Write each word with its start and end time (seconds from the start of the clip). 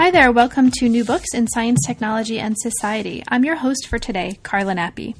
Hi 0.00 0.10
there, 0.10 0.32
welcome 0.32 0.70
to 0.76 0.88
New 0.88 1.04
Books 1.04 1.34
in 1.34 1.46
Science, 1.46 1.80
Technology, 1.86 2.38
and 2.38 2.56
Society. 2.58 3.22
I'm 3.28 3.44
your 3.44 3.56
host 3.56 3.86
for 3.86 3.98
today, 3.98 4.38
Carla 4.42 4.72
Nappi. 4.72 5.14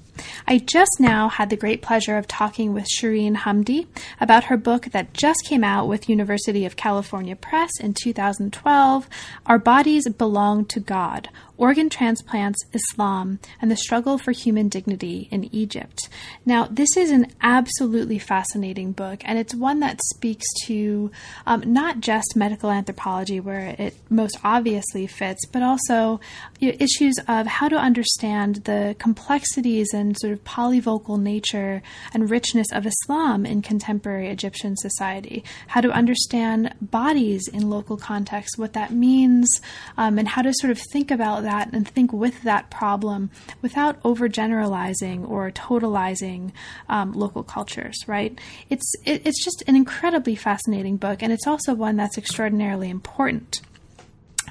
I 0.46 0.58
just 0.58 0.98
now 0.98 1.28
had 1.28 1.50
the 1.50 1.56
great 1.56 1.82
pleasure 1.82 2.16
of 2.16 2.26
talking 2.26 2.72
with 2.72 2.86
Sherine 2.88 3.36
Hamdy 3.36 3.86
about 4.20 4.44
her 4.44 4.56
book 4.56 4.86
that 4.92 5.14
just 5.14 5.44
came 5.44 5.64
out 5.64 5.88
with 5.88 6.08
University 6.08 6.64
of 6.64 6.76
California 6.76 7.36
Press 7.36 7.70
in 7.80 7.94
2012, 7.94 9.08
Our 9.46 9.58
Bodies 9.58 10.08
Belong 10.08 10.64
to 10.66 10.80
God 10.80 11.28
Organ 11.60 11.90
Transplants, 11.90 12.64
Islam, 12.72 13.38
and 13.60 13.70
the 13.70 13.76
Struggle 13.76 14.16
for 14.16 14.32
Human 14.32 14.70
Dignity 14.70 15.28
in 15.30 15.54
Egypt. 15.54 16.08
Now, 16.46 16.66
this 16.70 16.96
is 16.96 17.10
an 17.10 17.26
absolutely 17.42 18.18
fascinating 18.18 18.92
book, 18.92 19.20
and 19.26 19.38
it's 19.38 19.54
one 19.54 19.80
that 19.80 20.00
speaks 20.14 20.46
to 20.64 21.10
um, 21.46 21.62
not 21.66 22.00
just 22.00 22.34
medical 22.34 22.70
anthropology, 22.70 23.40
where 23.40 23.76
it 23.78 23.94
most 24.08 24.38
obviously 24.42 25.06
fits, 25.06 25.44
but 25.52 25.62
also 25.62 26.18
you 26.60 26.70
know, 26.70 26.78
issues 26.80 27.16
of 27.28 27.46
how 27.46 27.68
to 27.68 27.76
understand 27.76 28.56
the 28.64 28.96
complexities 28.98 29.92
and 29.92 30.09
sort 30.14 30.32
of 30.32 30.44
polyvocal 30.44 31.20
nature 31.20 31.82
and 32.12 32.30
richness 32.30 32.70
of 32.72 32.86
Islam 32.86 33.46
in 33.46 33.62
contemporary 33.62 34.28
Egyptian 34.28 34.76
society, 34.76 35.44
how 35.68 35.80
to 35.80 35.90
understand 35.90 36.74
bodies 36.80 37.48
in 37.48 37.70
local 37.70 37.96
context, 37.96 38.58
what 38.58 38.72
that 38.72 38.92
means, 38.92 39.48
um, 39.96 40.18
and 40.18 40.28
how 40.28 40.42
to 40.42 40.52
sort 40.54 40.70
of 40.70 40.78
think 40.92 41.10
about 41.10 41.42
that 41.42 41.72
and 41.72 41.88
think 41.88 42.12
with 42.12 42.42
that 42.42 42.70
problem 42.70 43.30
without 43.62 44.02
overgeneralizing 44.02 45.28
or 45.28 45.50
totalizing 45.50 46.52
um, 46.88 47.12
local 47.12 47.42
cultures. 47.42 47.96
Right? 48.06 48.38
It's 48.68 48.92
it, 49.04 49.26
it's 49.26 49.44
just 49.44 49.62
an 49.66 49.76
incredibly 49.76 50.36
fascinating 50.36 50.96
book, 50.96 51.22
and 51.22 51.32
it's 51.32 51.46
also 51.46 51.74
one 51.74 51.96
that's 51.96 52.18
extraordinarily 52.18 52.90
important. 52.90 53.60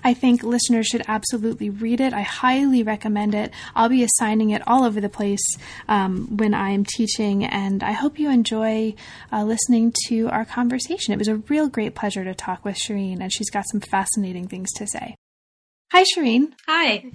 I 0.04 0.14
think 0.14 0.44
listeners 0.44 0.88
should 0.88 1.04
absolutely 1.08 1.70
read 1.70 2.00
it. 2.00 2.14
I 2.14 2.22
highly 2.22 2.84
recommend 2.84 3.36
it. 3.36 3.52
I'll 3.76 3.90
be 3.90 4.04
assigning 4.04 4.52
it 4.52 4.66
all 4.68 4.84
over 4.84 5.02
the 5.02 5.10
place 5.10 5.44
um, 5.88 6.38
when 6.38 6.54
I'm 6.54 6.86
teaching, 6.86 7.44
and 7.44 7.84
I 7.84 7.92
hope 7.92 8.20
you 8.20 8.30
enjoy 8.30 8.96
uh, 9.32 9.44
listening 9.44 9.94
to 10.08 10.30
our 10.30 10.46
conversation. 10.46 11.14
It 11.14 11.20
was 11.20 11.28
a 11.28 11.38
real 11.38 11.68
great 11.68 11.96
pleasure 11.96 12.24
to 12.24 12.34
talk 12.34 12.64
with 12.64 12.76
Sherine, 12.76 13.20
and 13.22 13.34
she's 13.34 13.50
got 13.50 13.66
some 13.72 13.82
fascinating 13.82 14.48
things 14.48 14.72
to 14.74 14.88
say. 14.88 15.16
Hi, 15.92 16.04
Sherine. 16.04 16.54
Hi. 16.68 17.12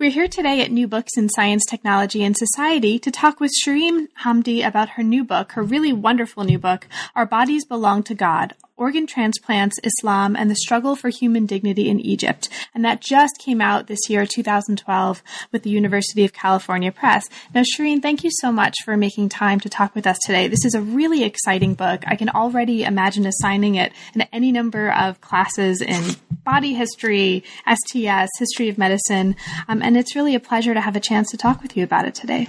We're 0.00 0.10
here 0.10 0.26
today 0.26 0.60
at 0.60 0.72
New 0.72 0.88
Books 0.88 1.16
in 1.16 1.28
Science, 1.28 1.64
Technology, 1.64 2.24
and 2.24 2.36
Society 2.36 2.98
to 2.98 3.12
talk 3.12 3.38
with 3.38 3.52
Sherine 3.64 4.08
Hamdy 4.24 4.66
about 4.66 4.90
her 4.90 5.04
new 5.04 5.22
book, 5.22 5.52
her 5.52 5.62
really 5.62 5.92
wonderful 5.92 6.42
new 6.42 6.58
book, 6.58 6.88
Our 7.14 7.24
Bodies 7.24 7.64
Belong 7.64 8.02
to 8.02 8.16
God 8.16 8.54
Organ 8.78 9.06
Transplants, 9.06 9.78
Islam, 9.82 10.36
and 10.36 10.50
the 10.50 10.54
Struggle 10.54 10.96
for 10.96 11.08
Human 11.08 11.46
Dignity 11.46 11.88
in 11.88 11.98
Egypt. 11.98 12.50
And 12.74 12.84
that 12.84 13.00
just 13.00 13.38
came 13.38 13.62
out 13.62 13.86
this 13.86 14.10
year, 14.10 14.26
2012, 14.26 15.22
with 15.50 15.62
the 15.62 15.70
University 15.70 16.26
of 16.26 16.34
California 16.34 16.92
Press. 16.92 17.26
Now, 17.54 17.62
Sherine, 17.62 18.02
thank 18.02 18.22
you 18.22 18.30
so 18.30 18.52
much 18.52 18.74
for 18.84 18.96
making 18.98 19.30
time 19.30 19.60
to 19.60 19.70
talk 19.70 19.94
with 19.94 20.06
us 20.06 20.18
today. 20.26 20.46
This 20.46 20.66
is 20.66 20.74
a 20.74 20.82
really 20.82 21.24
exciting 21.24 21.72
book. 21.72 22.04
I 22.06 22.16
can 22.16 22.28
already 22.28 22.84
imagine 22.84 23.24
assigning 23.24 23.76
it 23.76 23.92
in 24.14 24.22
any 24.32 24.52
number 24.52 24.92
of 24.92 25.22
classes 25.22 25.80
in 25.80 26.16
body 26.44 26.74
history, 26.74 27.44
STS, 27.66 28.28
history 28.38 28.68
of 28.68 28.76
medicine. 28.76 29.36
Um, 29.68 29.80
and 29.80 29.96
it's 29.96 30.14
really 30.14 30.34
a 30.34 30.40
pleasure 30.40 30.74
to 30.74 30.82
have 30.82 30.96
a 30.96 31.00
chance 31.00 31.30
to 31.30 31.38
talk 31.38 31.62
with 31.62 31.78
you 31.78 31.84
about 31.84 32.06
it 32.06 32.14
today. 32.14 32.46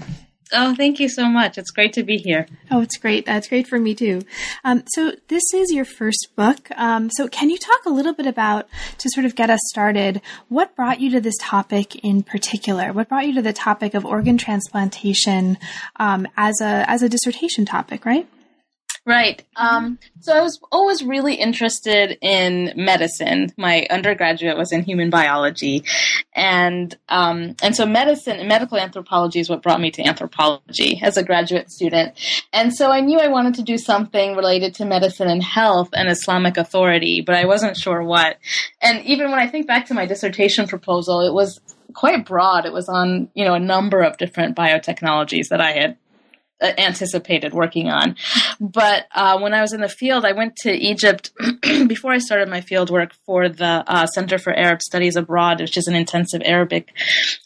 Oh, 0.53 0.75
thank 0.75 1.00
you 1.00 1.09
so 1.09 1.28
much. 1.28 1.58
It's 1.58 1.72
great 1.72 1.94
to 1.94 2.03
be 2.03 2.18
here. 2.18 2.47
Oh, 2.72 2.81
it's 2.81 2.97
great. 2.97 3.25
That's 3.25 3.47
great 3.47 3.68
for 3.68 3.80
me 3.80 3.94
too. 3.94 4.22
Um, 4.63 4.84
so 4.88 5.13
this 5.28 5.44
is 5.53 5.72
your 5.72 5.85
first 5.85 6.30
book. 6.35 6.69
Um, 6.78 7.09
so 7.09 7.28
can 7.28 7.50
you 7.50 7.58
talk 7.58 7.85
a 7.85 7.90
little 7.90 8.13
bit 8.13 8.28
about, 8.28 8.68
to 9.00 9.09
sort 9.09 9.25
of 9.25 9.36
get 9.36 9.50
us 9.50 9.59
started, 9.66 10.22
what 10.47 10.75
brought 10.75 11.02
you 11.02 11.12
to 11.12 11.22
this 11.22 11.36
topic 11.41 11.96
in 11.96 12.24
particular? 12.24 12.94
What 12.94 13.09
brought 13.09 13.28
you 13.28 13.36
to 13.36 13.41
the 13.41 13.53
topic 13.53 13.94
of 13.94 14.06
organ 14.06 14.38
transplantation 14.38 15.57
um, 15.97 16.28
as 16.38 16.62
a 16.62 16.90
as 16.90 17.02
a 17.02 17.09
dissertation 17.09 17.66
topic, 17.66 18.06
right? 18.06 18.28
Right. 19.07 19.41
Um, 19.56 20.00
so 20.19 20.34
I 20.35 20.41
was 20.41 20.59
always 20.69 21.01
really 21.01 21.35
interested 21.35 22.18
in 22.22 22.73
medicine. 22.75 23.53
My 23.56 23.88
undergraduate 23.90 24.57
was 24.57 24.73
in 24.73 24.84
human 24.84 25.09
biology, 25.09 25.85
and 26.34 26.94
um, 27.07 27.56
and 27.63 27.73
so 27.73 27.85
medicine 27.85 28.38
and 28.38 28.50
medical 28.50 28.78
anthropology 28.78 29.40
is 29.40 29.50
what 29.50 29.63
brought 29.63 29.79
me 29.79 29.91
to 29.91 30.03
anthropology 30.03 31.00
as 31.01 31.16
a 31.16 31.23
graduate 31.23 31.72
student. 31.72 32.16
And 32.51 32.75
so 32.75 32.91
I 32.91 33.00
knew 33.00 33.18
I 33.18 33.29
wanted 33.29 33.53
to 33.56 33.63
do 33.63 33.78
something 33.78 34.35
related 34.35 34.75
to 34.75 34.85
medicine 34.85 35.29
and 35.29 35.41
health 35.41 35.91
and 35.94 36.09
Islamic 36.09 36.57
authority, 36.57 37.24
but 37.25 37.35
I 37.35 37.45
wasn't 37.45 37.78
sure 37.78 38.03
what. 38.03 38.35
And 38.81 39.06
even 39.06 39.31
when 39.31 39.39
I 39.39 39.47
think 39.47 39.68
back 39.68 39.85
to 39.85 39.94
my 39.94 40.06
dissertation 40.06 40.68
proposal, 40.68 41.22
it 41.22 41.34
was 41.34 41.62
quite 41.94 42.25
broad. 42.25 42.66
It 42.66 42.74
was 42.74 42.89
on 42.89 43.29
you 43.35 43.45
know 43.45 43.53
a 43.53 43.59
number 43.59 44.01
of 44.01 44.18
different 44.18 44.57
biotechnologies 44.57 45.47
that 45.47 45.62
I 45.62 45.72
had 45.72 45.97
anticipated 46.62 47.53
working 47.53 47.90
on. 47.90 48.16
But 48.59 49.06
uh, 49.13 49.40
when 49.40 49.53
I 49.53 49.62
was 49.62 49.73
in 49.73 49.81
the 49.81 49.90
field, 49.90 50.25
I 50.25 50.31
went 50.31 50.56
to 50.57 50.72
Egypt 50.72 51.31
before 51.62 52.12
I 52.12 52.18
started 52.18 52.50
my 52.50 52.62
field 52.62 52.90
work 52.90 53.13
for 53.25 53.50
the 53.50 53.84
uh, 53.88 54.07
Center 54.07 54.38
for 54.38 54.53
Arab 54.53 54.81
Studies 54.81 55.16
Abroad, 55.16 55.62
which 55.62 55.78
is 55.78 55.88
an 55.88 55.95
intensive 55.95 56.41
Arabic 56.44 56.94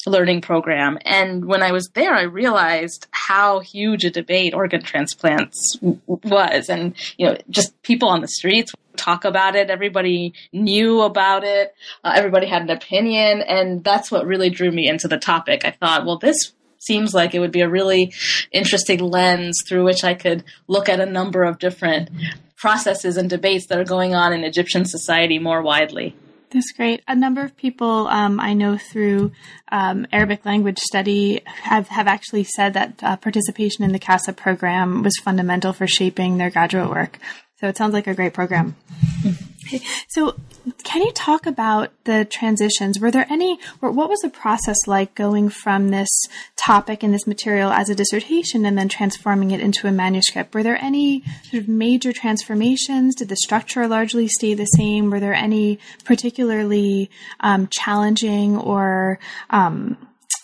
learning 0.05 0.41
program. 0.41 0.97
And 1.05 1.45
when 1.45 1.61
I 1.61 1.71
was 1.71 1.89
there, 1.93 2.13
I 2.13 2.23
realized 2.23 3.07
how 3.11 3.59
huge 3.59 4.05
a 4.05 4.11
debate 4.11 4.53
organ 4.53 4.81
transplants 4.81 5.77
w- 5.77 5.99
was, 6.07 6.69
and 6.69 6.95
you 7.17 7.27
know, 7.27 7.37
just 7.49 7.81
people 7.83 8.09
on 8.09 8.21
the 8.21 8.27
streets 8.27 8.71
talk 8.95 9.25
about 9.25 9.55
it. 9.55 9.69
Everybody 9.69 10.33
knew 10.53 11.01
about 11.01 11.43
it. 11.43 11.73
Uh, 12.03 12.13
everybody 12.15 12.47
had 12.47 12.61
an 12.61 12.69
opinion, 12.69 13.41
and 13.41 13.83
that's 13.83 14.11
what 14.11 14.25
really 14.25 14.49
drew 14.49 14.71
me 14.71 14.87
into 14.87 15.07
the 15.07 15.17
topic. 15.17 15.65
I 15.65 15.71
thought, 15.71 16.05
well, 16.05 16.17
this 16.17 16.53
seems 16.81 17.13
like 17.13 17.33
it 17.33 17.39
would 17.39 17.51
be 17.51 17.61
a 17.61 17.69
really 17.69 18.13
interesting 18.51 18.99
lens 18.99 19.59
through 19.67 19.83
which 19.83 20.03
I 20.03 20.13
could 20.13 20.43
look 20.67 20.89
at 20.89 20.99
a 20.99 21.05
number 21.05 21.43
of 21.43 21.59
different 21.59 22.09
processes 22.57 23.17
and 23.17 23.29
debates 23.29 23.67
that 23.67 23.79
are 23.79 23.85
going 23.85 24.13
on 24.13 24.33
in 24.33 24.43
Egyptian 24.43 24.85
society 24.85 25.39
more 25.39 25.61
widely. 25.61 26.15
That's 26.51 26.73
great. 26.73 27.01
A 27.07 27.15
number 27.15 27.41
of 27.41 27.55
people 27.55 28.07
um, 28.07 28.39
I 28.39 28.53
know 28.53 28.77
through 28.77 29.31
um, 29.71 30.05
Arabic 30.11 30.45
language 30.45 30.79
study 30.79 31.41
have, 31.45 31.87
have 31.87 32.07
actually 32.07 32.43
said 32.43 32.73
that 32.73 33.01
uh, 33.01 33.15
participation 33.15 33.85
in 33.85 33.93
the 33.93 33.99
CASA 33.99 34.33
program 34.33 35.01
was 35.01 35.17
fundamental 35.17 35.71
for 35.71 35.87
shaping 35.87 36.37
their 36.37 36.49
graduate 36.49 36.89
work. 36.89 37.19
So 37.61 37.67
it 37.67 37.77
sounds 37.77 37.93
like 37.93 38.07
a 38.07 38.13
great 38.13 38.33
program. 38.33 38.75
Okay. 39.65 39.81
So, 40.07 40.35
can 40.83 41.01
you 41.01 41.11
talk 41.11 41.45
about 41.45 41.91
the 42.05 42.25
transitions? 42.25 42.99
Were 42.99 43.11
there 43.11 43.27
any, 43.29 43.59
or 43.81 43.91
what 43.91 44.09
was 44.09 44.19
the 44.19 44.29
process 44.29 44.77
like 44.87 45.15
going 45.15 45.49
from 45.49 45.89
this 45.89 46.09
topic 46.55 47.03
and 47.03 47.13
this 47.13 47.27
material 47.27 47.71
as 47.71 47.89
a 47.89 47.95
dissertation 47.95 48.65
and 48.65 48.77
then 48.77 48.89
transforming 48.89 49.51
it 49.51 49.59
into 49.59 49.87
a 49.87 49.91
manuscript? 49.91 50.53
Were 50.53 50.63
there 50.63 50.81
any 50.81 51.23
sort 51.43 51.63
of 51.63 51.67
major 51.67 52.11
transformations? 52.11 53.15
Did 53.15 53.29
the 53.29 53.37
structure 53.37 53.87
largely 53.87 54.27
stay 54.27 54.53
the 54.53 54.65
same? 54.65 55.09
Were 55.09 55.19
there 55.19 55.33
any 55.33 55.79
particularly 56.05 57.09
um, 57.39 57.67
challenging 57.71 58.57
or 58.57 59.19
um, 59.49 59.97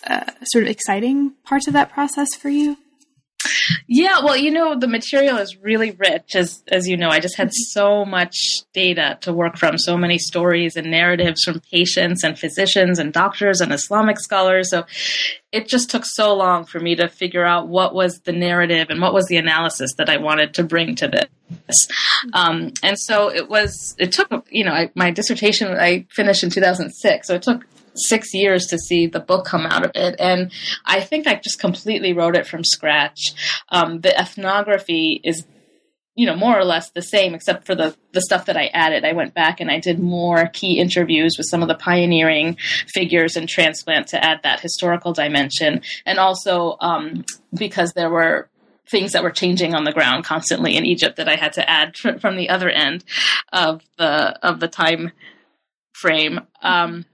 uh, 0.06 0.30
sort 0.44 0.64
of 0.64 0.70
exciting 0.70 1.32
parts 1.44 1.66
of 1.66 1.72
that 1.72 1.90
process 1.90 2.28
for 2.36 2.48
you? 2.48 2.76
Yeah, 3.86 4.20
well, 4.24 4.36
you 4.36 4.50
know, 4.50 4.78
the 4.78 4.88
material 4.88 5.38
is 5.38 5.56
really 5.56 5.92
rich, 5.92 6.34
as 6.34 6.62
as 6.68 6.88
you 6.88 6.96
know. 6.96 7.08
I 7.08 7.20
just 7.20 7.36
had 7.36 7.52
so 7.52 8.04
much 8.04 8.36
data 8.72 9.18
to 9.22 9.32
work 9.32 9.56
from, 9.56 9.78
so 9.78 9.96
many 9.96 10.18
stories 10.18 10.76
and 10.76 10.90
narratives 10.90 11.42
from 11.44 11.60
patients 11.72 12.24
and 12.24 12.38
physicians 12.38 12.98
and 12.98 13.12
doctors 13.12 13.60
and 13.60 13.72
Islamic 13.72 14.18
scholars. 14.18 14.70
So 14.70 14.84
it 15.52 15.68
just 15.68 15.90
took 15.90 16.04
so 16.04 16.34
long 16.34 16.64
for 16.64 16.78
me 16.78 16.94
to 16.96 17.08
figure 17.08 17.44
out 17.44 17.68
what 17.68 17.94
was 17.94 18.20
the 18.20 18.32
narrative 18.32 18.88
and 18.90 19.00
what 19.00 19.14
was 19.14 19.26
the 19.26 19.36
analysis 19.36 19.94
that 19.96 20.10
I 20.10 20.18
wanted 20.18 20.54
to 20.54 20.64
bring 20.64 20.94
to 20.96 21.08
this. 21.08 21.88
Um, 22.34 22.72
and 22.82 22.98
so 22.98 23.32
it 23.32 23.48
was. 23.48 23.94
It 23.98 24.12
took, 24.12 24.46
you 24.50 24.64
know, 24.64 24.72
I, 24.72 24.90
my 24.94 25.10
dissertation 25.10 25.68
I 25.68 26.06
finished 26.10 26.42
in 26.42 26.50
2006, 26.50 27.26
so 27.26 27.34
it 27.34 27.42
took 27.42 27.64
six 27.98 28.34
years 28.34 28.66
to 28.66 28.78
see 28.78 29.06
the 29.06 29.20
book 29.20 29.44
come 29.44 29.66
out 29.66 29.84
of 29.84 29.92
it. 29.94 30.16
And 30.18 30.50
I 30.84 31.00
think 31.00 31.26
I 31.26 31.36
just 31.36 31.60
completely 31.60 32.12
wrote 32.12 32.36
it 32.36 32.46
from 32.46 32.64
scratch. 32.64 33.60
Um, 33.68 34.00
the 34.00 34.18
ethnography 34.18 35.20
is 35.24 35.44
you 36.18 36.26
know 36.26 36.34
more 36.34 36.58
or 36.58 36.64
less 36.64 36.90
the 36.90 37.00
same 37.00 37.32
except 37.32 37.64
for 37.64 37.76
the 37.76 37.96
the 38.12 38.20
stuff 38.20 38.46
that 38.46 38.56
I 38.56 38.66
added. 38.74 39.04
I 39.04 39.12
went 39.12 39.34
back 39.34 39.60
and 39.60 39.70
I 39.70 39.78
did 39.78 40.00
more 40.00 40.48
key 40.48 40.80
interviews 40.80 41.36
with 41.38 41.46
some 41.48 41.62
of 41.62 41.68
the 41.68 41.76
pioneering 41.76 42.56
figures 42.88 43.36
in 43.36 43.46
transplant 43.46 44.08
to 44.08 44.24
add 44.24 44.40
that 44.42 44.58
historical 44.58 45.12
dimension, 45.12 45.80
and 46.04 46.18
also 46.18 46.76
um, 46.80 47.24
because 47.54 47.92
there 47.92 48.10
were 48.10 48.50
things 48.90 49.12
that 49.12 49.22
were 49.22 49.30
changing 49.30 49.74
on 49.74 49.84
the 49.84 49.92
ground 49.92 50.24
constantly 50.24 50.76
in 50.76 50.84
Egypt 50.84 51.16
that 51.16 51.28
I 51.28 51.36
had 51.36 51.52
to 51.52 51.70
add 51.70 51.94
tr- 51.94 52.18
from 52.18 52.36
the 52.36 52.48
other 52.48 52.68
end 52.68 53.04
of 53.52 53.82
the 53.96 54.38
of 54.44 54.58
the 54.58 54.68
time 54.68 55.12
frame. 55.92 56.40
Um, 56.62 57.04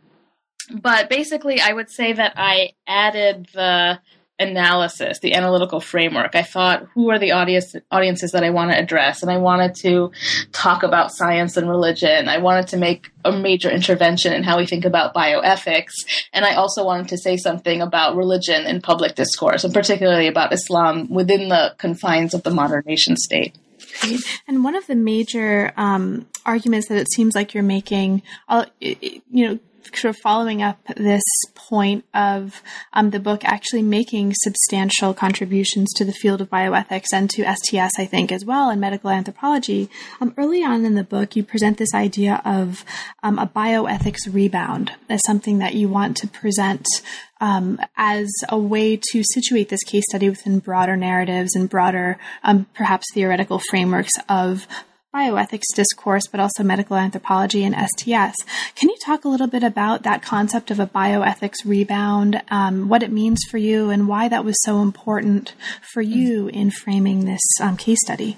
but 0.71 1.09
basically, 1.09 1.61
I 1.61 1.73
would 1.73 1.91
say 1.91 2.13
that 2.13 2.35
I 2.37 2.73
added 2.87 3.49
the 3.53 4.01
analysis, 4.39 5.21
the 5.21 5.35
analytical 5.35 5.79
framework. 5.79 6.35
I 6.35 6.43
thought, 6.43 6.87
who 6.95 7.11
are 7.11 7.19
the 7.19 7.33
audience, 7.33 7.77
audiences 7.91 8.33
that 8.33 8.43
I 8.43 8.51
want 8.51 8.73
to 8.73 8.79
address? 8.79 9.23
And 9.23 9.31
I 9.31 9.37
wanted 9.37 9.77
to 9.77 10.11
talk 10.53 10.83
about 10.83 11.13
science 11.13 11.57
and 11.57 11.69
religion. 11.69 12.29
I 12.29 12.39
wanted 12.39 12.69
to 12.69 12.77
make 12.77 13.11
a 13.25 13.31
major 13.31 13.71
intervention 13.71 14.33
in 14.33 14.43
how 14.43 14.59
we 14.59 14.67
think 14.67 14.85
about 14.85 15.15
bioethics. 15.15 15.93
And 16.33 16.45
I 16.45 16.55
also 16.55 16.85
wanted 16.85 17.09
to 17.09 17.19
say 17.19 17.37
something 17.37 17.81
about 17.81 18.17
religion 18.17 18.67
in 18.67 18.81
public 18.81 19.15
discourse, 19.15 19.63
and 19.63 19.73
particularly 19.73 20.27
about 20.27 20.53
Islam 20.53 21.09
within 21.11 21.49
the 21.49 21.75
confines 21.79 22.35
of 22.35 22.43
the 22.43 22.51
modern 22.51 22.83
nation 22.87 23.17
state. 23.17 23.57
And 24.49 24.65
one 24.65 24.75
of 24.75 24.89
the 24.89 24.97
major 24.97 25.73
um, 25.77 26.27
arguments 26.45 26.89
that 26.89 26.99
it 26.99 27.13
seems 27.13 27.37
like 27.37 27.55
you're 27.55 27.63
making, 27.63 28.23
uh, 28.49 28.67
you 28.81 29.21
know, 29.31 29.59
sort 29.87 30.15
of 30.15 30.17
following 30.17 30.63
up 30.63 30.79
this 30.97 31.23
point 31.55 32.05
of 32.15 32.63
um, 32.93 33.11
the 33.11 33.21
book 33.21 33.45
actually 33.45 33.83
making 33.83 34.33
substantial 34.37 35.15
contributions 35.15 35.93
to 35.95 36.05
the 36.05 36.13
field 36.13 36.41
of 36.41 36.51
bioethics 36.51 37.13
and 37.13 37.31
to 37.31 37.43
STS, 37.43 37.99
I 37.99 38.07
think, 38.07 38.33
as 38.33 38.45
well, 38.45 38.71
and 38.71 38.81
medical 38.81 39.11
anthropology. 39.11 39.89
Um, 40.21 40.35
early 40.37 40.63
on 40.63 40.85
in 40.85 40.95
the 40.95 41.05
book, 41.05 41.37
you 41.37 41.43
present 41.43 41.79
this 41.79 41.95
idea 41.95 42.41
of 42.45 42.85
um, 43.23 43.39
a 43.39 43.47
bioethics 43.47 44.33
rebound 44.33 44.93
as 45.09 45.21
something 45.27 45.59
that 45.59 45.75
you 45.75 45.89
want 45.89 46.17
to 46.19 46.29
present 46.29 46.87
um, 47.41 47.81
as 47.97 48.31
a 48.49 48.59
way 48.59 48.97
to 49.11 49.23
situate 49.23 49.69
this 49.69 49.85
case 49.85 50.05
study 50.09 50.29
within 50.29 50.61
broader 50.61 50.97
narratives 50.97 51.55
and 51.55 51.69
broader, 51.69 52.19
um, 52.43 52.67
perhaps 52.75 53.07
theoretical 53.13 53.61
frameworks 53.71 54.13
of 54.29 54.67
bioethics 55.15 55.75
discourse, 55.75 56.27
but 56.27 56.41
also 56.41 56.65
medical 56.65 56.97
anthropology 56.97 57.63
and 57.65 57.75
STS. 57.75 58.37
Can 58.75 58.89
you 58.89 58.97
talk 59.05 59.25
a 59.25 59.29
little 59.29 59.47
bit 59.47 59.63
about 59.63 60.03
that 60.03 60.23
concept 60.23 60.71
of 60.71 60.81
a 60.81 60.87
bioethics 60.87 61.65
rebound, 61.65 62.43
um, 62.49 62.89
what 62.89 63.03
it 63.03 63.13
means 63.13 63.41
for 63.49 63.59
you, 63.59 63.91
and 63.91 64.09
why 64.09 64.29
that 64.29 64.45
was 64.45 64.57
so 64.63 64.81
important 64.81 65.55
for 65.93 66.03
you 66.03 66.49
in 66.49 66.71
framing 66.71 67.25
this 67.25 67.43
um, 67.63 67.77
case 67.77 68.01
study? 68.03 68.37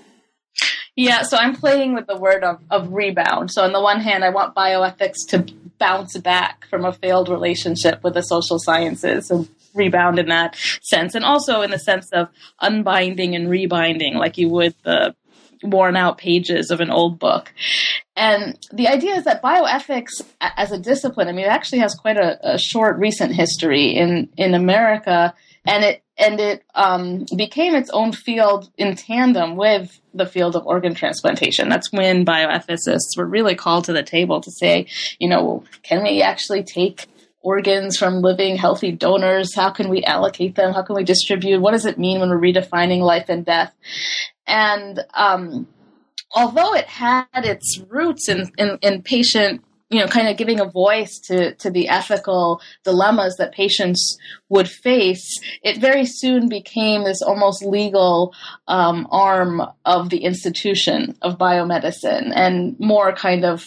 Yeah, 0.95 1.23
so 1.23 1.37
I'm 1.37 1.55
playing 1.55 1.95
with 1.95 2.07
the 2.07 2.17
word 2.17 2.43
of, 2.43 2.61
of 2.71 2.93
rebound. 2.93 3.51
So, 3.51 3.63
on 3.63 3.73
the 3.73 3.81
one 3.81 4.01
hand, 4.01 4.25
I 4.25 4.31
want 4.31 4.55
bioethics 4.55 5.27
to 5.29 5.47
bounce 5.79 6.17
back 6.17 6.67
from 6.69 6.87
a 6.87 6.93
failed 6.93 7.29
relationship 7.29 8.03
with 8.03 8.15
the 8.15 8.23
social 8.23 8.59
sciences. 8.59 9.29
So, 9.29 9.47
rebound 9.75 10.19
in 10.19 10.29
that 10.29 10.57
sense. 10.83 11.15
And 11.15 11.23
also 11.23 11.61
in 11.61 11.71
the 11.71 11.79
sense 11.79 12.11
of 12.13 12.29
unbinding 12.63 13.35
and 13.35 13.51
rebinding, 13.51 14.15
like 14.15 14.39
you 14.39 14.49
would 14.49 14.75
the 14.85 15.15
worn 15.63 15.97
out 15.97 16.19
pages 16.19 16.71
of 16.71 16.81
an 16.81 16.91
old 16.91 17.19
book. 17.19 17.53
And 18.17 18.59
the 18.73 18.89
idea 18.89 19.15
is 19.15 19.25
that 19.25 19.43
bioethics 19.43 20.23
as 20.41 20.73
a 20.73 20.79
discipline, 20.79 21.29
I 21.29 21.33
mean, 21.33 21.45
it 21.45 21.51
actually 21.51 21.81
has 21.81 21.95
quite 21.95 22.17
a, 22.17 22.55
a 22.55 22.59
short 22.59 22.99
recent 22.99 23.35
history 23.35 23.91
in, 23.91 24.29
in 24.37 24.55
America, 24.55 25.35
and 25.67 25.85
it 25.85 26.03
and 26.19 26.41
it 26.41 26.65
um, 26.75 27.27
became 27.37 27.75
its 27.75 27.91
own 27.91 28.13
field 28.13 28.71
in 28.79 28.97
tandem 28.97 29.57
with 29.57 30.01
the 30.15 30.25
field 30.25 30.57
of 30.57 30.67
organ 30.67 30.95
transplantation. 30.95 31.69
That's 31.69 31.93
when 31.93 32.25
bioethicists 32.25 33.17
were 33.19 33.27
really 33.27 33.55
called 33.55 33.85
to 33.85 33.93
the 33.93 34.03
table 34.03 34.41
to 34.41 34.51
say, 34.51 34.87
you 35.19 35.29
know, 35.29 35.63
can 35.83 36.03
we 36.03 36.23
actually 36.23 36.63
take 36.63 37.07
organs 37.43 37.97
from 37.97 38.23
living 38.23 38.57
healthy 38.57 38.93
donors? 38.93 39.55
How 39.55 39.71
can 39.71 39.89
we 39.89 40.03
allocate 40.05 40.55
them? 40.55 40.73
How 40.73 40.83
can 40.83 40.97
we 40.97 41.05
distribute? 41.05 41.61
What 41.61 41.73
does 41.73 41.85
it 41.85 41.99
mean 41.99 42.21
when 42.21 42.31
we're 42.31 42.41
redefining 42.41 43.01
life 43.01 43.29
and 43.29 43.45
death? 43.45 43.75
And 44.47 45.05
um, 45.15 45.67
although 46.35 46.75
it 46.75 46.87
had 46.87 47.27
its 47.35 47.81
roots 47.89 48.29
in, 48.29 48.51
in, 48.59 48.79
in 48.83 49.03
patient 49.03 49.63
you 49.91 50.01
know, 50.01 50.07
kind 50.09 50.29
of 50.29 50.37
giving 50.37 50.59
a 50.59 50.65
voice 50.65 51.19
to, 51.21 51.55
to 51.55 51.71
the 51.71 51.89
ethical 51.89 52.61
dilemmas 52.85 53.37
that 53.39 53.53
patients 53.53 54.19
would 54.49 54.69
face, 54.69 55.41
it 55.63 55.79
very 55.79 56.05
soon 56.05 56.49
became 56.49 57.05
this 57.05 57.23
almost 57.23 57.65
legal 57.65 58.35
um, 58.69 59.07
arm 59.11 59.63
of 59.85 60.11
the 60.11 60.19
institution 60.19 61.17
of 61.23 61.39
biomedicine 61.39 62.33
and 62.35 62.79
more 62.79 63.13
kind 63.13 63.45
of 63.45 63.65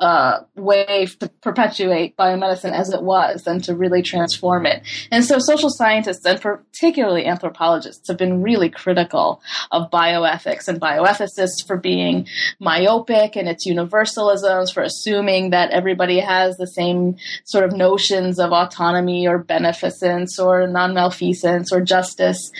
uh, 0.00 0.40
way 0.56 1.06
to 1.20 1.28
perpetuate 1.42 2.16
biomedicine 2.16 2.72
as 2.72 2.90
it 2.90 3.02
was 3.02 3.42
than 3.42 3.60
to 3.60 3.74
really 3.74 4.02
transform 4.02 4.66
it. 4.66 4.82
And 5.10 5.24
so 5.24 5.38
social 5.38 5.70
scientists 5.70 6.24
and 6.24 6.40
particularly 6.40 7.26
anthropologists 7.26 8.08
have 8.08 8.18
been 8.18 8.42
really 8.42 8.70
critical 8.70 9.42
of 9.70 9.90
bioethics 9.90 10.68
and 10.68 10.80
bioethicists 10.80 11.66
for 11.66 11.76
being 11.76 12.26
myopic 12.58 13.36
in 13.36 13.46
its 13.46 13.68
universalisms, 13.68 14.72
for 14.72 14.82
assuming 14.82 15.50
that 15.50 15.61
everybody 15.70 16.18
has 16.18 16.56
the 16.56 16.66
same 16.66 17.16
sort 17.44 17.64
of 17.64 17.72
notions 17.72 18.38
of 18.38 18.52
autonomy 18.52 19.26
or 19.26 19.38
beneficence 19.38 20.38
or 20.38 20.66
non 20.66 20.94
malfeasance 20.94 21.72
or 21.72 21.80
justice. 21.80 22.50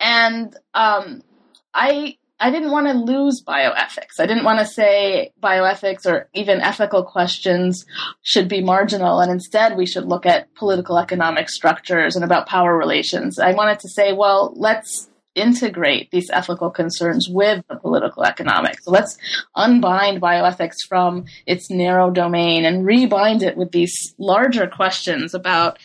And 0.00 0.56
um, 0.74 1.22
I 1.72 2.18
I 2.40 2.50
didn't 2.50 2.72
want 2.72 2.88
to 2.88 2.92
lose 2.92 3.42
bioethics. 3.42 4.18
I 4.18 4.26
didn't 4.26 4.44
want 4.44 4.58
to 4.58 4.66
say 4.66 5.32
bioethics 5.42 6.04
or 6.04 6.28
even 6.34 6.60
ethical 6.60 7.04
questions 7.04 7.86
should 8.22 8.48
be 8.48 8.60
marginal, 8.60 9.20
and 9.20 9.30
instead 9.30 9.76
we 9.76 9.86
should 9.86 10.04
look 10.04 10.26
at 10.26 10.52
political 10.54 10.98
economic 10.98 11.48
structures 11.48 12.16
and 12.16 12.24
about 12.24 12.48
power 12.48 12.76
relations. 12.76 13.38
I 13.38 13.52
wanted 13.52 13.78
to 13.80 13.88
say, 13.88 14.12
well, 14.12 14.52
let's 14.56 15.08
integrate 15.34 16.10
these 16.10 16.30
ethical 16.30 16.70
concerns 16.70 17.28
with 17.28 17.64
the 17.68 17.76
political 17.76 18.24
economics. 18.24 18.84
So 18.84 18.90
let's 18.90 19.16
unbind 19.56 20.20
bioethics 20.20 20.76
from 20.88 21.24
its 21.46 21.70
narrow 21.70 22.10
domain 22.10 22.64
and 22.64 22.84
rebind 22.86 23.42
it 23.42 23.56
with 23.56 23.72
these 23.72 24.14
larger 24.18 24.66
questions 24.66 25.34
about 25.34 25.78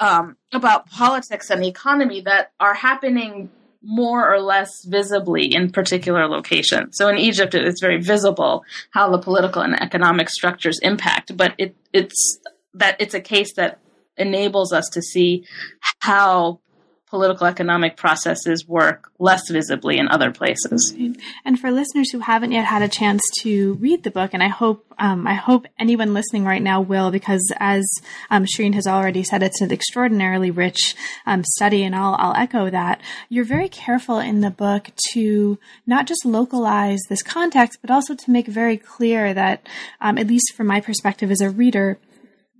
um, 0.00 0.36
about 0.52 0.88
politics 0.88 1.50
and 1.50 1.62
economy 1.62 2.22
that 2.22 2.52
are 2.58 2.72
happening 2.72 3.50
more 3.82 4.32
or 4.32 4.40
less 4.40 4.70
visibly 4.86 5.54
in 5.54 5.70
particular 5.70 6.26
locations. 6.26 6.96
So 6.96 7.08
in 7.08 7.18
Egypt, 7.18 7.54
it's 7.54 7.80
very 7.80 8.00
visible 8.00 8.64
how 8.90 9.10
the 9.10 9.18
political 9.18 9.62
and 9.62 9.80
economic 9.80 10.28
structures 10.28 10.78
impact, 10.82 11.36
but 11.36 11.54
it, 11.58 11.74
it's 11.92 12.38
that 12.74 12.96
it's 12.98 13.14
a 13.14 13.20
case 13.20 13.54
that 13.54 13.78
enables 14.16 14.72
us 14.72 14.88
to 14.92 15.02
see 15.02 15.44
how 16.00 16.60
political 17.10 17.46
economic 17.46 17.96
processes 17.96 18.66
work 18.66 19.10
less 19.18 19.50
visibly 19.50 19.98
in 19.98 20.08
other 20.08 20.30
places. 20.30 20.94
And 21.44 21.58
for 21.58 21.72
listeners 21.72 22.12
who 22.12 22.20
haven't 22.20 22.52
yet 22.52 22.64
had 22.64 22.82
a 22.82 22.88
chance 22.88 23.20
to 23.40 23.74
read 23.74 24.04
the 24.04 24.12
book, 24.12 24.30
and 24.32 24.42
I 24.42 24.48
hope 24.48 24.86
um, 24.98 25.26
I 25.26 25.34
hope 25.34 25.66
anyone 25.78 26.12
listening 26.12 26.44
right 26.44 26.62
now 26.62 26.82
will, 26.82 27.10
because 27.10 27.42
as 27.58 27.82
um, 28.28 28.44
Sherine 28.44 28.74
has 28.74 28.86
already 28.86 29.24
said, 29.24 29.42
it's 29.42 29.62
an 29.62 29.72
extraordinarily 29.72 30.50
rich 30.50 30.94
um, 31.26 31.42
study, 31.42 31.82
and 31.84 31.96
I'll, 31.96 32.16
I'll 32.18 32.36
echo 32.36 32.68
that. 32.68 33.00
You're 33.30 33.46
very 33.46 33.70
careful 33.70 34.18
in 34.18 34.42
the 34.42 34.50
book 34.50 34.90
to 35.12 35.58
not 35.86 36.06
just 36.06 36.26
localize 36.26 37.00
this 37.08 37.22
context, 37.22 37.78
but 37.80 37.90
also 37.90 38.14
to 38.14 38.30
make 38.30 38.46
very 38.46 38.76
clear 38.76 39.32
that, 39.32 39.66
um, 40.02 40.18
at 40.18 40.26
least 40.26 40.52
from 40.54 40.66
my 40.66 40.80
perspective 40.82 41.30
as 41.30 41.40
a 41.40 41.48
reader, 41.48 41.98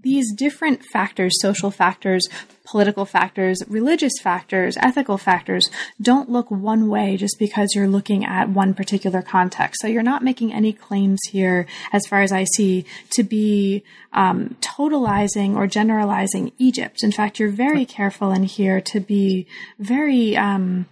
these 0.02 0.32
different 0.32 0.84
factors, 0.84 1.40
social 1.40 1.70
factors, 1.70 2.26
political 2.64 3.04
factors, 3.04 3.58
religious 3.68 4.12
factors, 4.22 4.76
ethical 4.80 5.18
factors, 5.18 5.68
don't 6.00 6.30
look 6.30 6.50
one 6.50 6.88
way 6.88 7.16
just 7.16 7.36
because 7.38 7.74
you're 7.74 7.88
looking 7.88 8.24
at 8.24 8.48
one 8.48 8.74
particular 8.74 9.22
context. 9.22 9.80
So 9.80 9.88
you're 9.88 10.02
not 10.02 10.22
making 10.22 10.52
any 10.52 10.72
claims 10.72 11.20
here, 11.30 11.66
as 11.92 12.06
far 12.06 12.22
as 12.22 12.32
I 12.32 12.44
see, 12.44 12.84
to 13.10 13.22
be 13.22 13.82
um, 14.12 14.56
totalizing 14.60 15.56
or 15.56 15.66
generalizing 15.66 16.52
Egypt. 16.58 17.02
In 17.02 17.12
fact, 17.12 17.40
you're 17.40 17.50
very 17.50 17.84
careful 17.84 18.30
in 18.30 18.44
here 18.44 18.80
to 18.82 19.00
be 19.00 19.46
very 19.78 20.36
um, 20.36 20.86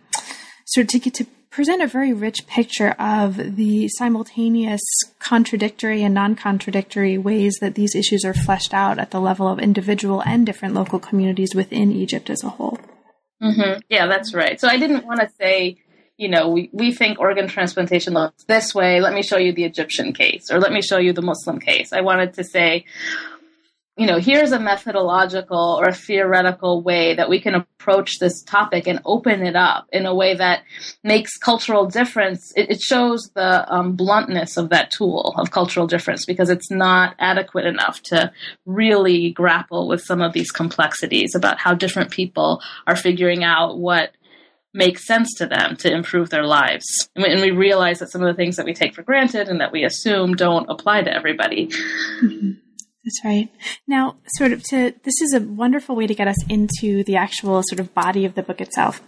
sort 0.66 0.92
of 0.92 1.02
to, 1.02 1.10
to 1.10 1.26
present 1.58 1.82
a 1.82 1.88
very 1.88 2.12
rich 2.12 2.46
picture 2.46 2.90
of 3.00 3.56
the 3.56 3.88
simultaneous 3.88 4.80
contradictory 5.18 6.04
and 6.04 6.14
non 6.14 6.36
contradictory 6.36 7.18
ways 7.18 7.58
that 7.60 7.74
these 7.74 7.96
issues 7.96 8.24
are 8.24 8.32
fleshed 8.32 8.72
out 8.72 8.96
at 9.00 9.10
the 9.10 9.20
level 9.20 9.48
of 9.48 9.58
individual 9.58 10.20
and 10.20 10.46
different 10.46 10.72
local 10.72 11.00
communities 11.00 11.56
within 11.56 11.90
Egypt 11.90 12.30
as 12.30 12.44
a 12.44 12.48
whole. 12.48 12.78
Mm-hmm. 13.42 13.80
Yeah, 13.88 14.06
that's 14.06 14.34
right. 14.34 14.60
So 14.60 14.68
I 14.68 14.78
didn't 14.78 15.04
want 15.04 15.18
to 15.18 15.28
say, 15.36 15.78
you 16.16 16.28
know, 16.28 16.48
we, 16.48 16.70
we 16.72 16.92
think 16.92 17.18
organ 17.18 17.48
transplantation 17.48 18.14
looks 18.14 18.44
this 18.44 18.72
way. 18.72 19.00
Let 19.00 19.12
me 19.12 19.24
show 19.24 19.36
you 19.36 19.52
the 19.52 19.64
Egyptian 19.64 20.12
case, 20.12 20.52
or 20.52 20.60
let 20.60 20.70
me 20.70 20.80
show 20.80 20.98
you 20.98 21.12
the 21.12 21.22
Muslim 21.22 21.58
case. 21.58 21.92
I 21.92 22.02
wanted 22.02 22.34
to 22.34 22.44
say, 22.44 22.84
you 23.98 24.06
know, 24.06 24.18
here's 24.18 24.52
a 24.52 24.60
methodological 24.60 25.76
or 25.80 25.88
a 25.88 25.94
theoretical 25.94 26.82
way 26.82 27.14
that 27.14 27.28
we 27.28 27.40
can 27.40 27.56
approach 27.56 28.20
this 28.20 28.42
topic 28.44 28.86
and 28.86 29.00
open 29.04 29.44
it 29.44 29.56
up 29.56 29.88
in 29.92 30.06
a 30.06 30.14
way 30.14 30.36
that 30.36 30.62
makes 31.02 31.36
cultural 31.36 31.84
difference. 31.84 32.52
It, 32.54 32.70
it 32.70 32.80
shows 32.80 33.28
the 33.34 33.70
um, 33.72 33.96
bluntness 33.96 34.56
of 34.56 34.68
that 34.68 34.92
tool 34.92 35.34
of 35.36 35.50
cultural 35.50 35.88
difference 35.88 36.24
because 36.24 36.48
it's 36.48 36.70
not 36.70 37.16
adequate 37.18 37.66
enough 37.66 38.00
to 38.04 38.32
really 38.66 39.32
grapple 39.32 39.88
with 39.88 40.00
some 40.00 40.22
of 40.22 40.32
these 40.32 40.52
complexities 40.52 41.34
about 41.34 41.58
how 41.58 41.74
different 41.74 42.12
people 42.12 42.62
are 42.86 42.96
figuring 42.96 43.42
out 43.42 43.78
what 43.78 44.12
makes 44.72 45.08
sense 45.08 45.34
to 45.38 45.46
them 45.46 45.74
to 45.74 45.92
improve 45.92 46.30
their 46.30 46.46
lives. 46.46 46.86
And 47.16 47.40
we 47.40 47.50
realize 47.50 47.98
that 47.98 48.12
some 48.12 48.22
of 48.22 48.28
the 48.28 48.40
things 48.40 48.54
that 48.56 48.66
we 48.66 48.74
take 48.74 48.94
for 48.94 49.02
granted 49.02 49.48
and 49.48 49.60
that 49.60 49.72
we 49.72 49.82
assume 49.82 50.34
don't 50.34 50.70
apply 50.70 51.02
to 51.02 51.12
everybody. 51.12 51.66
Mm-hmm. 52.22 52.52
That's 53.08 53.24
right. 53.24 53.48
Now, 53.86 54.16
sort 54.36 54.52
of 54.52 54.62
to 54.64 54.92
this 55.02 55.22
is 55.22 55.32
a 55.32 55.40
wonderful 55.40 55.96
way 55.96 56.06
to 56.06 56.14
get 56.14 56.28
us 56.28 56.36
into 56.46 57.02
the 57.04 57.16
actual 57.16 57.62
sort 57.66 57.80
of 57.80 57.94
body 57.94 58.26
of 58.26 58.34
the 58.34 58.42
book 58.42 58.60
itself. 58.60 59.00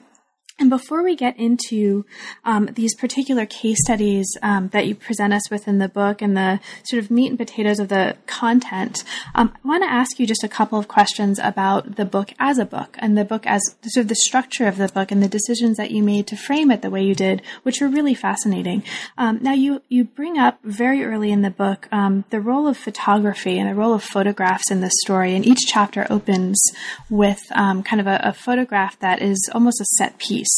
And 0.60 0.68
before 0.68 1.02
we 1.02 1.16
get 1.16 1.38
into 1.38 2.04
um, 2.44 2.68
these 2.74 2.94
particular 2.94 3.46
case 3.46 3.78
studies 3.82 4.28
um, 4.42 4.68
that 4.68 4.86
you 4.86 4.94
present 4.94 5.32
us 5.32 5.50
with 5.50 5.66
in 5.66 5.78
the 5.78 5.88
book 5.88 6.20
and 6.20 6.36
the 6.36 6.60
sort 6.84 7.02
of 7.02 7.10
meat 7.10 7.30
and 7.30 7.38
potatoes 7.38 7.78
of 7.78 7.88
the 7.88 8.18
content, 8.26 9.02
um, 9.34 9.54
I 9.64 9.66
want 9.66 9.84
to 9.84 9.90
ask 9.90 10.20
you 10.20 10.26
just 10.26 10.44
a 10.44 10.48
couple 10.48 10.78
of 10.78 10.86
questions 10.86 11.38
about 11.38 11.96
the 11.96 12.04
book 12.04 12.34
as 12.38 12.58
a 12.58 12.66
book 12.66 12.98
and 12.98 13.16
the 13.16 13.24
book 13.24 13.46
as 13.46 13.62
sort 13.84 14.04
of 14.04 14.08
the 14.08 14.14
structure 14.14 14.66
of 14.66 14.76
the 14.76 14.88
book 14.88 15.10
and 15.10 15.22
the 15.22 15.28
decisions 15.28 15.78
that 15.78 15.92
you 15.92 16.02
made 16.02 16.26
to 16.26 16.36
frame 16.36 16.70
it 16.70 16.82
the 16.82 16.90
way 16.90 17.02
you 17.02 17.14
did, 17.14 17.40
which 17.62 17.80
are 17.80 17.88
really 17.88 18.14
fascinating. 18.14 18.84
Um, 19.16 19.38
now, 19.40 19.54
you 19.54 19.80
you 19.88 20.04
bring 20.04 20.38
up 20.38 20.58
very 20.62 21.02
early 21.02 21.32
in 21.32 21.40
the 21.40 21.50
book 21.50 21.88
um, 21.90 22.24
the 22.28 22.40
role 22.40 22.68
of 22.68 22.76
photography 22.76 23.58
and 23.58 23.66
the 23.66 23.74
role 23.74 23.94
of 23.94 24.04
photographs 24.04 24.70
in 24.70 24.82
the 24.82 24.90
story, 25.04 25.34
and 25.34 25.46
each 25.46 25.60
chapter 25.66 26.06
opens 26.10 26.62
with 27.08 27.40
um, 27.52 27.82
kind 27.82 27.98
of 27.98 28.06
a, 28.06 28.20
a 28.22 28.34
photograph 28.34 28.98
that 28.98 29.22
is 29.22 29.50
almost 29.54 29.80
a 29.80 29.86
set 29.96 30.18
piece 30.18 30.49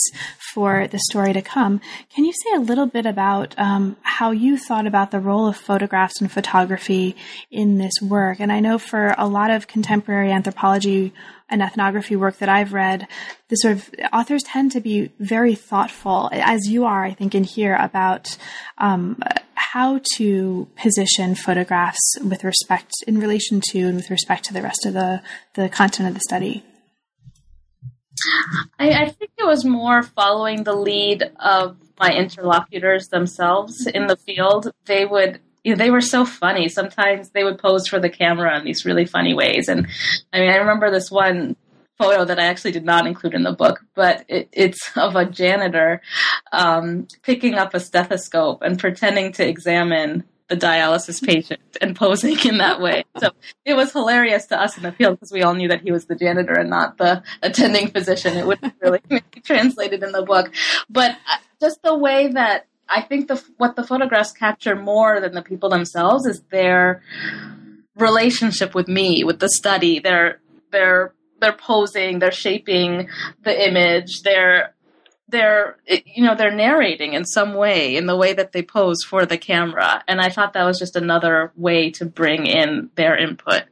for 0.52 0.86
the 0.88 0.98
story 0.98 1.32
to 1.32 1.42
come. 1.42 1.80
Can 2.14 2.24
you 2.24 2.32
say 2.32 2.54
a 2.56 2.60
little 2.60 2.86
bit 2.86 3.06
about 3.06 3.58
um, 3.58 3.96
how 4.02 4.30
you 4.30 4.56
thought 4.56 4.86
about 4.86 5.10
the 5.10 5.20
role 5.20 5.46
of 5.46 5.56
photographs 5.56 6.20
and 6.20 6.30
photography 6.30 7.16
in 7.50 7.78
this 7.78 7.94
work? 8.02 8.40
And 8.40 8.52
I 8.52 8.60
know 8.60 8.78
for 8.78 9.14
a 9.18 9.26
lot 9.26 9.50
of 9.50 9.66
contemporary 9.66 10.30
anthropology 10.30 11.12
and 11.48 11.62
ethnography 11.62 12.16
work 12.16 12.38
that 12.38 12.48
I've 12.48 12.72
read, 12.72 13.06
the 13.48 13.56
sort 13.56 13.74
of 13.74 13.90
authors 14.12 14.42
tend 14.42 14.72
to 14.72 14.80
be 14.80 15.12
very 15.18 15.54
thoughtful, 15.54 16.30
as 16.32 16.66
you 16.68 16.84
are, 16.84 17.04
I 17.04 17.12
think, 17.12 17.34
in 17.34 17.44
here 17.44 17.76
about 17.78 18.36
um, 18.78 19.22
how 19.54 20.00
to 20.16 20.68
position 20.76 21.34
photographs 21.34 22.18
with 22.24 22.44
respect 22.44 22.92
in 23.06 23.18
relation 23.18 23.60
to 23.70 23.80
and 23.80 23.96
with 23.96 24.10
respect 24.10 24.44
to 24.46 24.54
the 24.54 24.62
rest 24.62 24.86
of 24.86 24.94
the 24.94 25.22
the 25.54 25.68
content 25.68 26.08
of 26.08 26.14
the 26.14 26.20
study. 26.20 26.64
I, 28.78 28.90
I 28.90 29.08
think 29.10 29.32
it 29.38 29.46
was 29.46 29.64
more 29.64 30.02
following 30.02 30.64
the 30.64 30.74
lead 30.74 31.30
of 31.36 31.76
my 31.98 32.12
interlocutors 32.12 33.08
themselves 33.08 33.86
in 33.86 34.06
the 34.06 34.16
field. 34.16 34.72
They 34.86 35.04
would 35.04 35.40
you 35.64 35.72
know, 35.72 35.76
they 35.76 35.90
were 35.90 36.00
so 36.00 36.24
funny. 36.24 36.68
Sometimes 36.68 37.30
they 37.30 37.44
would 37.44 37.58
pose 37.58 37.86
for 37.86 38.00
the 38.00 38.10
camera 38.10 38.58
in 38.58 38.64
these 38.64 38.84
really 38.84 39.06
funny 39.06 39.32
ways. 39.32 39.68
And 39.68 39.86
I 40.32 40.40
mean, 40.40 40.50
I 40.50 40.56
remember 40.56 40.90
this 40.90 41.10
one 41.10 41.56
photo 41.98 42.24
that 42.24 42.38
I 42.38 42.46
actually 42.46 42.72
did 42.72 42.84
not 42.84 43.06
include 43.06 43.34
in 43.34 43.44
the 43.44 43.52
book, 43.52 43.80
but 43.94 44.24
it, 44.28 44.48
it's 44.52 44.90
of 44.96 45.14
a 45.16 45.24
janitor 45.24 46.02
um, 46.52 47.06
picking 47.22 47.54
up 47.54 47.74
a 47.74 47.80
stethoscope 47.80 48.62
and 48.62 48.78
pretending 48.78 49.32
to 49.32 49.46
examine 49.46 50.24
the 50.52 50.66
dialysis 50.66 51.24
patient 51.24 51.60
and 51.80 51.96
posing 51.96 52.38
in 52.46 52.58
that 52.58 52.80
way. 52.80 53.04
So 53.18 53.30
it 53.64 53.74
was 53.74 53.92
hilarious 53.92 54.46
to 54.46 54.60
us 54.60 54.76
in 54.76 54.82
the 54.82 54.92
field 54.92 55.18
because 55.18 55.32
we 55.32 55.42
all 55.42 55.54
knew 55.54 55.68
that 55.68 55.80
he 55.80 55.90
was 55.90 56.04
the 56.06 56.14
janitor 56.14 56.52
and 56.52 56.68
not 56.68 56.98
the 56.98 57.22
attending 57.42 57.88
physician. 57.88 58.36
It 58.36 58.46
wouldn't 58.46 58.74
really 58.80 59.00
be 59.08 59.20
translated 59.42 60.02
in 60.02 60.12
the 60.12 60.22
book. 60.22 60.52
But 60.90 61.12
uh, 61.12 61.38
just 61.60 61.82
the 61.82 61.96
way 61.96 62.28
that 62.28 62.66
I 62.88 63.00
think 63.00 63.28
the 63.28 63.42
what 63.56 63.76
the 63.76 63.84
photographs 63.84 64.32
capture 64.32 64.76
more 64.76 65.20
than 65.20 65.32
the 65.32 65.42
people 65.42 65.70
themselves 65.70 66.26
is 66.26 66.42
their 66.50 67.02
relationship 67.96 68.74
with 68.74 68.88
me, 68.88 69.24
with 69.24 69.38
the 69.38 69.48
study. 69.48 70.00
They're 70.00 70.40
they're 70.70 71.14
they're 71.40 71.52
posing, 71.52 72.18
they're 72.18 72.30
shaping 72.30 73.08
the 73.42 73.68
image, 73.68 74.22
they're 74.22 74.74
they're 75.32 75.78
you 76.04 76.22
know 76.22 76.36
they're 76.36 76.54
narrating 76.54 77.14
in 77.14 77.24
some 77.24 77.54
way 77.54 77.96
in 77.96 78.06
the 78.06 78.16
way 78.16 78.32
that 78.32 78.52
they 78.52 78.62
pose 78.62 79.02
for 79.02 79.26
the 79.26 79.36
camera 79.36 80.04
and 80.06 80.20
i 80.20 80.28
thought 80.28 80.52
that 80.52 80.64
was 80.64 80.78
just 80.78 80.94
another 80.94 81.50
way 81.56 81.90
to 81.90 82.04
bring 82.04 82.46
in 82.46 82.90
their 82.94 83.16
input 83.16 83.64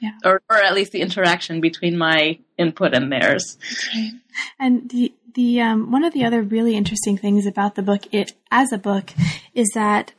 yeah. 0.00 0.12
or, 0.24 0.40
or 0.48 0.56
at 0.56 0.74
least 0.74 0.92
the 0.92 1.02
interaction 1.02 1.60
between 1.60 1.98
my 1.98 2.38
input 2.56 2.94
and 2.94 3.12
theirs 3.12 3.58
right. 3.94 4.12
and 4.58 4.88
the 4.90 5.12
the 5.34 5.60
um, 5.60 5.92
one 5.92 6.04
of 6.04 6.14
the 6.14 6.24
other 6.24 6.42
really 6.42 6.74
interesting 6.74 7.18
things 7.18 7.46
about 7.46 7.74
the 7.74 7.82
book 7.82 8.02
it 8.12 8.32
as 8.50 8.72
a 8.72 8.78
book 8.78 9.12
is 9.54 9.68
that 9.74 10.12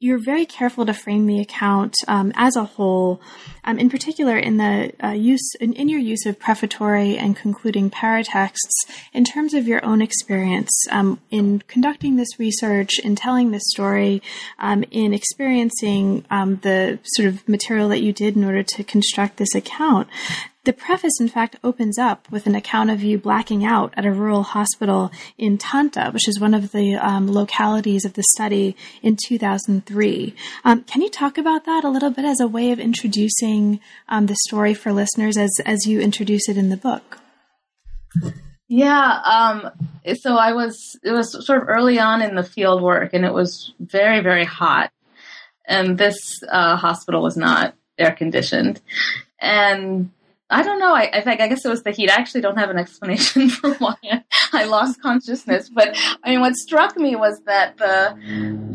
you're 0.00 0.18
very 0.18 0.46
careful 0.46 0.86
to 0.86 0.94
frame 0.94 1.26
the 1.26 1.40
account 1.40 1.94
um, 2.06 2.32
as 2.36 2.54
a 2.54 2.64
whole, 2.64 3.20
um, 3.68 3.78
in 3.78 3.90
particular 3.90 4.38
in 4.38 4.56
the 4.56 4.92
uh, 5.04 5.10
use 5.10 5.54
in, 5.60 5.74
in, 5.74 5.90
your 5.90 6.00
use 6.00 6.24
of 6.24 6.38
prefatory 6.38 7.18
and 7.18 7.36
concluding 7.36 7.90
paratexts 7.90 8.72
in 9.12 9.24
terms 9.24 9.52
of 9.52 9.68
your 9.68 9.84
own 9.84 10.00
experience 10.00 10.72
um, 10.90 11.20
in 11.30 11.60
conducting 11.68 12.16
this 12.16 12.38
research, 12.38 12.98
in 13.00 13.14
telling 13.14 13.50
this 13.50 13.64
story, 13.66 14.22
um, 14.58 14.84
in 14.90 15.12
experiencing 15.12 16.24
um, 16.30 16.56
the 16.62 16.98
sort 17.04 17.28
of 17.28 17.46
material 17.46 17.90
that 17.90 18.00
you 18.00 18.12
did 18.12 18.36
in 18.36 18.44
order 18.44 18.62
to 18.62 18.82
construct 18.82 19.36
this 19.36 19.54
account. 19.54 20.08
The 20.68 20.74
preface, 20.74 21.18
in 21.18 21.28
fact, 21.28 21.56
opens 21.64 21.98
up 21.98 22.30
with 22.30 22.46
an 22.46 22.54
account 22.54 22.90
of 22.90 23.02
you 23.02 23.16
blacking 23.16 23.64
out 23.64 23.94
at 23.96 24.04
a 24.04 24.12
rural 24.12 24.42
hospital 24.42 25.10
in 25.38 25.56
Tanta, 25.56 26.10
which 26.10 26.28
is 26.28 26.38
one 26.38 26.52
of 26.52 26.72
the 26.72 26.94
um, 26.96 27.26
localities 27.26 28.04
of 28.04 28.12
the 28.12 28.24
study 28.34 28.76
in 29.00 29.16
2003. 29.16 30.34
Um, 30.66 30.82
can 30.82 31.00
you 31.00 31.08
talk 31.08 31.38
about 31.38 31.64
that 31.64 31.84
a 31.84 31.88
little 31.88 32.10
bit 32.10 32.26
as 32.26 32.38
a 32.38 32.46
way 32.46 32.70
of 32.70 32.78
introducing 32.78 33.57
um, 34.08 34.26
the 34.26 34.36
story 34.46 34.74
for 34.74 34.92
listeners 34.92 35.36
as, 35.36 35.50
as 35.64 35.86
you 35.86 36.00
introduce 36.00 36.48
it 36.48 36.56
in 36.56 36.68
the 36.68 36.76
book? 36.76 37.18
Yeah, 38.68 39.20
um, 39.24 39.70
so 40.20 40.36
I 40.36 40.52
was, 40.52 40.98
it 41.02 41.12
was 41.12 41.46
sort 41.46 41.62
of 41.62 41.68
early 41.68 41.98
on 41.98 42.20
in 42.20 42.34
the 42.34 42.42
field 42.42 42.82
work 42.82 43.14
and 43.14 43.24
it 43.24 43.32
was 43.32 43.72
very, 43.80 44.20
very 44.20 44.44
hot. 44.44 44.90
And 45.66 45.98
this 45.98 46.16
uh, 46.50 46.76
hospital 46.76 47.22
was 47.22 47.36
not 47.36 47.74
air 47.98 48.12
conditioned. 48.12 48.80
And 49.40 50.10
I 50.50 50.62
don't 50.62 50.78
know. 50.78 50.94
I, 50.94 51.20
think 51.20 51.42
I 51.42 51.48
guess 51.48 51.64
it 51.64 51.68
was 51.68 51.82
the 51.82 51.90
heat. 51.90 52.10
I 52.10 52.14
actually 52.14 52.40
don't 52.40 52.56
have 52.56 52.70
an 52.70 52.78
explanation 52.78 53.50
for 53.50 53.74
why 53.74 53.96
I 54.52 54.64
lost 54.64 55.00
consciousness, 55.02 55.68
but 55.68 55.96
I 56.24 56.30
mean, 56.30 56.40
what 56.40 56.54
struck 56.54 56.96
me 56.96 57.16
was 57.16 57.40
that 57.40 57.76
the 57.76 58.16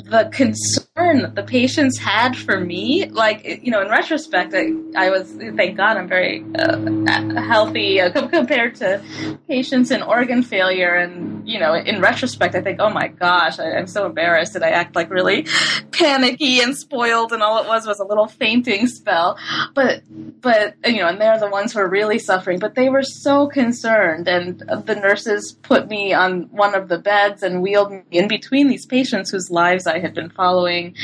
the 0.06 0.30
concern 0.32 1.22
that 1.22 1.34
the 1.34 1.44
patients 1.44 1.98
had 1.98 2.38
for 2.38 2.60
me, 2.60 3.08
like 3.08 3.44
you 3.64 3.72
know, 3.72 3.82
in 3.82 3.90
retrospect, 3.90 4.54
I, 4.54 4.74
I 4.96 5.10
was 5.10 5.32
thank 5.32 5.78
God 5.78 5.98
I'm 5.98 6.08
very 6.08 6.46
uh, 6.60 7.42
healthy 7.42 8.00
uh, 8.00 8.12
compared 8.28 8.76
to 8.76 9.02
patients 9.48 9.90
in 9.90 10.04
organ 10.04 10.44
failure, 10.44 10.94
and 10.94 11.48
you 11.48 11.60
know, 11.60 11.74
in 11.74 12.02
retrospect, 12.02 12.54
I 12.54 12.62
think, 12.62 12.80
oh 12.82 12.92
my 12.92 13.08
gosh, 13.08 13.58
I, 13.58 13.72
I'm 13.72 13.88
so 13.88 14.06
embarrassed. 14.06 14.54
Did 14.54 14.62
I 14.62 14.70
act 14.70 14.96
like 14.96 15.10
really 15.10 15.48
panicky 15.92 16.62
and 16.62 16.78
spoiled, 16.78 17.32
and 17.32 17.42
all 17.42 17.64
it 17.64 17.68
was 17.68 17.88
was 17.88 18.00
a 18.00 18.06
little 18.06 18.28
fainting 18.28 18.86
spell? 18.86 19.40
But 19.74 20.04
but 20.40 20.76
you 20.86 21.02
know, 21.02 21.08
and 21.08 21.20
they're 21.20 21.40
the 21.40 21.50
ones 21.50 21.63
who 21.72 21.80
are 21.80 21.88
really 21.88 22.20
suffering. 22.20 22.60
But 22.60 22.76
they 22.76 22.90
were 22.90 23.04
so 23.04 23.48
concerned, 23.48 24.28
and 24.28 24.60
the 24.60 24.96
nurses 24.96 25.54
put 25.62 25.88
me 25.88 26.14
on 26.14 26.50
one 26.52 26.76
of 26.76 26.90
the 26.90 26.98
beds 26.98 27.44
and 27.44 27.62
wheeled 27.62 27.92
me 27.92 28.02
in 28.12 28.28
between 28.28 28.68
these 28.68 28.86
patients 28.86 29.30
whose 29.30 29.50
lives 29.50 29.88
I 29.88 30.00
had 30.00 30.14
been 30.14 30.30
following. 30.30 30.96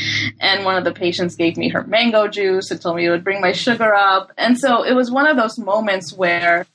And 0.41 0.65
one 0.65 0.75
of 0.75 0.83
the 0.83 0.91
patients 0.91 1.35
gave 1.35 1.55
me 1.55 1.69
her 1.69 1.83
mango 1.83 2.27
juice 2.27 2.71
and 2.71 2.81
told 2.81 2.97
me 2.97 3.05
it 3.05 3.11
would 3.11 3.23
bring 3.23 3.39
my 3.39 3.51
sugar 3.51 3.93
up. 3.93 4.33
And 4.37 4.59
so 4.59 4.83
it 4.83 4.93
was 4.93 5.11
one 5.11 5.27
of 5.27 5.37
those 5.37 5.57
moments 5.57 6.11
where 6.11 6.65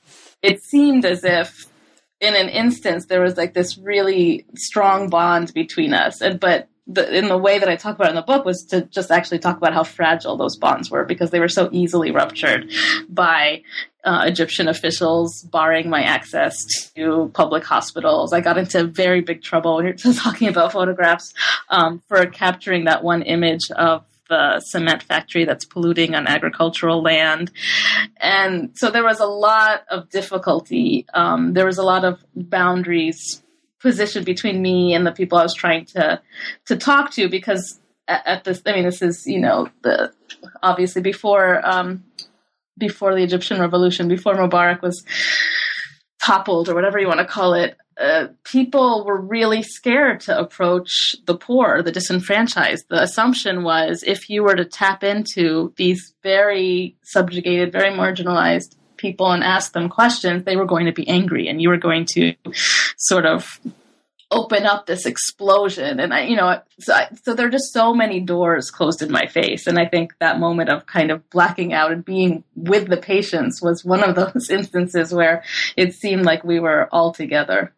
it 0.41 0.63
seemed 0.63 1.05
as 1.05 1.23
if 1.23 1.67
in 2.21 2.35
an 2.35 2.47
instance 2.47 3.07
there 3.07 3.21
was 3.21 3.35
like 3.35 3.53
this 3.53 3.77
really 3.77 4.45
strong 4.55 5.09
bond 5.09 5.53
between 5.53 5.93
us 5.93 6.21
and 6.21 6.39
but 6.39 6.69
the, 6.87 7.17
in 7.17 7.27
the 7.27 7.37
way 7.37 7.57
that 7.57 7.67
I 7.67 7.75
talk 7.75 7.95
about 7.95 8.09
in 8.09 8.15
the 8.15 8.21
book 8.21 8.45
was 8.45 8.63
to 8.65 8.81
just 8.81 9.09
actually 9.09 9.39
talk 9.39 9.57
about 9.57 9.73
how 9.73 9.83
fragile 9.83 10.37
those 10.37 10.55
bonds 10.55 10.91
were 10.91 11.03
because 11.03 11.31
they 11.31 11.39
were 11.39 11.49
so 11.49 11.69
easily 11.71 12.11
ruptured 12.11 12.71
by 13.09 13.63
uh, 14.03 14.23
Egyptian 14.27 14.67
officials 14.67 15.41
barring 15.51 15.89
my 15.89 16.03
access 16.03 16.55
to 16.95 17.31
public 17.33 17.63
hospitals. 17.63 18.33
I 18.33 18.41
got 18.41 18.59
into 18.59 18.83
very 18.85 19.21
big 19.21 19.41
trouble. 19.41 19.77
We 19.77 19.87
are 19.87 19.93
talking 20.13 20.47
about 20.47 20.73
photographs 20.73 21.33
um, 21.69 22.03
for 22.07 22.25
capturing 22.27 22.85
that 22.85 23.03
one 23.03 23.23
image 23.23 23.71
of 23.75 24.03
the 24.29 24.59
cement 24.59 25.03
factory 25.03 25.45
that's 25.45 25.65
polluting 25.65 26.15
on 26.15 26.27
agricultural 26.27 27.01
land. 27.01 27.51
And 28.17 28.71
so 28.75 28.89
there 28.89 29.03
was 29.03 29.19
a 29.19 29.25
lot 29.25 29.83
of 29.89 30.09
difficulty. 30.09 31.05
Um, 31.13 31.53
there 31.53 31.65
was 31.65 31.77
a 31.77 31.83
lot 31.83 32.05
of 32.05 32.23
boundaries 32.35 33.43
position 33.81 34.23
between 34.23 34.61
me 34.61 34.93
and 34.93 35.05
the 35.05 35.11
people 35.11 35.37
I 35.37 35.43
was 35.43 35.53
trying 35.53 35.85
to 35.87 36.21
to 36.65 36.75
talk 36.75 37.11
to 37.11 37.29
because 37.29 37.79
at, 38.07 38.25
at 38.25 38.43
this. 38.43 38.61
I 38.65 38.73
mean, 38.73 38.85
this 38.85 39.01
is 39.01 39.25
you 39.25 39.39
know 39.39 39.69
the 39.83 40.11
obviously 40.63 41.01
before 41.01 41.65
um, 41.65 42.03
before 42.77 43.15
the 43.15 43.23
Egyptian 43.23 43.59
revolution, 43.59 44.07
before 44.07 44.35
Mubarak 44.35 44.81
was 44.81 45.03
toppled 46.23 46.69
or 46.69 46.75
whatever 46.75 46.99
you 46.99 47.07
want 47.07 47.19
to 47.19 47.25
call 47.25 47.53
it. 47.53 47.77
Uh, 47.97 48.27
people 48.43 49.05
were 49.05 49.21
really 49.21 49.63
scared 49.63 50.19
to 50.19 50.37
approach 50.37 51.15
the 51.27 51.37
poor, 51.37 51.81
the 51.81 51.93
disenfranchised. 51.93 52.85
The 52.89 53.01
assumption 53.01 53.63
was 53.63 54.03
if 54.05 54.29
you 54.29 54.43
were 54.43 54.55
to 54.55 54.65
tap 54.65 55.01
into 55.01 55.73
these 55.77 56.13
very 56.21 56.97
subjugated, 57.03 57.71
very 57.71 57.91
marginalized 57.91 58.75
people 59.05 59.31
and 59.31 59.43
ask 59.43 59.73
them 59.73 59.89
questions, 59.89 60.43
they 60.43 60.55
were 60.55 60.65
going 60.73 60.87
to 60.87 60.91
be 61.01 61.07
angry 61.07 61.47
and 61.47 61.61
you 61.61 61.69
were 61.69 61.77
going 61.89 62.05
to 62.05 62.33
sort 62.97 63.25
of 63.25 63.59
open 64.31 64.65
up 64.65 64.85
this 64.85 65.05
explosion. 65.05 65.99
And 65.99 66.11
I, 66.13 66.23
you 66.23 66.35
know 66.35 66.59
so, 66.79 66.93
I, 66.93 67.07
so 67.23 67.33
there 67.33 67.47
are 67.47 67.51
just 67.51 67.71
so 67.71 67.93
many 67.93 68.19
doors 68.19 68.71
closed 68.71 69.01
in 69.01 69.11
my 69.11 69.27
face. 69.27 69.67
And 69.67 69.77
i 69.77 69.85
think 69.85 70.13
that 70.19 70.39
moment 70.39 70.69
of 70.69 70.85
kind 70.87 71.11
of 71.11 71.29
blacking 71.29 71.71
out 71.73 71.91
and 71.91 72.03
being 72.03 72.43
with 72.55 72.87
the 72.87 72.97
patients 72.97 73.61
was 73.61 73.85
one 73.85 74.03
of 74.03 74.15
those 74.15 74.49
instances 74.59 75.13
where 75.13 75.43
it 75.77 75.93
seemed 75.93 76.25
like 76.25 76.43
we 76.43 76.59
were 76.59 76.89
all 76.91 77.13
together 77.13 77.71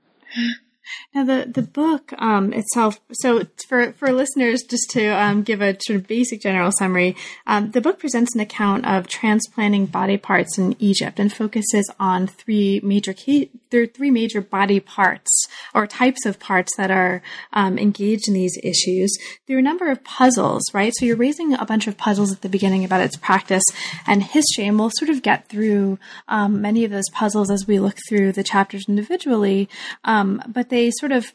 now, 1.14 1.24
the 1.24 1.50
the 1.50 1.62
book 1.62 2.14
um, 2.18 2.54
itself. 2.54 3.00
So, 3.14 3.44
for 3.68 3.94
for 3.94 4.12
listeners, 4.12 4.64
just 4.64 4.90
to 4.92 5.08
um, 5.08 5.44
give 5.44 5.62
a 5.62 5.78
sort 5.82 5.98
of 5.98 6.08
basic 6.08 6.42
general 6.42 6.72
summary, 6.72 7.16
um, 7.46 7.72
the 7.72 7.82
book 7.82 8.00
presents 8.00 8.36
an 8.36 8.42
account 8.42 8.86
of 8.86 9.08
transplanting 9.08 9.86
body 9.88 10.18
parts 10.18 10.58
in 10.58 10.76
Egypt 10.80 11.20
and 11.20 11.32
focuses 11.32 11.90
on 12.00 12.28
three 12.28 12.80
major 12.84 13.14
key. 13.14 13.50
There 13.70 13.82
are 13.82 13.88
three 13.88 14.12
major 14.12 14.42
body 14.42 14.80
parts 14.80 15.46
or 15.74 15.88
types 15.88 16.26
of 16.26 16.40
parts 16.40 16.72
that 16.78 16.92
are 16.92 17.22
um, 17.54 17.78
engaged 17.78 18.28
in 18.28 18.34
these 18.34 18.58
issues. 18.64 19.16
There 19.48 19.58
are 19.58 19.60
a 19.60 19.64
number 19.64 19.90
of 19.90 20.04
puzzles, 20.04 20.64
right? 20.74 20.94
So 20.96 21.06
you're 21.06 21.16
raising 21.16 21.54
a 21.54 21.66
bunch 21.66 21.88
of 21.88 21.98
puzzles 21.98 22.32
at 22.32 22.42
the 22.42 22.50
beginning 22.50 22.84
about 22.84 23.02
its 23.02 23.18
practice 23.18 23.64
and 24.06 24.24
history, 24.24 24.68
and 24.68 24.80
we'll 24.80 24.92
sort 24.94 25.10
of 25.10 25.22
get 25.22 25.50
through 25.50 26.00
um, 26.28 26.62
many 26.62 26.84
of 26.84 26.92
those 26.92 27.10
puzzles 27.12 27.52
as 27.52 27.68
we 27.68 27.80
look 27.80 27.98
through 28.08 28.32
the 28.32 28.44
chapters 28.44 28.86
individually. 28.88 29.70
Um, 30.04 30.42
but 30.48 30.70
they 30.70 30.92
sort 30.92 31.12
of 31.12 31.32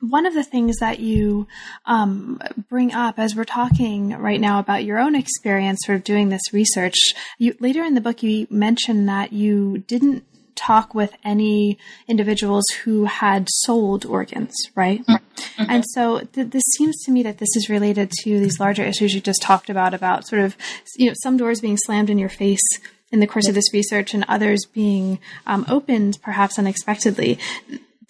one 0.00 0.24
of 0.24 0.34
the 0.34 0.42
things 0.42 0.78
that 0.78 0.98
you 0.98 1.46
um, 1.84 2.40
bring 2.68 2.92
up 2.92 3.18
as 3.18 3.36
we're 3.36 3.44
talking 3.44 4.10
right 4.16 4.40
now 4.40 4.58
about 4.58 4.84
your 4.84 4.98
own 4.98 5.14
experience 5.14 5.80
sort 5.84 5.96
of 5.96 6.04
doing 6.04 6.30
this 6.30 6.52
research 6.52 6.96
you 7.38 7.54
later 7.60 7.84
in 7.84 7.94
the 7.94 8.00
book 8.00 8.22
you 8.22 8.46
mentioned 8.50 9.08
that 9.08 9.32
you 9.32 9.78
didn't 9.78 10.24
talk 10.60 10.94
with 10.94 11.12
any 11.24 11.78
individuals 12.06 12.64
who 12.84 13.06
had 13.06 13.46
sold 13.48 14.04
organs 14.04 14.54
right? 14.74 15.04
Mm-hmm. 15.06 15.64
and 15.68 15.84
so 15.94 16.20
th- 16.20 16.50
this 16.50 16.64
seems 16.76 17.02
to 17.04 17.10
me 17.10 17.22
that 17.22 17.38
this 17.38 17.56
is 17.56 17.68
related 17.68 18.10
to 18.22 18.40
these 18.40 18.60
larger 18.60 18.84
issues 18.84 19.14
you 19.14 19.20
just 19.20 19.42
talked 19.42 19.70
about 19.70 19.94
about 19.94 20.26
sort 20.26 20.42
of 20.42 20.56
you 20.96 21.08
know 21.08 21.14
some 21.22 21.36
doors 21.36 21.60
being 21.60 21.76
slammed 21.76 22.10
in 22.10 22.18
your 22.18 22.28
face 22.28 22.66
in 23.12 23.20
the 23.20 23.26
course 23.26 23.48
of 23.48 23.54
this 23.54 23.72
research 23.72 24.14
and 24.14 24.24
others 24.28 24.66
being 24.72 25.18
um, 25.46 25.64
opened 25.68 26.18
perhaps 26.22 26.58
unexpectedly 26.58 27.38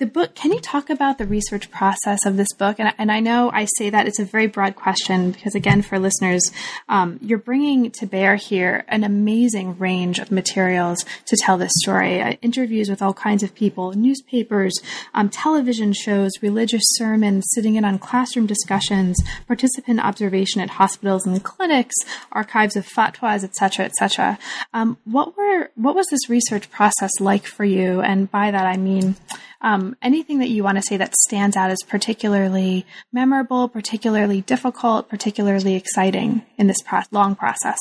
the 0.00 0.06
book 0.06 0.34
can 0.34 0.50
you 0.50 0.60
talk 0.60 0.88
about 0.88 1.18
the 1.18 1.26
research 1.26 1.70
process 1.70 2.24
of 2.24 2.38
this 2.38 2.52
book? 2.54 2.80
And, 2.80 2.92
and 2.96 3.12
i 3.12 3.20
know 3.20 3.50
i 3.52 3.66
say 3.76 3.90
that 3.90 4.08
it's 4.08 4.18
a 4.18 4.24
very 4.24 4.46
broad 4.46 4.74
question 4.74 5.30
because 5.30 5.54
again 5.54 5.82
for 5.82 5.98
listeners 5.98 6.50
um, 6.88 7.18
you're 7.20 7.38
bringing 7.38 7.90
to 7.92 8.06
bear 8.06 8.36
here 8.36 8.84
an 8.88 9.04
amazing 9.04 9.78
range 9.78 10.18
of 10.18 10.32
materials 10.32 11.04
to 11.26 11.36
tell 11.36 11.58
this 11.58 11.72
story. 11.76 12.20
Uh, 12.20 12.32
interviews 12.40 12.88
with 12.88 13.02
all 13.02 13.12
kinds 13.12 13.42
of 13.42 13.54
people 13.54 13.92
newspapers 13.92 14.72
um, 15.12 15.28
television 15.28 15.92
shows 15.92 16.30
religious 16.40 16.82
sermons 16.94 17.44
sitting 17.54 17.74
in 17.74 17.84
on 17.84 17.98
classroom 17.98 18.46
discussions 18.46 19.22
participant 19.46 20.00
observation 20.00 20.62
at 20.62 20.70
hospitals 20.70 21.26
and 21.26 21.44
clinics 21.44 21.96
archives 22.32 22.74
of 22.74 22.86
fatwas 22.86 23.44
etc 23.44 23.84
etc 23.84 24.38
um, 24.72 24.96
what 25.04 25.36
were 25.36 25.70
what 25.74 25.94
was 25.94 26.06
this 26.06 26.30
research 26.30 26.70
process 26.70 27.10
like 27.20 27.44
for 27.44 27.64
you? 27.64 28.00
And 28.00 28.30
by 28.30 28.50
that 28.50 28.64
i 28.64 28.78
mean 28.78 29.16
um, 29.60 29.96
anything 30.02 30.38
that 30.38 30.48
you 30.48 30.64
want 30.64 30.78
to 30.78 30.82
say 30.82 30.96
that 30.96 31.14
stands 31.14 31.56
out 31.56 31.70
as 31.70 31.78
particularly 31.86 32.86
memorable, 33.12 33.68
particularly 33.68 34.40
difficult, 34.40 35.08
particularly 35.08 35.74
exciting 35.74 36.42
in 36.56 36.66
this 36.66 36.82
pro- 36.82 37.02
long 37.10 37.36
process? 37.36 37.78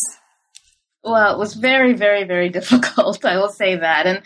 Well, 1.03 1.33
it 1.33 1.39
was 1.39 1.53
very, 1.53 1.93
very, 1.93 2.25
very 2.25 2.49
difficult. 2.57 3.23
I 3.23 3.37
will 3.37 3.49
say 3.49 3.77
that. 3.77 4.05
And 4.05 4.21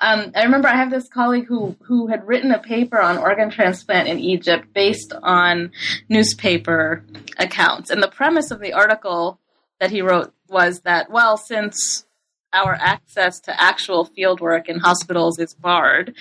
um, 0.00 0.32
I 0.34 0.42
remember 0.42 0.68
I 0.68 0.76
have 0.76 0.90
this 0.90 1.08
colleague 1.08 1.46
who 1.46 1.76
who 1.82 2.08
had 2.08 2.26
written 2.26 2.50
a 2.52 2.58
paper 2.58 3.00
on 3.00 3.18
organ 3.18 3.50
transplant 3.50 4.08
in 4.08 4.18
Egypt 4.18 4.72
based 4.74 5.12
on 5.22 5.70
newspaper 6.08 7.04
accounts. 7.38 7.90
And 7.90 8.02
the 8.02 8.08
premise 8.08 8.50
of 8.50 8.60
the 8.60 8.72
article 8.72 9.38
that 9.80 9.90
he 9.90 10.02
wrote 10.02 10.32
was 10.48 10.80
that, 10.80 11.10
well, 11.10 11.36
since 11.36 12.04
our 12.52 12.74
access 12.74 13.40
to 13.40 13.60
actual 13.60 14.06
field 14.06 14.40
work 14.40 14.68
in 14.68 14.78
hospitals 14.78 15.38
is 15.38 15.54
barred, 15.54 16.14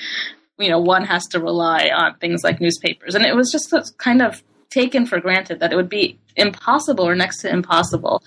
you 0.60 0.70
know, 0.70 0.80
one 0.80 1.06
has 1.06 1.26
to 1.28 1.40
rely 1.40 1.90
on 1.96 2.18
things 2.18 2.44
like 2.44 2.60
newspapers. 2.60 3.16
And 3.16 3.26
it 3.26 3.36
was 3.36 3.52
just 3.52 3.98
kind 3.98 4.22
of 4.22 4.44
taken 4.70 5.06
for 5.06 5.20
granted 5.20 5.60
that 5.60 5.72
it 5.72 5.76
would 5.76 5.90
be 5.90 6.20
impossible 6.36 7.08
or 7.08 7.16
next 7.16 7.42
to 7.42 7.50
impossible. 7.50 8.22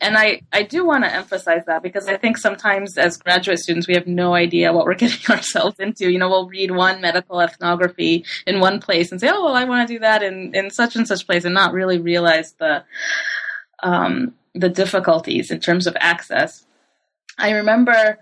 And 0.00 0.16
I, 0.16 0.42
I 0.52 0.62
do 0.62 0.84
want 0.84 1.04
to 1.04 1.12
emphasize 1.12 1.64
that 1.66 1.82
because 1.82 2.08
I 2.08 2.16
think 2.16 2.38
sometimes 2.38 2.96
as 2.98 3.16
graduate 3.16 3.58
students, 3.58 3.88
we 3.88 3.94
have 3.94 4.06
no 4.06 4.34
idea 4.34 4.72
what 4.72 4.86
we're 4.86 4.94
getting 5.04 5.34
ourselves 5.34 5.78
into. 5.78 6.10
You 6.10 6.18
know, 6.18 6.28
we'll 6.28 6.48
read 6.48 6.70
one 6.70 7.00
medical 7.00 7.40
ethnography 7.40 8.24
in 8.46 8.60
one 8.60 8.80
place 8.80 9.10
and 9.10 9.20
say, 9.20 9.28
oh, 9.30 9.44
well, 9.44 9.54
I 9.54 9.64
want 9.64 9.86
to 9.86 9.94
do 9.94 10.00
that 10.00 10.22
in, 10.22 10.54
in 10.54 10.70
such 10.70 10.96
and 10.96 11.06
such 11.06 11.26
place 11.26 11.44
and 11.44 11.54
not 11.54 11.72
really 11.72 11.98
realize 11.98 12.52
the, 12.54 12.84
um, 13.82 14.34
the 14.54 14.68
difficulties 14.68 15.50
in 15.50 15.60
terms 15.60 15.86
of 15.86 15.96
access. 15.98 16.66
I 17.38 17.52
remember 17.52 18.18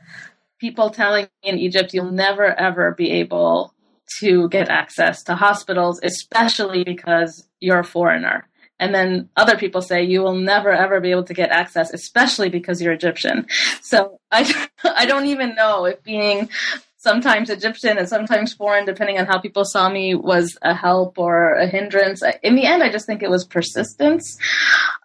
people 0.60 0.90
telling 0.90 1.26
me 1.42 1.50
in 1.50 1.58
Egypt, 1.58 1.94
you'll 1.94 2.12
never 2.12 2.54
ever 2.54 2.92
be 2.92 3.10
able 3.10 3.74
to 4.18 4.48
get 4.48 4.68
access 4.68 5.22
to 5.24 5.34
hospitals, 5.34 6.00
especially 6.02 6.84
because 6.84 7.48
you're 7.60 7.78
a 7.78 7.84
foreigner. 7.84 8.46
And 8.78 8.94
then 8.94 9.28
other 9.36 9.56
people 9.56 9.82
say 9.82 10.02
you 10.02 10.22
will 10.22 10.34
never 10.34 10.70
ever 10.70 11.00
be 11.00 11.10
able 11.10 11.24
to 11.24 11.34
get 11.34 11.50
access, 11.50 11.92
especially 11.92 12.48
because 12.48 12.80
you're 12.80 12.94
Egyptian. 12.94 13.46
So 13.82 14.18
I, 14.30 14.68
I 14.84 15.06
don't 15.06 15.26
even 15.26 15.54
know 15.54 15.84
if 15.84 16.02
being 16.02 16.48
sometimes 16.96 17.50
Egyptian 17.50 17.98
and 17.98 18.08
sometimes 18.08 18.54
foreign, 18.54 18.84
depending 18.84 19.18
on 19.18 19.26
how 19.26 19.38
people 19.38 19.64
saw 19.64 19.88
me, 19.88 20.14
was 20.14 20.58
a 20.62 20.74
help 20.74 21.18
or 21.18 21.54
a 21.54 21.66
hindrance. 21.66 22.22
In 22.42 22.56
the 22.56 22.64
end, 22.64 22.82
I 22.82 22.90
just 22.90 23.06
think 23.06 23.22
it 23.22 23.30
was 23.30 23.44
persistence. 23.44 24.38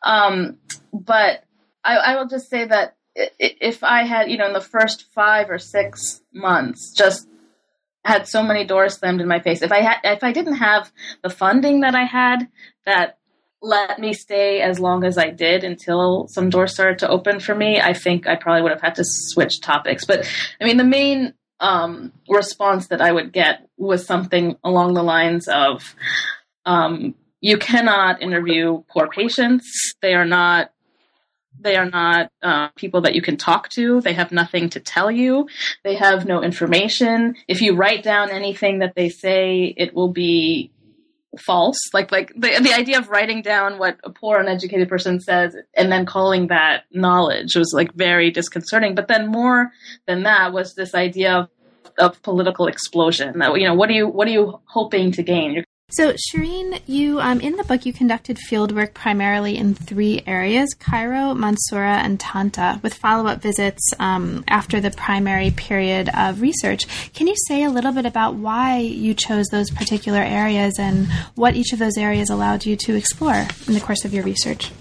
Um, 0.03 0.57
but 0.93 1.43
I, 1.83 1.97
I 1.97 2.15
will 2.15 2.27
just 2.27 2.49
say 2.49 2.65
that 2.65 2.95
if 3.15 3.83
I 3.83 4.03
had, 4.03 4.29
you 4.29 4.37
know, 4.37 4.47
in 4.47 4.53
the 4.53 4.61
first 4.61 5.05
five 5.13 5.49
or 5.49 5.57
six 5.57 6.21
months, 6.33 6.91
just 6.91 7.27
had 8.03 8.27
so 8.27 8.43
many 8.43 8.65
doors 8.65 8.95
slammed 8.95 9.21
in 9.21 9.27
my 9.27 9.39
face. 9.39 9.61
If 9.61 9.71
I 9.71 9.81
had, 9.81 9.97
if 10.03 10.23
I 10.23 10.31
didn't 10.31 10.57
have 10.57 10.91
the 11.23 11.29
funding 11.29 11.81
that 11.81 11.95
I 11.95 12.03
had, 12.03 12.47
that 12.85 13.17
let 13.61 13.99
me 13.99 14.13
stay 14.13 14.61
as 14.61 14.79
long 14.79 15.03
as 15.03 15.17
I 15.17 15.31
did 15.31 15.63
until 15.63 16.27
some 16.27 16.49
doors 16.49 16.73
started 16.73 16.99
to 16.99 17.09
open 17.09 17.39
for 17.39 17.55
me, 17.55 17.81
I 17.81 17.93
think 17.93 18.27
I 18.27 18.35
probably 18.35 18.61
would 18.61 18.71
have 18.71 18.81
had 18.81 18.95
to 18.95 19.03
switch 19.05 19.59
topics. 19.61 20.05
But 20.05 20.29
I 20.61 20.65
mean, 20.65 20.77
the 20.77 20.83
main 20.83 21.33
um, 21.59 22.11
response 22.29 22.87
that 22.87 23.01
I 23.01 23.11
would 23.11 23.31
get 23.31 23.67
was 23.77 24.05
something 24.05 24.57
along 24.63 24.93
the 24.93 25.03
lines 25.03 25.47
of, 25.47 25.95
um, 26.65 27.15
"You 27.41 27.57
cannot 27.57 28.21
interview 28.21 28.83
poor 28.89 29.07
patients. 29.07 29.95
They 30.01 30.13
are 30.13 30.25
not 30.25 30.71
they 31.59 31.75
are 31.75 31.89
not 31.89 32.31
uh, 32.41 32.69
people 32.75 33.01
that 33.01 33.15
you 33.15 33.21
can 33.21 33.37
talk 33.37 33.69
to. 33.69 34.01
They 34.01 34.13
have 34.13 34.31
nothing 34.31 34.69
to 34.69 34.79
tell 34.79 35.11
you. 35.11 35.47
They 35.83 35.95
have 35.95 36.25
no 36.25 36.43
information. 36.43 37.35
If 37.47 37.61
you 37.61 37.75
write 37.75 38.03
down 38.03 38.29
anything 38.29 38.79
that 38.79 38.93
they 38.95 39.09
say, 39.09 39.73
it 39.77 39.93
will 39.93 40.11
be 40.11 40.71
false. 41.39 41.77
Like 41.93 42.11
like 42.11 42.31
the 42.35 42.59
the 42.61 42.73
idea 42.73 42.97
of 42.97 43.09
writing 43.09 43.41
down 43.41 43.77
what 43.77 43.97
a 44.03 44.09
poor 44.09 44.39
uneducated 44.39 44.87
person 44.89 45.19
says 45.19 45.55
and 45.73 45.91
then 45.91 46.05
calling 46.05 46.47
that 46.47 46.83
knowledge 46.91 47.55
was 47.55 47.73
like 47.73 47.93
very 47.93 48.31
disconcerting. 48.31 48.95
But 48.95 49.07
then 49.07 49.27
more 49.27 49.71
than 50.07 50.23
that 50.23 50.53
was 50.53 50.75
this 50.75 50.95
idea 50.95 51.33
of 51.33 51.49
of 51.97 52.21
political 52.23 52.67
explosion. 52.67 53.39
That 53.39 53.59
you 53.59 53.67
know, 53.67 53.75
what 53.75 53.89
are 53.89 53.93
you 53.93 54.07
what 54.07 54.27
are 54.27 54.31
you 54.31 54.59
hoping 54.65 55.11
to 55.13 55.23
gain? 55.23 55.53
You're 55.53 55.63
so, 55.95 56.13
Sherine, 56.13 56.81
you 56.87 57.21
um, 57.21 57.39
in 57.39 57.55
the 57.55 57.63
book 57.63 57.85
you 57.85 57.93
conducted 57.93 58.37
fieldwork 58.37 58.93
primarily 58.93 59.55
in 59.55 59.73
three 59.73 60.21
areas: 60.27 60.73
Cairo, 60.77 61.33
Mansoura, 61.33 62.03
and 62.03 62.19
Tanta, 62.19 62.81
with 62.83 62.93
follow-up 62.93 63.41
visits 63.41 63.81
um, 63.97 64.43
after 64.49 64.81
the 64.81 64.91
primary 64.91 65.51
period 65.51 66.09
of 66.13 66.41
research. 66.41 67.13
Can 67.13 67.27
you 67.27 67.35
say 67.47 67.63
a 67.63 67.69
little 67.69 67.93
bit 67.93 68.05
about 68.05 68.35
why 68.35 68.79
you 68.79 69.13
chose 69.13 69.45
those 69.51 69.69
particular 69.69 70.19
areas 70.19 70.77
and 70.79 71.07
what 71.35 71.55
each 71.55 71.71
of 71.71 71.79
those 71.79 71.97
areas 71.97 72.29
allowed 72.29 72.65
you 72.65 72.75
to 72.75 72.95
explore 72.95 73.47
in 73.67 73.73
the 73.73 73.79
course 73.79 74.03
of 74.03 74.13
your 74.13 74.25
research? 74.25 74.71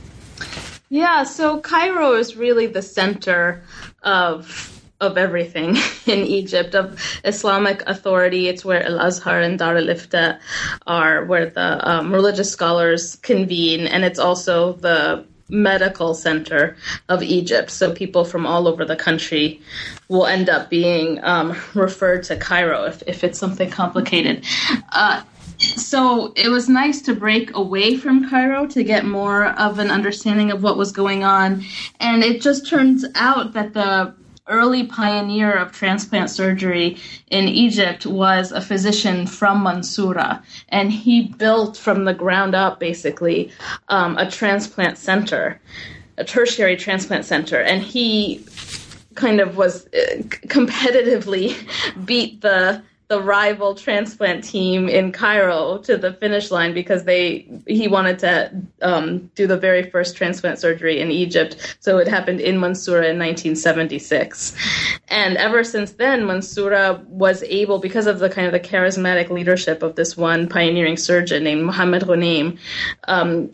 Yeah, 0.88 1.22
so 1.22 1.60
Cairo 1.60 2.14
is 2.14 2.34
really 2.34 2.66
the 2.66 2.82
center 2.82 3.62
of 4.02 4.73
of 5.06 5.18
everything 5.18 5.76
in 6.06 6.20
Egypt 6.20 6.74
of 6.74 7.00
Islamic 7.24 7.82
authority. 7.86 8.48
It's 8.48 8.64
where 8.64 8.84
Al 8.84 9.00
Azhar 9.00 9.40
and 9.40 9.58
Dar 9.58 9.76
al 9.76 9.86
Ifta 9.86 10.38
are, 10.86 11.24
where 11.24 11.50
the 11.50 11.88
um, 11.88 12.12
religious 12.12 12.50
scholars 12.50 13.16
convene, 13.16 13.86
and 13.86 14.04
it's 14.04 14.18
also 14.18 14.72
the 14.72 15.24
medical 15.48 16.14
center 16.14 16.76
of 17.08 17.22
Egypt. 17.22 17.70
So 17.70 17.92
people 17.92 18.24
from 18.24 18.46
all 18.46 18.66
over 18.66 18.84
the 18.84 18.96
country 18.96 19.60
will 20.08 20.26
end 20.26 20.48
up 20.48 20.70
being 20.70 21.22
um, 21.22 21.56
referred 21.74 22.24
to 22.24 22.36
Cairo 22.36 22.84
if, 22.84 23.02
if 23.06 23.24
it's 23.24 23.38
something 23.38 23.70
complicated. 23.70 24.44
Uh, 24.92 25.22
so 25.58 26.32
it 26.36 26.48
was 26.48 26.68
nice 26.68 27.00
to 27.02 27.14
break 27.14 27.54
away 27.54 27.96
from 27.96 28.28
Cairo 28.28 28.66
to 28.66 28.82
get 28.82 29.04
more 29.04 29.46
of 29.46 29.78
an 29.78 29.90
understanding 29.90 30.50
of 30.50 30.62
what 30.62 30.76
was 30.76 30.92
going 30.92 31.24
on. 31.24 31.64
And 32.00 32.24
it 32.24 32.42
just 32.42 32.68
turns 32.68 33.04
out 33.14 33.52
that 33.52 33.72
the 33.72 34.14
early 34.46 34.86
pioneer 34.86 35.52
of 35.52 35.72
transplant 35.72 36.30
surgery 36.30 36.96
in 37.28 37.48
Egypt 37.48 38.06
was 38.06 38.52
a 38.52 38.60
physician 38.60 39.26
from 39.26 39.64
Mansoura, 39.64 40.42
and 40.68 40.92
he 40.92 41.28
built 41.28 41.76
from 41.76 42.04
the 42.04 42.14
ground 42.14 42.54
up 42.54 42.78
basically 42.78 43.50
um, 43.88 44.18
a 44.18 44.30
transplant 44.30 44.98
center, 44.98 45.60
a 46.18 46.24
tertiary 46.24 46.76
transplant 46.76 47.24
center, 47.24 47.60
and 47.60 47.82
he 47.82 48.44
kind 49.14 49.40
of 49.40 49.56
was 49.56 49.86
uh, 49.86 50.16
competitively 50.48 51.56
beat 52.04 52.40
the 52.40 52.82
the 53.08 53.20
rival 53.20 53.74
transplant 53.74 54.44
team 54.44 54.88
in 54.88 55.12
Cairo 55.12 55.78
to 55.78 55.96
the 55.96 56.14
finish 56.14 56.50
line 56.50 56.72
because 56.72 57.04
they 57.04 57.46
he 57.66 57.86
wanted 57.86 58.18
to 58.20 58.62
um, 58.82 59.30
do 59.34 59.46
the 59.46 59.58
very 59.58 59.90
first 59.90 60.16
transplant 60.16 60.58
surgery 60.58 61.00
in 61.00 61.10
Egypt. 61.10 61.76
So 61.80 61.98
it 61.98 62.08
happened 62.08 62.40
in 62.40 62.56
Mansoura 62.56 63.10
in 63.10 63.18
1976, 63.18 64.56
and 65.08 65.36
ever 65.36 65.64
since 65.64 65.92
then, 65.92 66.22
Mansoura 66.22 67.04
was 67.06 67.42
able 67.44 67.78
because 67.78 68.06
of 68.06 68.18
the 68.18 68.30
kind 68.30 68.46
of 68.46 68.52
the 68.52 68.60
charismatic 68.60 69.30
leadership 69.30 69.82
of 69.82 69.96
this 69.96 70.16
one 70.16 70.48
pioneering 70.48 70.96
surgeon 70.96 71.44
named 71.44 71.64
Mohammed 71.64 72.02
Ghoneim. 72.02 72.58
Um, 73.06 73.50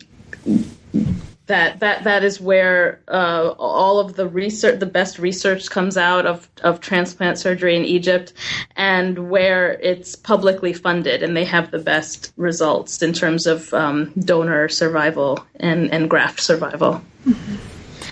that 1.51 1.81
that 1.81 2.05
that 2.05 2.23
is 2.23 2.39
where 2.39 3.01
uh, 3.09 3.53
all 3.59 3.99
of 3.99 4.15
the 4.15 4.27
research, 4.27 4.79
the 4.79 4.85
best 4.85 5.19
research, 5.19 5.69
comes 5.69 5.97
out 5.97 6.25
of 6.25 6.47
of 6.63 6.79
transplant 6.79 7.37
surgery 7.37 7.75
in 7.75 7.83
Egypt, 7.83 8.31
and 8.77 9.29
where 9.29 9.73
it's 9.73 10.15
publicly 10.15 10.71
funded, 10.71 11.21
and 11.21 11.35
they 11.35 11.43
have 11.43 11.69
the 11.69 11.79
best 11.79 12.31
results 12.37 13.01
in 13.01 13.11
terms 13.11 13.47
of 13.47 13.73
um, 13.73 14.13
donor 14.19 14.69
survival 14.69 15.45
and 15.59 15.91
and 15.91 16.09
graft 16.09 16.39
survival. 16.39 17.01
Mm-hmm. 17.25 17.70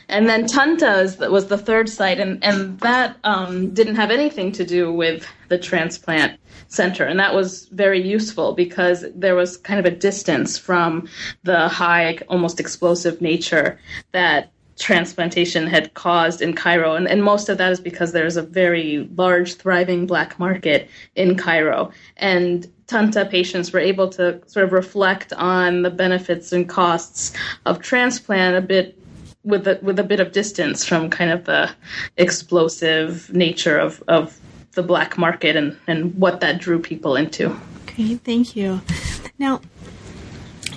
And 0.10 0.28
then 0.28 0.48
Tanta 0.48 1.16
was 1.30 1.48
the 1.48 1.58
third 1.58 1.88
site, 1.88 2.20
and 2.20 2.44
and 2.44 2.80
that 2.80 3.18
um, 3.24 3.74
didn't 3.74 3.96
have 3.96 4.12
anything 4.12 4.52
to 4.54 4.66
do 4.66 4.92
with 4.92 5.26
the 5.50 5.58
transplant 5.58 6.40
center. 6.68 7.06
And 7.06 7.20
that 7.20 7.34
was 7.34 7.66
very 7.66 8.02
useful 8.02 8.54
because 8.54 9.06
there 9.16 9.36
was 9.36 9.58
kind 9.58 9.80
of 9.80 9.86
a 9.86 9.96
distance 9.96 10.58
from 10.58 11.08
the 11.44 11.68
high, 11.68 12.18
almost 12.28 12.60
explosive 12.60 13.22
nature 13.22 13.80
that 14.12 14.52
transplantation 14.80 15.68
had 15.68 15.94
caused 15.94 16.42
in 16.42 16.54
Cairo. 16.54 16.96
And, 16.96 17.08
and 17.08 17.24
most 17.24 17.50
of 17.50 17.58
that 17.58 17.72
is 17.72 17.80
because 17.80 18.14
there's 18.14 18.38
a 18.38 18.42
very 18.42 19.10
large, 19.16 19.56
thriving 19.56 20.08
black 20.08 20.40
market 20.40 20.90
in 21.16 21.36
Cairo. 21.36 21.92
And 22.18 22.72
Tanta 22.88 23.26
patients 23.26 23.72
were 23.72 23.80
able 23.80 24.10
to 24.10 24.42
sort 24.48 24.66
of 24.66 24.72
reflect 24.72 25.34
on 25.34 25.84
the 25.84 25.92
benefits 25.92 26.52
and 26.52 26.68
costs 26.68 27.36
of 27.66 27.82
transplant 27.82 28.56
a 28.56 28.62
bit 28.62 28.99
with 29.44 29.68
a, 29.68 29.80
with 29.82 30.00
a 30.00 30.04
bit 30.04 30.20
of 30.20 30.32
distance 30.32 30.86
from 30.86 31.10
kind 31.10 31.32
of 31.32 31.46
the 31.46 31.72
explosive 32.18 33.32
nature 33.34 33.78
of, 33.78 34.04
of 34.08 34.40
the 34.74 34.84
black 34.84 35.18
market 35.18 35.56
and, 35.56 35.78
and 35.88 36.16
what 36.16 36.42
that 36.42 36.60
drew 36.60 36.80
people 36.80 37.16
into. 37.16 37.56
Okay, 37.84 38.16
thank 38.16 38.56
you. 38.56 38.82
Now, 39.38 39.62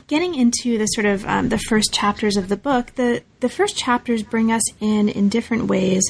getting 0.06 0.34
into 0.34 0.78
the 0.78 0.86
sort 0.86 1.06
of 1.06 1.24
um, 1.26 1.48
the 1.48 1.58
first 1.58 1.92
chapters 1.92 2.36
of 2.36 2.48
the 2.48 2.56
book, 2.56 2.92
the 2.94 3.22
the 3.42 3.48
first 3.48 3.76
chapters 3.76 4.22
bring 4.22 4.50
us 4.50 4.62
in 4.80 5.08
in 5.08 5.28
different 5.28 5.66
ways 5.66 6.02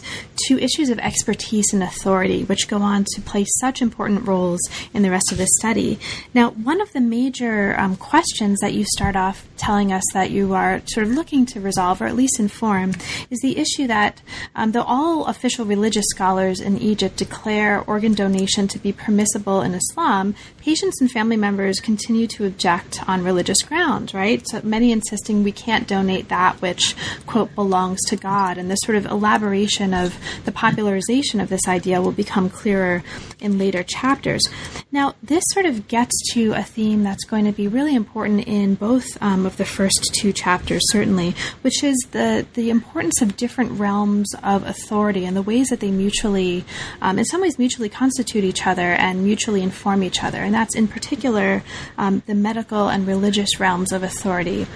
to 0.47 0.59
issues 0.59 0.91
of 0.91 0.99
expertise 1.01 1.73
and 1.73 1.83
authority, 1.83 2.45
which 2.45 2.69
go 2.69 2.79
on 2.79 3.05
to 3.15 3.21
play 3.21 3.45
such 3.61 3.83
important 3.83 4.29
roles 4.29 4.61
in 4.95 5.03
the 5.03 5.11
rest 5.11 5.33
of 5.33 5.39
the 5.39 5.47
study. 5.59 5.99
Now, 6.35 6.51
one 6.51 6.81
of 6.81 6.93
the 6.93 7.01
major 7.01 7.79
um, 7.79 7.97
questions 7.97 8.61
that 8.61 8.75
you 8.75 8.85
start 8.85 9.17
off 9.17 9.49
telling 9.57 9.93
us 9.93 10.03
that 10.13 10.31
you 10.31 10.55
are 10.55 10.83
sort 10.87 11.07
of 11.07 11.13
looking 11.13 11.47
to 11.47 11.61
resolve, 11.61 12.03
or 12.03 12.07
at 12.07 12.17
least 12.17 12.39
inform, 12.39 12.93
is 13.31 13.41
the 13.41 13.59
issue 13.59 13.87
that 13.87 14.21
um, 14.55 14.73
though 14.73 14.83
all 14.83 15.27
official 15.27 15.65
religious 15.65 16.05
scholars 16.11 16.61
in 16.61 16.77
Egypt 16.79 17.17
declare 17.17 17.83
organ 17.87 18.13
donation 18.13 18.69
to 18.69 18.79
be 18.79 18.93
permissible 18.93 19.63
in 19.63 19.75
Islam, 19.75 20.35
patients 20.61 21.01
and 21.01 21.11
family 21.11 21.37
members 21.37 21.81
continue 21.81 22.27
to 22.27 22.45
object 22.45 23.09
on 23.09 23.25
religious 23.25 23.63
grounds, 23.63 24.13
right? 24.13 24.43
So 24.49 24.61
many 24.63 24.93
insisting 24.93 25.43
we 25.43 25.53
can't 25.53 25.89
donate 25.89 26.29
that 26.29 26.61
which 26.61 26.95
quote, 27.27 27.55
belongs 27.55 28.01
to 28.09 28.17
God. 28.17 28.59
And 28.59 28.71
this 28.71 28.81
sort 28.85 28.97
of 28.97 29.07
elaboration 29.07 29.95
of 29.95 30.17
the 30.45 30.53
popularization 30.53 31.41
of 31.41 31.49
this 31.49 31.67
idea 31.69 32.01
will 32.01 32.13
become 32.13 32.51
clearer 32.51 33.03
in 33.41 33.59
later 33.59 33.83
chapters. 33.83 34.43
Now, 34.91 35.15
this 35.23 35.45
sort 35.53 35.67
of 35.67 35.89
gets 35.89 36.15
to 36.33 36.53
a 36.53 36.63
theme 36.63 37.03
that's 37.03 37.25
going 37.25 37.45
to 37.45 37.53
be 37.53 37.69
really 37.69 37.95
important 37.95 38.47
in 38.47 38.75
both 38.75 39.07
um, 39.23 39.47
of 39.47 39.57
the 39.57 39.65
first 39.65 40.15
two 40.15 40.33
chapters, 40.33 40.83
certainly, 40.91 41.35
which 41.63 41.83
is 41.83 41.97
the, 42.11 42.47
the 42.55 42.71
importance 42.71 43.23
of 43.23 43.37
different 43.37 43.79
realms 43.79 44.35
of 44.43 44.67
authority 44.67 45.25
and 45.25 45.37
the 45.37 45.43
ways 45.43 45.69
that 45.69 45.81
they 45.81 45.91
mutually, 45.91 46.65
um, 47.01 47.19
in 47.19 47.25
some 47.25 47.41
ways, 47.41 47.59
mutually 47.59 47.89
constitute 47.89 48.45
each 48.45 48.67
other 48.67 48.93
and 48.93 49.25
mutually 49.25 49.63
inform 49.63 50.03
each 50.03 50.23
other. 50.23 50.39
And 50.39 50.55
that's 50.55 50.77
in 50.77 50.89
particular 50.89 51.63
um, 51.99 52.23
the 52.27 52.35
medical 52.35 52.89
and 52.89 53.07
religious 53.07 53.59
realms 53.59 53.93
of 53.93 54.03
authority 54.03 54.67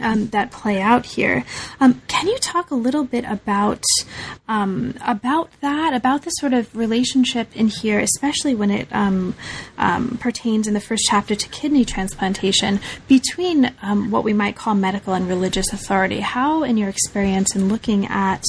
um, 0.00 0.28
that 0.28 0.50
play 0.50 0.80
out 0.80 1.06
here. 1.06 1.44
Um, 1.80 2.02
can 2.08 2.26
you 2.28 2.38
talk 2.38 2.70
a 2.70 2.74
little 2.74 3.04
bit 3.04 3.24
about 3.24 3.82
um, 4.48 4.94
about 5.06 5.50
that, 5.60 5.94
about 5.94 6.22
the 6.22 6.30
sort 6.30 6.52
of 6.52 6.74
relationship 6.74 7.54
in 7.54 7.68
here, 7.68 7.98
especially 7.98 8.54
when 8.54 8.70
it 8.70 8.88
um, 8.92 9.34
um, 9.76 10.18
pertains 10.20 10.66
in 10.66 10.74
the 10.74 10.80
first 10.80 11.04
chapter 11.08 11.34
to 11.34 11.48
kidney 11.48 11.84
transplantation, 11.84 12.80
between 13.08 13.72
um, 13.82 14.10
what 14.10 14.24
we 14.24 14.32
might 14.32 14.56
call 14.56 14.74
medical 14.74 15.14
and 15.14 15.28
religious 15.28 15.72
authority? 15.72 16.20
How, 16.20 16.62
in 16.62 16.76
your 16.76 16.88
experience 16.88 17.54
in 17.54 17.68
looking 17.68 18.06
at 18.06 18.44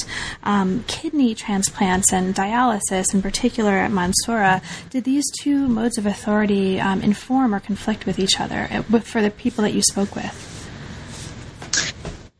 kidney 0.86 1.34
transplants 1.34 2.12
and 2.12 2.34
dialysis, 2.34 3.12
in 3.12 3.22
particular 3.22 3.72
at 3.72 3.90
Mansoura, 3.90 4.62
did 4.90 5.04
these 5.04 5.24
two 5.40 5.68
modes 5.68 5.98
of 5.98 6.06
authority 6.06 6.78
inform 6.78 7.54
or 7.54 7.60
conflict 7.60 8.06
with 8.06 8.18
each 8.18 8.40
other 8.40 8.68
uh, 8.70 8.82
for 9.00 9.22
the 9.22 9.30
people 9.30 9.62
that 9.62 9.74
you 9.74 9.82
spoke 9.82 10.14
with? 10.14 10.59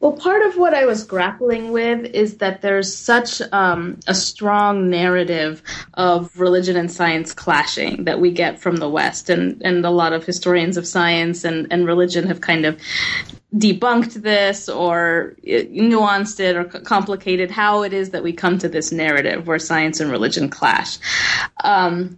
Well, 0.00 0.12
part 0.12 0.42
of 0.46 0.56
what 0.56 0.72
I 0.72 0.86
was 0.86 1.04
grappling 1.04 1.72
with 1.72 2.06
is 2.06 2.38
that 2.38 2.62
there's 2.62 2.94
such 2.94 3.42
um, 3.52 4.00
a 4.06 4.14
strong 4.14 4.88
narrative 4.88 5.62
of 5.92 6.40
religion 6.40 6.74
and 6.74 6.90
science 6.90 7.34
clashing 7.34 8.04
that 8.04 8.18
we 8.18 8.30
get 8.30 8.58
from 8.58 8.78
the 8.78 8.88
West, 8.88 9.28
and, 9.28 9.60
and 9.62 9.84
a 9.84 9.90
lot 9.90 10.14
of 10.14 10.24
historians 10.24 10.78
of 10.78 10.86
science 10.86 11.44
and, 11.44 11.66
and 11.70 11.86
religion 11.86 12.26
have 12.28 12.40
kind 12.40 12.64
of 12.64 12.80
debunked 13.54 14.14
this 14.22 14.70
or 14.70 15.36
uh, 15.40 15.68
nuanced 15.68 16.40
it 16.40 16.56
or 16.56 16.64
complicated 16.64 17.50
how 17.50 17.82
it 17.82 17.92
is 17.92 18.10
that 18.10 18.22
we 18.22 18.32
come 18.32 18.56
to 18.58 18.70
this 18.70 18.92
narrative 18.92 19.46
where 19.46 19.58
science 19.58 20.00
and 20.00 20.10
religion 20.10 20.48
clash. 20.48 20.98
Um, 21.62 22.16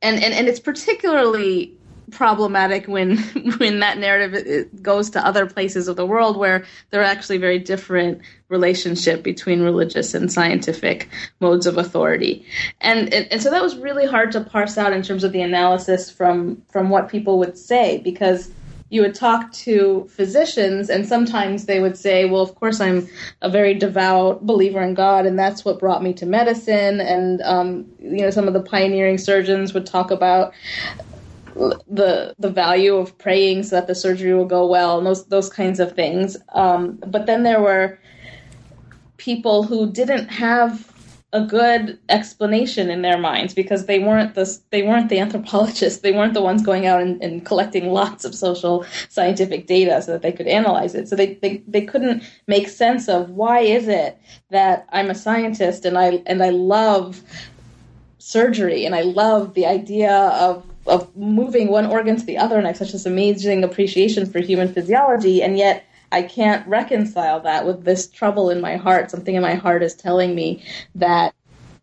and, 0.00 0.22
and, 0.22 0.32
and 0.32 0.48
it's 0.48 0.60
particularly 0.60 1.77
problematic 2.10 2.86
when 2.86 3.18
when 3.58 3.80
that 3.80 3.98
narrative 3.98 4.68
goes 4.82 5.10
to 5.10 5.24
other 5.24 5.46
places 5.46 5.88
of 5.88 5.96
the 5.96 6.06
world 6.06 6.36
where 6.36 6.64
there 6.90 7.00
are 7.00 7.04
actually 7.04 7.38
very 7.38 7.58
different 7.58 8.20
relationship 8.48 9.22
between 9.22 9.62
religious 9.62 10.14
and 10.14 10.32
scientific 10.32 11.08
modes 11.40 11.66
of 11.66 11.76
authority. 11.76 12.46
And, 12.80 13.12
and 13.12 13.30
and 13.30 13.42
so 13.42 13.50
that 13.50 13.62
was 13.62 13.76
really 13.76 14.06
hard 14.06 14.32
to 14.32 14.40
parse 14.40 14.78
out 14.78 14.92
in 14.92 15.02
terms 15.02 15.24
of 15.24 15.32
the 15.32 15.42
analysis 15.42 16.10
from 16.10 16.62
from 16.70 16.90
what 16.90 17.08
people 17.08 17.38
would 17.38 17.58
say 17.58 17.98
because 17.98 18.50
you 18.90 19.02
would 19.02 19.14
talk 19.14 19.52
to 19.52 20.08
physicians 20.10 20.88
and 20.88 21.06
sometimes 21.06 21.66
they 21.66 21.80
would 21.80 21.96
say 21.96 22.24
well 22.24 22.40
of 22.40 22.54
course 22.54 22.80
i'm 22.80 23.06
a 23.42 23.50
very 23.50 23.74
devout 23.74 24.46
believer 24.46 24.80
in 24.80 24.94
god 24.94 25.26
and 25.26 25.38
that's 25.38 25.64
what 25.64 25.78
brought 25.78 26.02
me 26.02 26.12
to 26.14 26.26
medicine. 26.26 27.00
And 27.00 27.42
um, 27.42 27.86
you 28.00 28.22
know 28.22 28.30
some 28.30 28.48
of 28.48 28.54
the 28.54 28.62
pioneering 28.62 29.18
surgeons 29.18 29.74
would 29.74 29.86
talk 29.86 30.10
about 30.10 30.52
the 31.88 32.34
the 32.38 32.50
value 32.50 32.96
of 32.96 33.16
praying 33.18 33.64
so 33.64 33.76
that 33.76 33.86
the 33.86 33.94
surgery 33.94 34.32
will 34.34 34.46
go 34.46 34.66
well 34.66 34.98
and 34.98 35.06
those 35.06 35.26
those 35.26 35.50
kinds 35.50 35.80
of 35.80 35.94
things. 35.94 36.36
Um, 36.54 36.98
but 37.06 37.26
then 37.26 37.42
there 37.42 37.60
were 37.60 37.98
people 39.16 39.64
who 39.64 39.90
didn't 39.90 40.28
have 40.28 40.88
a 41.34 41.42
good 41.42 41.98
explanation 42.08 42.88
in 42.88 43.02
their 43.02 43.18
minds 43.18 43.52
because 43.52 43.84
they 43.84 43.98
weren't 43.98 44.34
the 44.34 44.58
they 44.70 44.82
weren't 44.82 45.10
the 45.10 45.18
anthropologists 45.18 46.00
they 46.00 46.12
weren't 46.12 46.32
the 46.32 46.40
ones 46.40 46.62
going 46.62 46.86
out 46.86 47.02
and, 47.02 47.22
and, 47.22 47.44
collecting 47.44 47.92
lots 47.92 48.24
of 48.24 48.34
social 48.34 48.82
scientific 49.10 49.66
data 49.66 50.00
so 50.00 50.12
that 50.12 50.22
they 50.22 50.32
could 50.32 50.46
analyze 50.46 50.94
it 50.94 51.06
so 51.06 51.14
they, 51.14 51.34
they 51.34 51.62
they 51.68 51.82
couldn't 51.82 52.22
make 52.46 52.66
sense 52.66 53.08
of 53.08 53.28
why 53.28 53.58
is 53.58 53.88
it 53.88 54.18
that 54.48 54.86
I'm 54.90 55.10
a 55.10 55.14
scientist 55.14 55.84
and 55.84 55.98
I 55.98 56.22
and 56.24 56.42
I 56.42 56.48
love 56.48 57.20
surgery 58.18 58.86
and 58.86 58.94
I 58.94 59.02
love 59.02 59.52
the 59.52 59.66
idea 59.66 60.12
of 60.12 60.64
of 60.88 61.14
moving 61.16 61.68
one 61.68 61.86
organ 61.86 62.16
to 62.16 62.24
the 62.24 62.38
other 62.38 62.56
and 62.58 62.66
I 62.66 62.70
have 62.70 62.76
such 62.76 62.92
this 62.92 63.06
amazing 63.06 63.64
appreciation 63.64 64.26
for 64.26 64.40
human 64.40 64.72
physiology 64.72 65.42
and 65.42 65.56
yet 65.56 65.84
I 66.10 66.22
can't 66.22 66.66
reconcile 66.66 67.40
that 67.40 67.66
with 67.66 67.84
this 67.84 68.06
trouble 68.08 68.50
in 68.50 68.60
my 68.60 68.76
heart. 68.76 69.10
Something 69.10 69.34
in 69.34 69.42
my 69.42 69.54
heart 69.54 69.82
is 69.82 69.94
telling 69.94 70.34
me 70.34 70.62
that 70.94 71.34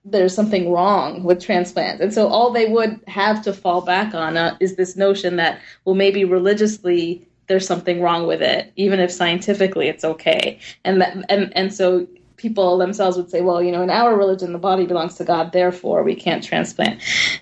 there's 0.04 0.34
something 0.34 0.72
wrong 0.72 1.24
with 1.24 1.44
transplants. 1.44 2.02
And 2.02 2.14
so 2.14 2.28
all 2.28 2.52
they 2.52 2.68
would 2.68 3.00
have 3.08 3.44
to 3.44 3.54
fall 3.54 3.82
back 3.82 4.14
on 4.14 4.38
uh, 4.38 4.56
is 4.60 4.76
this 4.76 4.96
notion 4.96 5.36
that, 5.38 5.60
well, 5.84 5.96
maybe 5.96 6.24
religiously 6.24 7.28
there's 7.48 7.68
something 7.68 8.02
wrong 8.02 8.28
with 8.28 8.42
it, 8.42 8.72
even 8.76 9.00
if 9.00 9.12
scientifically 9.12 9.88
it's 9.88 10.04
okay. 10.04 10.60
And 10.84 11.02
that, 11.02 11.18
and, 11.30 11.56
and 11.56 11.74
so 11.74 12.08
people 12.38 12.78
themselves 12.78 13.18
would 13.18 13.30
say, 13.30 13.42
well, 13.42 13.62
you 13.62 13.72
know, 13.72 13.82
in 13.82 13.90
our 13.90 14.16
religion, 14.16 14.54
the 14.54 14.60
body 14.60 14.86
belongs 14.86 15.16
to 15.16 15.24
God, 15.24 15.52
therefore 15.52 16.04
we 16.04 16.16
can't 16.16 16.44
transplant. 16.44 17.02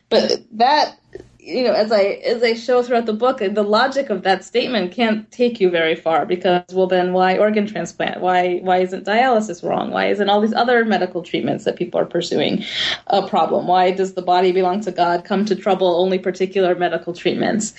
But 0.10 0.44
that 0.52 0.98
you 1.46 1.64
know, 1.64 1.74
as 1.74 1.92
I 1.92 2.04
as 2.26 2.42
I 2.42 2.54
show 2.54 2.82
throughout 2.82 3.06
the 3.06 3.14
book, 3.14 3.40
the 3.40 3.64
logic 3.64 4.10
of 4.10 4.24
that 4.24 4.46
statement 4.46 4.94
can't 4.94 5.30
take 5.30 5.60
you 5.60 5.70
very 5.70 5.96
far 5.96 6.26
because, 6.26 6.64
well, 6.72 6.88
then 6.88 7.12
why 7.12 7.38
organ 7.38 7.68
transplant? 7.68 8.22
Why 8.22 8.60
why 8.60 8.78
isn't 8.80 9.06
dialysis 9.06 9.62
wrong? 9.68 9.92
Why 9.92 10.08
isn't 10.08 10.30
all 10.30 10.40
these 10.40 10.54
other 10.54 10.86
medical 10.86 11.22
treatments 11.22 11.66
that 11.66 11.76
people 11.76 12.00
are 12.00 12.06
pursuing 12.06 12.64
a 13.08 13.28
problem? 13.28 13.68
Why 13.68 13.92
does 13.92 14.14
the 14.14 14.22
body 14.22 14.54
belong 14.54 14.82
to 14.82 14.92
God 14.92 15.26
come 15.26 15.44
to 15.46 15.56
trouble 15.56 16.00
only 16.00 16.18
particular 16.18 16.76
medical 16.76 17.14
treatments? 17.14 17.74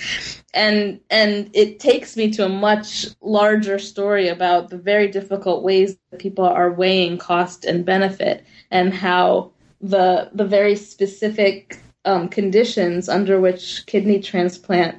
And 0.53 1.01
and 1.09 1.51
it 1.55 1.81
takes 1.81 2.19
me 2.19 2.31
to 2.33 2.45
a 2.45 2.51
much 2.51 3.07
larger 3.23 3.79
story 3.79 4.29
about 4.29 4.69
the 4.69 4.79
very 4.79 5.09
difficult 5.09 5.63
ways 5.63 5.97
that 6.11 6.21
people 6.21 6.45
are 6.45 6.71
weighing 6.71 7.17
cost 7.17 7.65
and 7.65 7.85
benefit 7.87 8.45
and 8.71 8.93
how 8.93 9.53
the 9.81 10.29
the 10.35 10.45
very 10.45 10.77
specific 10.77 11.79
um, 12.05 12.29
conditions 12.29 13.09
under 13.09 13.41
which 13.41 13.85
kidney 13.87 14.21
transplant 14.21 14.97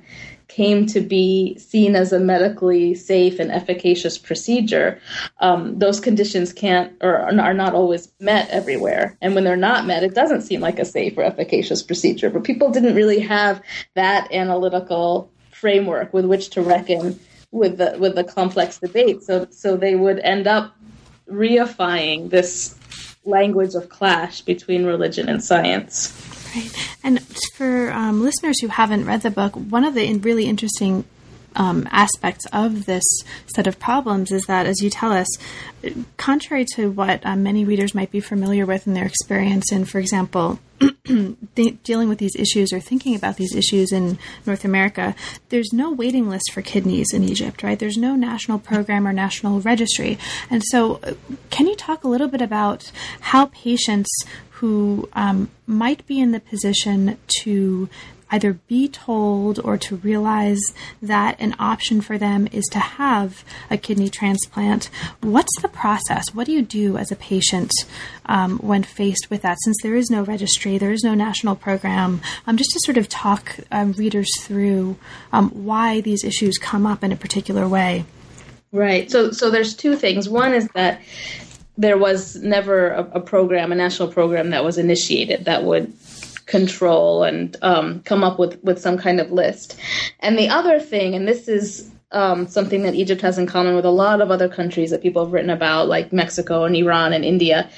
came 0.47 0.85
to 0.85 1.01
be 1.01 1.57
seen 1.59 1.95
as 1.95 2.13
a 2.13 2.19
medically 2.19 2.95
safe 2.95 3.39
and 3.39 3.51
efficacious 3.51 4.17
procedure, 4.17 5.01
um, 5.39 5.77
those 5.79 5.99
conditions 5.99 6.53
can't 6.53 6.93
or 7.01 7.17
are 7.17 7.53
not 7.53 7.73
always 7.73 8.11
met 8.19 8.49
everywhere. 8.49 9.17
And 9.21 9.35
when 9.35 9.43
they're 9.43 9.57
not 9.57 9.85
met, 9.85 10.03
it 10.03 10.13
doesn't 10.13 10.43
seem 10.43 10.61
like 10.61 10.79
a 10.79 10.85
safe 10.85 11.17
or 11.17 11.23
efficacious 11.23 11.83
procedure. 11.83 12.29
But 12.29 12.45
people 12.45 12.71
didn't 12.71 12.95
really 12.95 13.19
have 13.19 13.61
that 13.95 14.31
analytical 14.31 15.29
framework 15.51 16.13
with 16.13 16.25
which 16.25 16.51
to 16.51 16.61
reckon 16.61 17.19
with 17.51 17.77
the 17.77 17.97
with 17.99 18.15
the 18.15 18.23
complex 18.23 18.79
debate. 18.79 19.23
So 19.23 19.47
so 19.49 19.75
they 19.75 19.95
would 19.95 20.19
end 20.19 20.47
up 20.47 20.75
reifying 21.29 22.29
this 22.29 22.75
language 23.25 23.73
of 23.75 23.89
clash 23.89 24.41
between 24.41 24.85
religion 24.85 25.27
and 25.27 25.43
science. 25.43 26.34
And 27.03 27.21
for 27.53 27.91
um, 27.91 28.23
listeners 28.23 28.59
who 28.61 28.67
haven't 28.67 29.05
read 29.05 29.21
the 29.21 29.31
book, 29.31 29.53
one 29.55 29.85
of 29.85 29.93
the 29.93 30.17
really 30.17 30.45
interesting 30.45 31.03
um, 31.55 31.87
aspects 31.91 32.45
of 32.53 32.85
this 32.85 33.03
set 33.47 33.67
of 33.67 33.79
problems 33.79 34.31
is 34.31 34.45
that, 34.45 34.65
as 34.65 34.81
you 34.81 34.89
tell 34.89 35.11
us, 35.11 35.27
contrary 36.17 36.65
to 36.75 36.89
what 36.91 37.25
um, 37.25 37.43
many 37.43 37.65
readers 37.65 37.93
might 37.93 38.11
be 38.11 38.19
familiar 38.19 38.65
with 38.65 38.87
in 38.87 38.93
their 38.93 39.05
experience 39.05 39.71
in, 39.71 39.85
for 39.85 39.99
example, 39.99 40.59
dealing 41.83 42.09
with 42.09 42.17
these 42.17 42.35
issues 42.35 42.73
or 42.73 42.79
thinking 42.79 43.15
about 43.15 43.37
these 43.37 43.55
issues 43.55 43.91
in 43.91 44.17
North 44.45 44.65
America, 44.65 45.15
there's 45.49 45.71
no 45.71 45.91
waiting 45.91 46.29
list 46.29 46.51
for 46.51 46.61
kidneys 46.61 47.13
in 47.13 47.23
Egypt, 47.23 47.63
right? 47.63 47.79
There's 47.79 47.97
no 47.97 48.15
national 48.15 48.59
program 48.59 49.07
or 49.07 49.13
national 49.13 49.61
registry. 49.61 50.17
And 50.49 50.63
so, 50.65 50.99
uh, 51.03 51.13
can 51.49 51.67
you 51.67 51.75
talk 51.75 52.03
a 52.03 52.07
little 52.07 52.27
bit 52.27 52.41
about 52.41 52.91
how 53.21 53.45
patients 53.47 54.09
who 54.55 55.09
um, 55.13 55.49
might 55.67 56.05
be 56.07 56.19
in 56.19 56.31
the 56.31 56.39
position 56.39 57.17
to 57.41 57.89
either 58.31 58.53
be 58.67 58.87
told 58.87 59.59
or 59.59 59.77
to 59.77 59.97
realize 59.97 60.59
that 61.01 61.39
an 61.39 61.55
option 61.59 62.01
for 62.01 62.17
them 62.17 62.47
is 62.51 62.65
to 62.65 62.79
have 62.79 63.43
a 63.69 63.77
kidney 63.77 64.09
transplant. 64.09 64.89
What's 65.21 65.61
the 65.61 65.67
process? 65.67 66.33
What 66.33 66.45
do 66.45 66.51
you 66.51 66.61
do 66.61 66.97
as 66.97 67.11
a 67.11 67.15
patient 67.15 67.71
um, 68.25 68.57
when 68.59 68.83
faced 68.83 69.29
with 69.29 69.41
that? 69.43 69.57
Since 69.63 69.77
there 69.83 69.95
is 69.95 70.09
no 70.09 70.23
registry, 70.23 70.77
there 70.77 70.91
is 70.91 71.03
no 71.03 71.13
national 71.13 71.55
program, 71.55 72.21
um, 72.47 72.57
just 72.57 72.71
to 72.71 72.79
sort 72.83 72.97
of 72.97 73.09
talk 73.09 73.57
um, 73.71 73.91
readers 73.93 74.29
through 74.41 74.97
um, 75.31 75.49
why 75.49 76.01
these 76.01 76.23
issues 76.23 76.57
come 76.57 76.85
up 76.85 77.03
in 77.03 77.11
a 77.11 77.17
particular 77.17 77.67
way. 77.67 78.05
Right. 78.71 79.09
So, 79.09 79.31
so 79.31 79.49
there's 79.49 79.73
two 79.73 79.95
things. 79.95 80.27
One 80.27 80.53
is 80.53 80.67
that 80.69 81.01
there 81.77 81.97
was 81.97 82.35
never 82.35 82.89
a, 82.89 83.03
a 83.13 83.19
program, 83.19 83.71
a 83.71 83.75
national 83.75 84.11
program 84.11 84.49
that 84.49 84.63
was 84.63 84.77
initiated 84.77 85.45
that 85.45 85.63
would 85.63 85.93
control 86.45 87.23
and 87.23 87.55
um, 87.61 88.01
come 88.01 88.23
up 88.23 88.37
with, 88.39 88.63
with 88.63 88.79
some 88.79 88.97
kind 88.97 89.19
of 89.19 89.31
list. 89.31 89.79
And 90.19 90.37
the 90.37 90.49
other 90.49 90.79
thing, 90.79 91.15
and 91.15 91.27
this 91.27 91.47
is 91.47 91.91
um, 92.11 92.47
something 92.47 92.83
that 92.83 92.95
Egypt 92.95 93.21
has 93.21 93.37
in 93.37 93.47
common 93.47 93.75
with 93.75 93.85
a 93.85 93.91
lot 93.91 94.21
of 94.21 94.31
other 94.31 94.47
countries 94.47 94.91
that 94.91 95.01
people 95.01 95.23
have 95.23 95.33
written 95.33 95.49
about, 95.49 95.87
like 95.87 96.13
Mexico 96.13 96.63
and 96.63 96.75
Iran 96.75 97.13
and 97.13 97.25
India, 97.25 97.69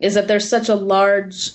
is 0.00 0.14
that 0.14 0.26
there's 0.26 0.48
such 0.48 0.68
a 0.68 0.74
large 0.74 1.52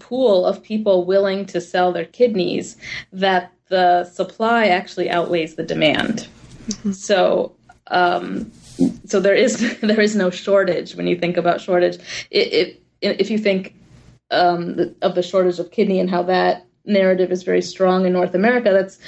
pool 0.00 0.44
of 0.44 0.62
people 0.62 1.04
willing 1.04 1.46
to 1.46 1.60
sell 1.60 1.92
their 1.92 2.04
kidneys 2.04 2.76
that 3.12 3.52
the 3.68 4.04
supply 4.04 4.66
actually 4.66 5.10
outweighs 5.10 5.54
the 5.54 5.62
demand. 5.62 6.28
Mm-hmm. 6.68 6.92
So, 6.92 7.54
um, 7.88 8.50
so 9.06 9.20
there 9.20 9.34
is 9.34 9.78
there 9.80 10.00
is 10.00 10.14
no 10.14 10.30
shortage 10.30 10.94
when 10.94 11.06
you 11.06 11.18
think 11.18 11.36
about 11.36 11.60
shortage. 11.60 11.98
It, 12.30 12.52
it, 12.52 12.82
if 13.00 13.30
you 13.30 13.38
think 13.38 13.74
um, 14.34 14.76
the, 14.76 14.94
of 15.02 15.14
the 15.14 15.22
shortage 15.22 15.58
of 15.58 15.70
kidney 15.70 16.00
and 16.00 16.10
how 16.10 16.22
that 16.24 16.66
narrative 16.84 17.32
is 17.32 17.42
very 17.42 17.62
strong 17.62 18.06
in 18.06 18.12
North 18.12 18.34
America, 18.34 18.70
that's 18.72 18.98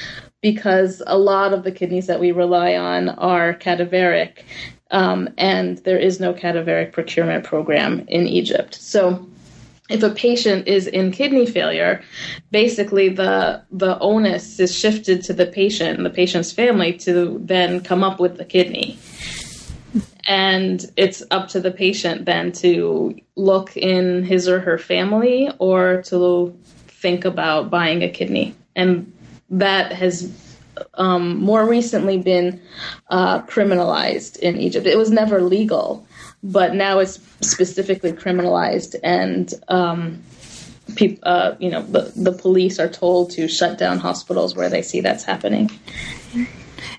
because 0.40 1.02
a 1.06 1.18
lot 1.18 1.52
of 1.52 1.64
the 1.64 1.72
kidneys 1.72 2.06
that 2.06 2.20
we 2.20 2.32
rely 2.32 2.74
on 2.74 3.08
are 3.10 3.54
cadaveric, 3.54 4.44
um, 4.90 5.28
and 5.36 5.78
there 5.78 5.98
is 5.98 6.20
no 6.20 6.32
cadaveric 6.32 6.92
procurement 6.92 7.44
program 7.44 8.04
in 8.08 8.26
Egypt. 8.26 8.74
So 8.74 9.26
if 9.88 10.02
a 10.02 10.10
patient 10.10 10.66
is 10.66 10.86
in 10.86 11.12
kidney 11.12 11.46
failure, 11.46 12.02
basically 12.50 13.08
the 13.08 13.62
the 13.70 13.98
onus 13.98 14.58
is 14.58 14.76
shifted 14.76 15.22
to 15.24 15.32
the 15.32 15.46
patient 15.46 15.96
and 15.96 16.06
the 16.06 16.10
patient's 16.10 16.52
family 16.52 16.92
to 16.98 17.38
then 17.42 17.80
come 17.80 18.02
up 18.02 18.18
with 18.18 18.36
the 18.36 18.44
kidney 18.44 18.98
and 20.26 20.84
it's 20.96 21.22
up 21.30 21.48
to 21.48 21.60
the 21.60 21.70
patient 21.70 22.24
then 22.24 22.52
to 22.52 23.18
look 23.36 23.76
in 23.76 24.24
his 24.24 24.48
or 24.48 24.60
her 24.60 24.78
family 24.78 25.50
or 25.58 26.02
to 26.02 26.58
think 26.88 27.24
about 27.24 27.70
buying 27.70 28.02
a 28.02 28.10
kidney. 28.10 28.54
And 28.74 29.12
that 29.50 29.92
has 29.92 30.32
um, 30.94 31.38
more 31.38 31.66
recently 31.66 32.18
been 32.18 32.60
uh, 33.08 33.40
criminalized 33.42 34.36
in 34.40 34.58
egypt. 34.58 34.86
It 34.86 34.98
was 34.98 35.10
never 35.10 35.40
legal 35.40 36.06
but 36.42 36.74
now 36.74 36.98
it's 37.00 37.18
specifically 37.40 38.12
criminalized 38.12 38.94
and 39.02 39.52
um, 39.68 40.22
uh, 41.22 41.54
you 41.58 41.70
know 41.70 41.82
the, 41.82 42.12
the 42.14 42.32
police 42.32 42.78
are 42.78 42.88
told 42.88 43.30
to 43.30 43.48
shut 43.48 43.78
down 43.78 43.98
hospitals 43.98 44.54
where 44.54 44.68
they 44.68 44.82
see 44.82 45.00
that's 45.00 45.24
happening 45.24 45.70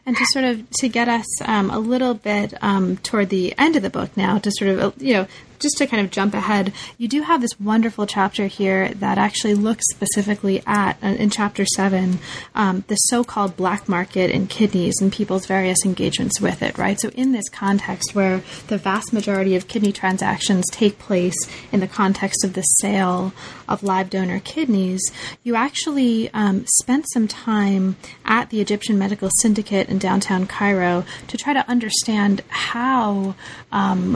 and 0.05 0.15
to 0.17 0.25
sort 0.27 0.45
of 0.45 0.69
to 0.79 0.89
get 0.89 1.07
us 1.07 1.41
um, 1.41 1.69
a 1.69 1.79
little 1.79 2.13
bit 2.13 2.53
um, 2.61 2.97
toward 2.97 3.29
the 3.29 3.53
end 3.57 3.75
of 3.75 3.83
the 3.83 3.89
book 3.89 4.15
now, 4.15 4.37
to 4.39 4.51
sort 4.51 4.71
of 4.71 4.79
uh, 4.79 4.91
you 4.97 5.13
know 5.13 5.27
just 5.59 5.77
to 5.77 5.87
kind 5.87 6.03
of 6.03 6.11
jump 6.11 6.33
ahead, 6.33 6.73
you 6.97 7.07
do 7.07 7.21
have 7.21 7.41
this 7.41 7.59
wonderful 7.59 8.05
chapter 8.05 8.47
here 8.47 8.89
that 8.95 9.17
actually 9.17 9.55
looks 9.55 9.83
specifically 9.91 10.61
at, 10.65 10.97
uh, 11.01 11.07
in 11.07 11.29
chapter 11.29 11.65
seven, 11.65 12.19
um, 12.55 12.83
the 12.87 12.95
so 12.95 13.23
called 13.23 13.57
black 13.57 13.89
market 13.89 14.29
in 14.29 14.47
kidneys 14.47 14.95
and 15.01 15.11
people's 15.11 15.45
various 15.45 15.83
engagements 15.85 16.39
with 16.39 16.61
it, 16.61 16.77
right? 16.77 16.99
So, 16.99 17.09
in 17.09 17.31
this 17.31 17.49
context 17.49 18.13
where 18.13 18.41
the 18.67 18.77
vast 18.77 19.13
majority 19.13 19.55
of 19.55 19.67
kidney 19.67 19.91
transactions 19.91 20.65
take 20.71 20.99
place 20.99 21.35
in 21.71 21.79
the 21.79 21.87
context 21.87 22.43
of 22.43 22.53
the 22.53 22.61
sale 22.61 23.33
of 23.67 23.84
live 23.84 24.10
donor 24.10 24.39
kidneys, 24.39 25.01
you 25.43 25.56
actually 25.56 26.30
um, 26.34 26.65
spent 26.80 27.06
some 27.12 27.27
time 27.27 27.95
at 28.25 28.49
the 28.49 28.62
Egyptian 28.62 28.97
Medical 28.97 29.30
Syndicate 29.41 29.89
in 29.89 29.97
downtown 29.97 30.47
Cairo 30.47 31.06
to 31.27 31.38
try 31.38 31.53
to 31.53 31.67
understand 31.69 32.41
how 32.49 33.36
um, 33.71 34.15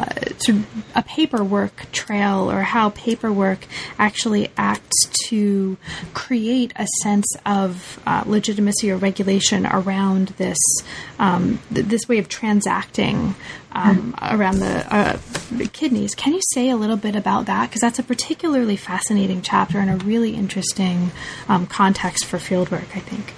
a 0.96 1.04
paperwork 1.04 1.92
trail 1.92 2.52
or 2.52 2.62
how 2.62 2.90
paperwork 2.90 3.66
actually 3.98 4.50
acts 4.58 5.08
to 5.28 5.78
create 6.14 6.74
a 6.76 6.88
sense 7.02 7.28
of 7.46 8.00
uh, 8.06 8.24
legitimacy 8.26 8.92
or 8.92 8.98
regulation 8.98 9.66
around 9.66 10.30
this 10.38 10.58
um, 11.20 11.60
th- 11.74 11.86
this 11.88 12.08
way 12.08 12.18
of 12.18 12.28
transacting 12.30 13.36
um, 13.74 14.16
around 14.22 14.60
the, 14.60 14.94
uh, 14.94 15.18
kidneys. 15.74 16.16
Can 16.16 16.34
you 16.34 16.42
say 16.54 16.70
a 16.70 16.76
little 16.76 16.98
bit 16.98 17.16
about 17.16 17.46
that? 17.46 17.70
Because 17.70 17.82
that's 17.82 18.00
a 18.00 18.04
particularly 18.04 18.76
fascinating 18.76 19.42
chapter 19.42 19.80
and 19.80 19.90
a 19.90 20.04
really 20.06 20.36
interesting 20.36 21.12
um, 21.48 21.68
context 21.68 22.26
for 22.26 22.38
fieldwork, 22.38 22.96
I 22.96 23.00
think. 23.00 23.34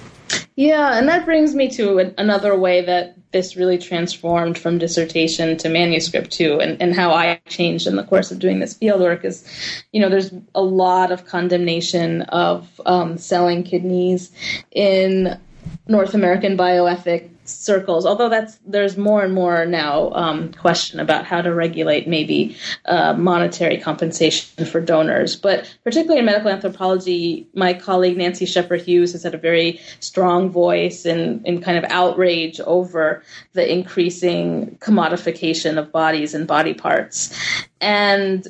Yeah, 0.55 0.97
and 0.97 1.07
that 1.09 1.25
brings 1.25 1.55
me 1.55 1.69
to 1.71 2.13
another 2.17 2.55
way 2.57 2.81
that 2.85 3.15
this 3.31 3.55
really 3.55 3.79
transformed 3.79 4.57
from 4.57 4.77
dissertation 4.77 5.57
to 5.57 5.69
manuscript 5.69 6.31
too, 6.31 6.59
and, 6.59 6.79
and 6.79 6.95
how 6.95 7.11
I 7.11 7.41
changed 7.47 7.87
in 7.87 7.95
the 7.95 8.03
course 8.03 8.31
of 8.31 8.37
doing 8.37 8.59
this 8.59 8.75
fieldwork 8.75 9.25
is, 9.25 9.45
you 9.91 9.99
know, 9.99 10.09
there's 10.09 10.31
a 10.53 10.61
lot 10.61 11.11
of 11.11 11.25
condemnation 11.25 12.21
of 12.23 12.79
um, 12.85 13.17
selling 13.17 13.63
kidneys 13.63 14.31
in 14.71 15.39
North 15.87 16.13
American 16.13 16.57
bioethic 16.57 17.29
circles. 17.45 18.05
Although 18.05 18.29
that's 18.29 18.57
there's 18.65 18.97
more 18.97 19.23
and 19.23 19.33
more 19.33 19.65
now 19.65 20.11
um, 20.13 20.53
question 20.53 20.99
about 20.99 21.25
how 21.25 21.41
to 21.41 21.53
regulate 21.53 22.07
maybe 22.07 22.55
uh, 22.85 23.13
monetary 23.13 23.77
compensation 23.77 24.65
for 24.65 24.79
donors. 24.79 25.35
But 25.35 25.73
particularly 25.83 26.19
in 26.19 26.25
medical 26.25 26.51
anthropology, 26.51 27.47
my 27.53 27.73
colleague 27.73 28.17
Nancy 28.17 28.45
Scheper-Hughes 28.45 29.11
has 29.11 29.23
had 29.23 29.33
a 29.33 29.37
very 29.37 29.79
strong 29.99 30.49
voice 30.49 31.05
in 31.05 31.41
in 31.45 31.61
kind 31.61 31.77
of 31.77 31.83
outrage 31.89 32.59
over 32.61 33.23
the 33.53 33.71
increasing 33.71 34.77
commodification 34.81 35.77
of 35.77 35.91
bodies 35.91 36.33
and 36.33 36.47
body 36.47 36.73
parts, 36.73 37.37
and 37.81 38.47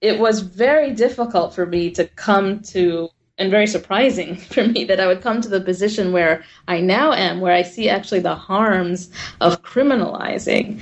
it 0.00 0.18
was 0.18 0.40
very 0.40 0.92
difficult 0.92 1.54
for 1.54 1.66
me 1.66 1.90
to 1.90 2.04
come 2.04 2.60
to 2.60 3.08
and 3.38 3.50
very 3.50 3.66
surprising 3.66 4.36
for 4.52 4.66
me 4.66 4.84
that 4.84 5.00
I 5.00 5.06
would 5.06 5.22
come 5.22 5.40
to 5.40 5.48
the 5.48 5.60
position 5.60 6.12
where 6.12 6.44
I 6.68 6.80
now 6.80 7.12
am, 7.12 7.40
where 7.40 7.54
I 7.54 7.62
see 7.62 7.88
actually 7.88 8.20
the 8.20 8.34
harms 8.34 9.10
of 9.40 9.62
criminalizing 9.62 10.80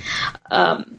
um, 0.51 0.97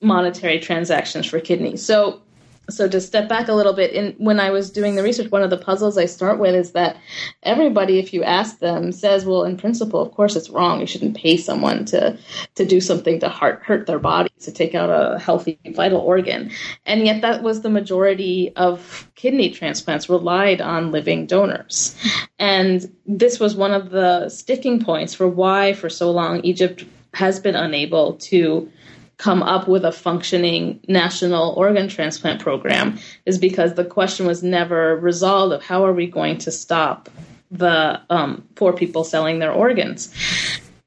monetary 0.00 0.60
transactions 0.60 1.26
for 1.26 1.40
kidneys. 1.40 1.84
So 1.84 2.22
so 2.68 2.88
to 2.88 3.00
step 3.00 3.28
back 3.28 3.48
a 3.48 3.54
little 3.54 3.72
bit 3.72 3.92
in 3.92 4.14
when 4.18 4.40
i 4.40 4.50
was 4.50 4.70
doing 4.70 4.94
the 4.94 5.02
research 5.02 5.30
one 5.30 5.42
of 5.42 5.50
the 5.50 5.56
puzzles 5.56 5.98
i 5.98 6.04
start 6.04 6.38
with 6.38 6.54
is 6.54 6.72
that 6.72 6.96
everybody 7.42 7.98
if 7.98 8.12
you 8.12 8.22
ask 8.22 8.58
them 8.58 8.92
says 8.92 9.24
well 9.24 9.44
in 9.44 9.56
principle 9.56 10.00
of 10.00 10.12
course 10.12 10.36
it's 10.36 10.50
wrong. 10.50 10.80
You 10.80 10.86
shouldn't 10.86 11.16
pay 11.16 11.36
someone 11.36 11.84
to 11.86 12.18
to 12.54 12.64
do 12.64 12.80
something 12.80 13.20
to 13.20 13.28
hurt, 13.28 13.62
hurt 13.62 13.86
their 13.86 13.98
body 13.98 14.30
to 14.40 14.52
take 14.52 14.74
out 14.74 14.90
a 14.90 15.18
healthy 15.18 15.58
vital 15.74 16.00
organ. 16.00 16.50
And 16.86 17.04
yet 17.04 17.20
that 17.22 17.42
was 17.42 17.60
the 17.60 17.70
majority 17.70 18.52
of 18.56 19.08
kidney 19.14 19.50
transplants 19.50 20.08
relied 20.08 20.60
on 20.60 20.92
living 20.92 21.26
donors. 21.26 21.96
And 22.38 22.90
this 23.06 23.38
was 23.38 23.54
one 23.54 23.72
of 23.72 23.90
the 23.90 24.28
sticking 24.28 24.82
points 24.82 25.14
for 25.14 25.28
why 25.28 25.72
for 25.72 25.88
so 25.88 26.10
long 26.10 26.40
egypt 26.44 26.84
has 27.14 27.40
been 27.40 27.56
unable 27.56 28.14
to 28.14 28.70
come 29.18 29.42
up 29.42 29.66
with 29.68 29.84
a 29.84 29.92
functioning 29.92 30.80
national 30.88 31.52
organ 31.54 31.88
transplant 31.88 32.40
program 32.40 32.98
is 33.26 33.36
because 33.36 33.74
the 33.74 33.84
question 33.84 34.26
was 34.26 34.42
never 34.42 34.96
resolved 34.96 35.52
of 35.52 35.62
how 35.62 35.84
are 35.84 35.92
we 35.92 36.06
going 36.06 36.38
to 36.38 36.50
stop 36.52 37.08
the 37.50 38.00
um, 38.10 38.46
poor 38.54 38.72
people 38.72 39.04
selling 39.04 39.40
their 39.40 39.52
organs. 39.52 40.14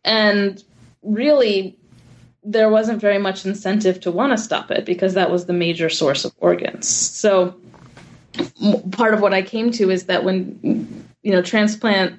And 0.05 0.63
really, 1.03 1.77
there 2.43 2.69
wasn't 2.69 3.01
very 3.01 3.17
much 3.17 3.45
incentive 3.45 3.99
to 3.99 4.11
want 4.11 4.31
to 4.31 4.37
stop 4.37 4.71
it 4.71 4.85
because 4.85 5.13
that 5.13 5.29
was 5.29 5.45
the 5.45 5.53
major 5.53 5.89
source 5.89 6.23
of 6.23 6.33
organs. 6.37 6.87
So, 6.87 7.55
part 8.91 9.13
of 9.13 9.21
what 9.21 9.33
I 9.33 9.41
came 9.41 9.71
to 9.71 9.91
is 9.91 10.05
that 10.05 10.23
when 10.23 11.05
you 11.21 11.31
know 11.31 11.41
transplant 11.41 12.17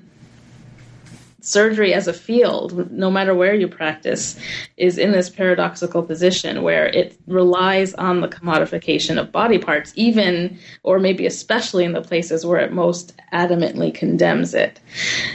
surgery 1.43 1.93
as 1.93 2.09
a 2.09 2.13
field, 2.13 2.91
no 2.91 3.11
matter 3.11 3.35
where 3.35 3.55
you 3.55 3.69
practice, 3.69 4.39
is 4.77 4.97
in 4.97 5.13
this 5.13 5.29
paradoxical 5.29 6.03
position 6.03 6.63
where 6.63 6.87
it 6.87 7.17
relies 7.27 7.93
on 7.95 8.21
the 8.21 8.29
commodification 8.29 9.21
of 9.21 9.33
body 9.33 9.59
parts, 9.59 9.93
even 9.97 10.59
or 10.83 10.99
maybe 10.99 11.27
especially 11.27 11.85
in 11.85 11.93
the 11.93 12.01
places 12.01 12.47
where 12.47 12.61
it 12.61 12.73
most 12.73 13.15
adamantly 13.33 13.93
condemns 13.93 14.55
it. 14.55 14.81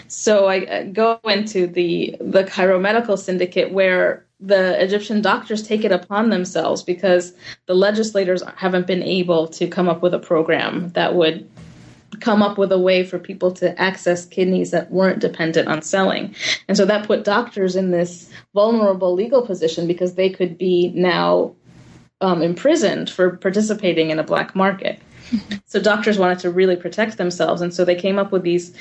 So 0.08 0.46
I 0.46 0.66
uh, 0.66 0.84
go 0.86 1.20
into 1.26 1.68
the 1.68 2.16
the 2.20 2.44
Cairo 2.46 2.80
Medical 2.80 3.18
Syndicate 3.18 3.72
where 3.72 4.26
the 4.40 4.82
Egyptian 4.82 5.22
doctors 5.22 5.64
take 5.64 5.84
it 5.84 5.92
upon 5.92 6.30
themselves 6.30 6.84
because 6.84 7.34
the 7.66 7.74
legislators 7.74 8.44
haven't 8.56 8.86
been 8.86 9.02
able 9.02 9.48
to 9.48 9.68
come 9.68 9.90
up 9.90 10.02
with 10.02 10.14
a 10.14 10.20
program 10.20 10.90
that 10.90 11.16
would 11.16 11.50
come 12.20 12.42
up 12.42 12.58
with 12.58 12.72
a 12.72 12.80
way 12.80 13.04
for 13.04 13.20
people 13.20 13.52
to 13.54 13.80
access 13.80 14.26
kidneys 14.26 14.72
that 14.72 14.92
weren't 14.92 15.20
dependent 15.20 15.68
on 15.68 15.82
selling. 15.82 16.36
And 16.68 16.78
so 16.78 16.86
that 16.86 17.08
put 17.08 17.24
doctors 17.24 17.76
in 17.76 17.92
this 17.92 18.30
vulnerable 18.54 19.14
legal 19.14 19.46
position 19.46 19.88
because 19.88 20.16
they 20.16 20.30
could 20.30 20.58
be 20.58 20.92
now 20.96 21.56
um, 22.22 22.42
imprisoned 22.42 23.10
for 23.10 23.38
participating 23.38 24.10
in 24.10 24.20
a 24.20 24.24
black 24.24 24.56
market. 24.56 25.00
So 25.66 25.82
doctors 25.82 26.18
wanted 26.18 26.40
to 26.40 26.50
really 26.50 26.78
protect 26.78 27.18
themselves, 27.18 27.62
and 27.62 27.74
so 27.74 27.84
they 27.84 27.96
came 27.96 28.18
up 28.18 28.32
with 28.32 28.44
these 28.44 28.74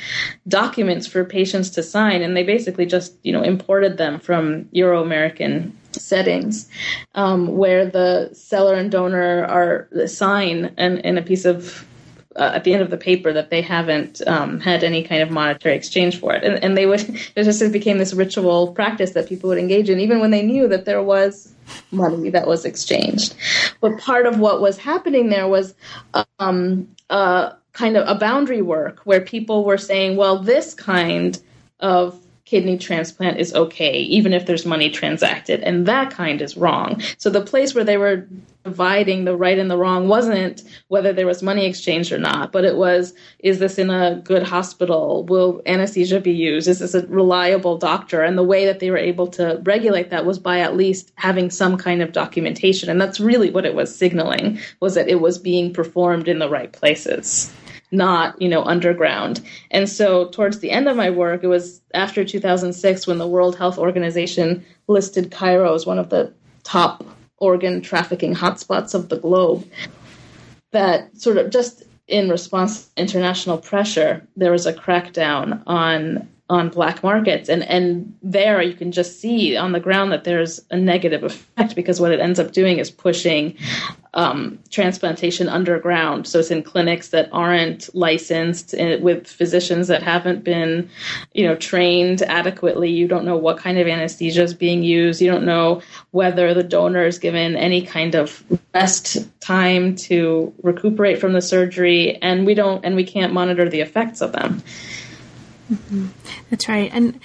documents 0.47 1.07
for 1.07 1.25
patients 1.25 1.71
to 1.71 1.83
sign, 1.83 2.23
and 2.23 2.37
they 2.37 2.45
basically 2.45 2.87
just 2.87 3.15
you 3.25 3.33
know 3.33 3.43
imported 3.43 3.97
them 3.97 4.21
from 4.21 4.69
Euro 4.71 5.03
American 5.03 5.77
settings, 5.91 6.69
um, 7.17 7.57
where 7.57 7.85
the 7.85 8.31
seller 8.33 8.75
and 8.75 8.93
donor 8.93 9.45
are 9.45 10.07
sign 10.07 10.73
and 10.77 11.01
in 11.01 11.19
a 11.19 11.23
piece 11.23 11.45
of 11.45 11.85
uh, 12.37 12.53
at 12.55 12.65
the 12.65 12.73
end 12.73 12.83
of 12.83 12.91
the 12.91 12.97
paper 12.97 13.33
that 13.33 13.51
they 13.51 13.63
haven't 13.63 14.21
um, 14.27 14.61
had 14.61 14.85
any 14.85 15.03
kind 15.03 15.23
of 15.23 15.31
monetary 15.31 15.75
exchange 15.75 16.19
for 16.19 16.35
it, 16.35 16.45
and, 16.45 16.63
and 16.63 16.77
they 16.77 16.87
would 16.87 17.01
it 17.37 17.45
just 17.45 17.73
became 17.73 17.99
this 17.99 18.15
ritual 18.15 18.73
practice 18.73 19.13
that 19.13 19.29
people 19.29 19.49
would 19.49 19.59
engage 19.59 19.91
in, 19.91 20.01
even 20.01 20.21
when 20.21 20.31
they 20.31 20.43
knew 20.43 20.69
that 20.69 20.85
there 20.85 21.03
was 21.03 21.53
money 21.91 22.31
that 22.31 22.47
was 22.47 22.65
exchanged. 22.65 23.35
But 23.81 23.99
part 23.99 24.27
of 24.27 24.39
what 24.39 24.61
was 24.61 24.79
happening 24.79 25.29
there 25.29 25.49
was 25.49 25.75
um, 26.39 26.89
kind 27.77 27.97
of 27.97 28.09
a 28.09 28.19
boundary 28.19 28.63
work 28.63 29.01
where 29.05 29.21
people 29.21 29.65
were 29.65 29.79
saying, 29.79 30.17
well, 30.17 30.39
this 30.39 30.75
kind 30.75 31.41
of 31.81 32.19
kidney 32.47 32.79
transplant 32.79 33.39
is 33.39 33.53
okay, 33.55 33.99
even 33.99 34.33
if 34.33 34.47
there's 34.47 34.65
money 34.65 34.89
transacted, 34.89 35.61
and 35.61 35.87
that 35.87 36.11
kind 36.11 36.41
is 36.41 36.57
wrong. 36.57 37.03
So 37.19 37.29
the 37.29 37.43
place 37.43 37.75
where 37.75 37.85
they 37.85 37.99
were 37.99 38.27
dividing 38.67 39.25
the 39.25 39.37
right 39.37 39.59
and 39.59 39.71
the 39.71 39.79
wrong 39.79 40.09
wasn't 40.09 40.65
whether 40.89 41.13
there 41.13 41.27
was 41.27 41.41
money 41.41 41.67
exchanged 41.67 42.11
or 42.11 42.19
not, 42.19 42.51
but 42.51 42.65
it 42.65 42.77
was 42.77 43.15
is 43.39 43.61
this 43.61 43.79
in 43.79 43.91
a 43.91 44.21
good 44.25 44.43
hospital? 44.43 45.25
Will 45.25 45.63
anesthesia 45.67 46.21
be 46.21 46.33
used? 46.33 46.67
Is 46.67 46.81
this 46.81 46.95
a 46.95 47.07
reliable 47.07 47.79
doctor? 47.79 48.23
And 48.23 48.37
the 48.37 48.43
way 48.43 48.67
that 48.67 48.81
they 48.81 48.91
were 48.91 48.99
able 48.99 49.29
to 49.29 49.61
regulate 49.63 50.11
that 50.11 50.27
was 50.27 50.41
by 50.41 50.59
at 50.59 50.77
least 50.77 51.13
having 51.15 51.49
some 51.49 51.77
kind 51.77 52.03
of 52.03 52.11
documentation. 52.11 52.91
And 52.91 53.01
that's 53.01 53.21
really 53.21 53.51
what 53.51 53.65
it 53.65 53.75
was 53.77 53.97
signaling 53.97 54.59
was 54.81 54.95
that 54.95 55.09
it 55.09 55.21
was 55.21 55.39
being 55.39 55.73
performed 55.73 56.27
in 56.27 56.41
the 56.41 56.51
right 56.51 56.73
places 56.73 57.53
not 57.93 58.41
you 58.43 58.49
know 58.49 58.65
underground 58.65 59.41
and 59.71 59.89
so 59.89 60.27
towards 60.31 60.59
the 60.59 60.73
end 60.73 60.89
of 60.89 60.97
my 60.97 61.09
work 61.09 61.45
it 61.45 61.47
was 61.47 61.81
after 61.95 62.25
2006 62.25 63.07
when 63.07 63.19
the 63.19 63.29
world 63.29 63.57
health 63.57 63.79
organization 63.79 64.67
listed 64.89 65.31
cairo 65.31 65.73
as 65.73 65.87
one 65.87 65.97
of 65.97 66.11
the 66.11 66.33
top 66.65 67.05
organ 67.39 67.81
trafficking 67.81 68.35
hotspots 68.35 68.95
of 68.95 69.09
the 69.09 69.19
globe 69.19 69.69
that 70.73 71.17
sort 71.17 71.39
of 71.39 71.51
just 71.51 71.83
in 72.09 72.29
response 72.29 72.87
to 72.87 73.01
international 73.01 73.59
pressure 73.59 74.27
there 74.37 74.53
was 74.53 74.67
a 74.67 74.73
crackdown 74.73 75.63
on 75.67 76.29
on 76.49 76.69
black 76.69 77.03
markets. 77.03 77.49
And 77.49 77.65
and 77.65 78.17
there 78.23 78.63
you 78.63 78.75
can 78.75 78.93
just 78.93 79.21
see 79.21 79.57
on 79.57 79.73
the 79.73 79.81
ground 79.81 80.13
that 80.13 80.25
there's 80.25 80.61
a 80.71 80.77
negative 80.77 81.25
effect 81.25 81.75
because 81.75 82.01
what 82.01 82.13
it 82.13 82.21
ends 82.21 82.39
up 82.39 82.53
doing 82.53 82.79
is 82.79 82.91
pushing 82.91 83.57
um, 84.15 84.59
transplantation 84.71 85.49
underground. 85.49 86.27
So 86.27 86.39
it's 86.39 86.53
in 86.53 86.63
clinics 86.63 87.09
that 87.09 87.29
aren't 87.33 87.93
licensed 87.95 88.75
eh, 88.79 88.97
with 88.97 89.27
physicians 89.27 89.89
that 89.89 90.05
haven't 90.05 90.45
been 90.45 90.89
you 91.35 91.45
know 91.45 91.57
trained 91.57 92.23
adequately. 92.23 92.91
You 92.91 93.09
don't 93.09 93.25
know 93.25 93.37
what 93.37 93.59
kind 93.59 93.79
of 93.79 93.89
anesthesia 93.89 94.45
is 94.45 94.55
being 94.55 94.85
used. 94.85 95.21
You 95.21 95.31
don't 95.31 95.45
know 95.45 95.83
whether 96.13 96.55
the 96.55 96.63
donor 96.63 97.05
is 97.05 97.19
given 97.19 97.57
any 97.57 97.83
kind 97.83 98.15
of 98.15 98.45
rest 98.73 99.29
time 99.41 99.97
to 99.97 100.55
recuperate 100.63 101.21
from 101.21 101.33
the 101.33 101.43
surgery. 101.43 102.23
And 102.23 102.47
we 102.47 102.55
don't 102.55 102.85
and 102.85 102.95
we 102.95 103.05
can't 103.05 103.33
monitor 103.33 103.69
the 103.69 103.81
effects 103.81 104.21
of 104.21 104.31
them 104.31 104.63
Mm-hmm. 105.71 106.07
That's 106.51 106.69
right. 106.69 106.91
And 106.93 107.21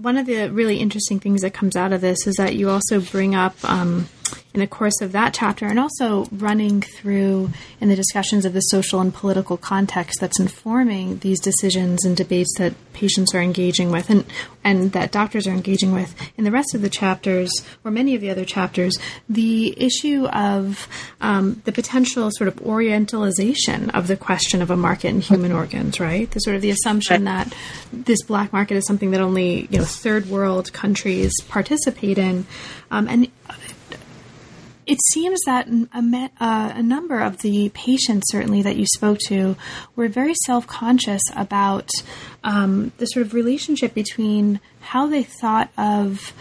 one 0.00 0.16
of 0.16 0.26
the 0.26 0.48
really 0.48 0.78
interesting 0.78 1.20
things 1.20 1.42
that 1.42 1.54
comes 1.54 1.76
out 1.76 1.92
of 1.92 2.00
this 2.00 2.26
is 2.26 2.36
that 2.36 2.54
you 2.54 2.70
also 2.70 3.00
bring 3.00 3.34
up, 3.34 3.56
um, 3.64 4.08
in 4.54 4.60
the 4.60 4.66
course 4.66 5.00
of 5.00 5.12
that 5.12 5.34
chapter, 5.34 5.66
and 5.66 5.78
also 5.78 6.26
running 6.32 6.80
through 6.80 7.50
in 7.80 7.88
the 7.88 7.96
discussions 7.96 8.44
of 8.44 8.52
the 8.52 8.60
social 8.60 9.00
and 9.00 9.12
political 9.12 9.56
context 9.56 10.20
that's 10.20 10.40
informing 10.40 11.18
these 11.18 11.40
decisions 11.40 12.04
and 12.04 12.16
debates 12.16 12.52
that 12.58 12.74
patients 12.92 13.34
are 13.34 13.40
engaging 13.40 13.90
with, 13.90 14.08
and 14.08 14.24
and 14.64 14.92
that 14.92 15.12
doctors 15.12 15.46
are 15.46 15.52
engaging 15.52 15.92
with. 15.92 16.14
In 16.36 16.44
the 16.44 16.50
rest 16.50 16.74
of 16.74 16.82
the 16.82 16.88
chapters, 16.88 17.50
or 17.84 17.90
many 17.90 18.14
of 18.14 18.20
the 18.20 18.30
other 18.30 18.44
chapters, 18.44 18.98
the 19.28 19.80
issue 19.80 20.26
of 20.26 20.88
um, 21.20 21.62
the 21.64 21.72
potential 21.72 22.30
sort 22.32 22.48
of 22.48 22.56
orientalization 22.56 23.94
of 23.94 24.06
the 24.06 24.16
question 24.16 24.62
of 24.62 24.70
a 24.70 24.76
market 24.76 25.08
in 25.08 25.20
human 25.20 25.52
organs, 25.52 26.00
right? 26.00 26.30
The 26.30 26.40
sort 26.40 26.56
of 26.56 26.62
the 26.62 26.70
assumption 26.70 27.24
that 27.24 27.54
this 27.92 28.22
black 28.22 28.52
market 28.52 28.76
is 28.76 28.86
something 28.86 29.10
that 29.10 29.20
only 29.20 29.68
you 29.70 29.78
know 29.78 29.84
third 29.84 30.26
world 30.26 30.72
countries 30.72 31.32
participate 31.48 32.18
in, 32.18 32.46
um, 32.90 33.06
and 33.08 33.28
it 34.86 34.98
seems 35.12 35.40
that 35.46 35.68
a, 35.68 36.30
uh, 36.40 36.72
a, 36.76 36.82
number 36.82 37.20
of 37.20 37.38
the 37.38 37.70
patients, 37.70 38.26
certainly 38.30 38.62
that 38.62 38.76
you 38.76 38.86
spoke 38.86 39.18
to, 39.26 39.56
were 39.96 40.08
very 40.08 40.34
self 40.44 40.66
conscious 40.66 41.22
about 41.34 41.90
um, 42.44 42.92
the 42.98 43.06
sort 43.06 43.26
of 43.26 43.34
relationship 43.34 43.94
between 43.94 44.60
how 44.80 45.06
they 45.06 45.24
thought 45.24 45.70
of 45.76 46.32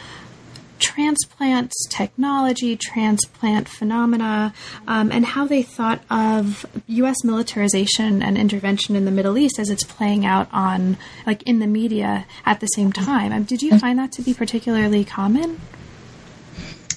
transplants, 0.78 1.74
technology, 1.90 2.76
transplant 2.76 3.68
phenomena, 3.68 4.54
um, 4.88 5.12
and 5.12 5.26
how 5.26 5.48
they 5.48 5.64
thought 5.64 6.02
of 6.10 6.66
U.S. 6.88 7.24
militarization 7.24 8.22
and 8.22 8.38
intervention 8.38 8.96
in 8.96 9.06
the 9.06 9.12
Middle 9.12 9.38
East 9.38 9.58
as 9.58 9.70
it's 9.70 9.84
playing 9.84 10.26
out 10.26 10.48
on, 10.52 10.98
like, 11.26 11.42
in 11.44 11.60
the 11.60 11.68
media 11.68 12.26
at 12.46 12.60
the 12.60 12.68
same 12.68 12.92
time. 12.92 13.32
Um, 13.32 13.44
did 13.44 13.62
you 13.62 13.80
find 13.80 13.98
that 13.98 14.12
to 14.14 14.22
be 14.22 14.34
particularly 14.34 15.04
common? 15.04 15.60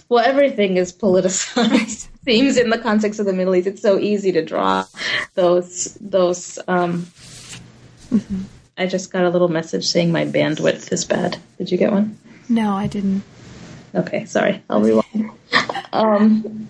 Well, 0.08 0.24
everything 0.24 0.76
is 0.76 0.92
politicized. 0.92 2.08
Seems 2.24 2.56
in 2.56 2.70
the 2.70 2.78
context 2.78 3.20
of 3.20 3.26
the 3.26 3.32
Middle 3.32 3.54
East, 3.54 3.66
it's 3.66 3.82
so 3.82 3.98
easy 3.98 4.32
to 4.32 4.44
draw 4.44 4.84
those 5.34 5.94
those. 6.00 6.58
Um, 6.66 7.06
mm-hmm. 8.10 8.42
I 8.76 8.86
just 8.86 9.12
got 9.12 9.24
a 9.24 9.30
little 9.30 9.48
message 9.48 9.86
saying 9.86 10.12
my 10.12 10.24
bandwidth 10.24 10.92
is 10.92 11.04
bad. 11.04 11.38
Did 11.58 11.70
you 11.70 11.78
get 11.78 11.92
one? 11.92 12.18
No, 12.48 12.72
I 12.72 12.86
didn't. 12.86 13.22
Okay, 13.94 14.24
sorry. 14.26 14.62
I'll 14.70 14.80
rewind. 14.80 15.30
Um, 15.92 16.68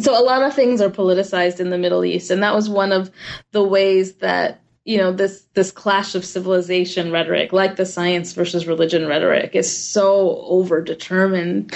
so 0.00 0.18
a 0.18 0.24
lot 0.24 0.42
of 0.42 0.54
things 0.54 0.80
are 0.80 0.90
politicized 0.90 1.60
in 1.60 1.70
the 1.70 1.78
Middle 1.78 2.04
East, 2.04 2.30
and 2.30 2.42
that 2.42 2.54
was 2.54 2.68
one 2.68 2.92
of 2.92 3.10
the 3.52 3.62
ways 3.62 4.14
that 4.16 4.60
you 4.84 4.98
know 4.98 5.12
this 5.12 5.44
this 5.54 5.70
clash 5.70 6.14
of 6.14 6.24
civilization 6.24 7.10
rhetoric, 7.10 7.52
like 7.52 7.76
the 7.76 7.86
science 7.86 8.32
versus 8.32 8.66
religion 8.66 9.06
rhetoric, 9.06 9.54
is 9.54 9.74
so 9.76 10.46
overdetermined 10.50 11.74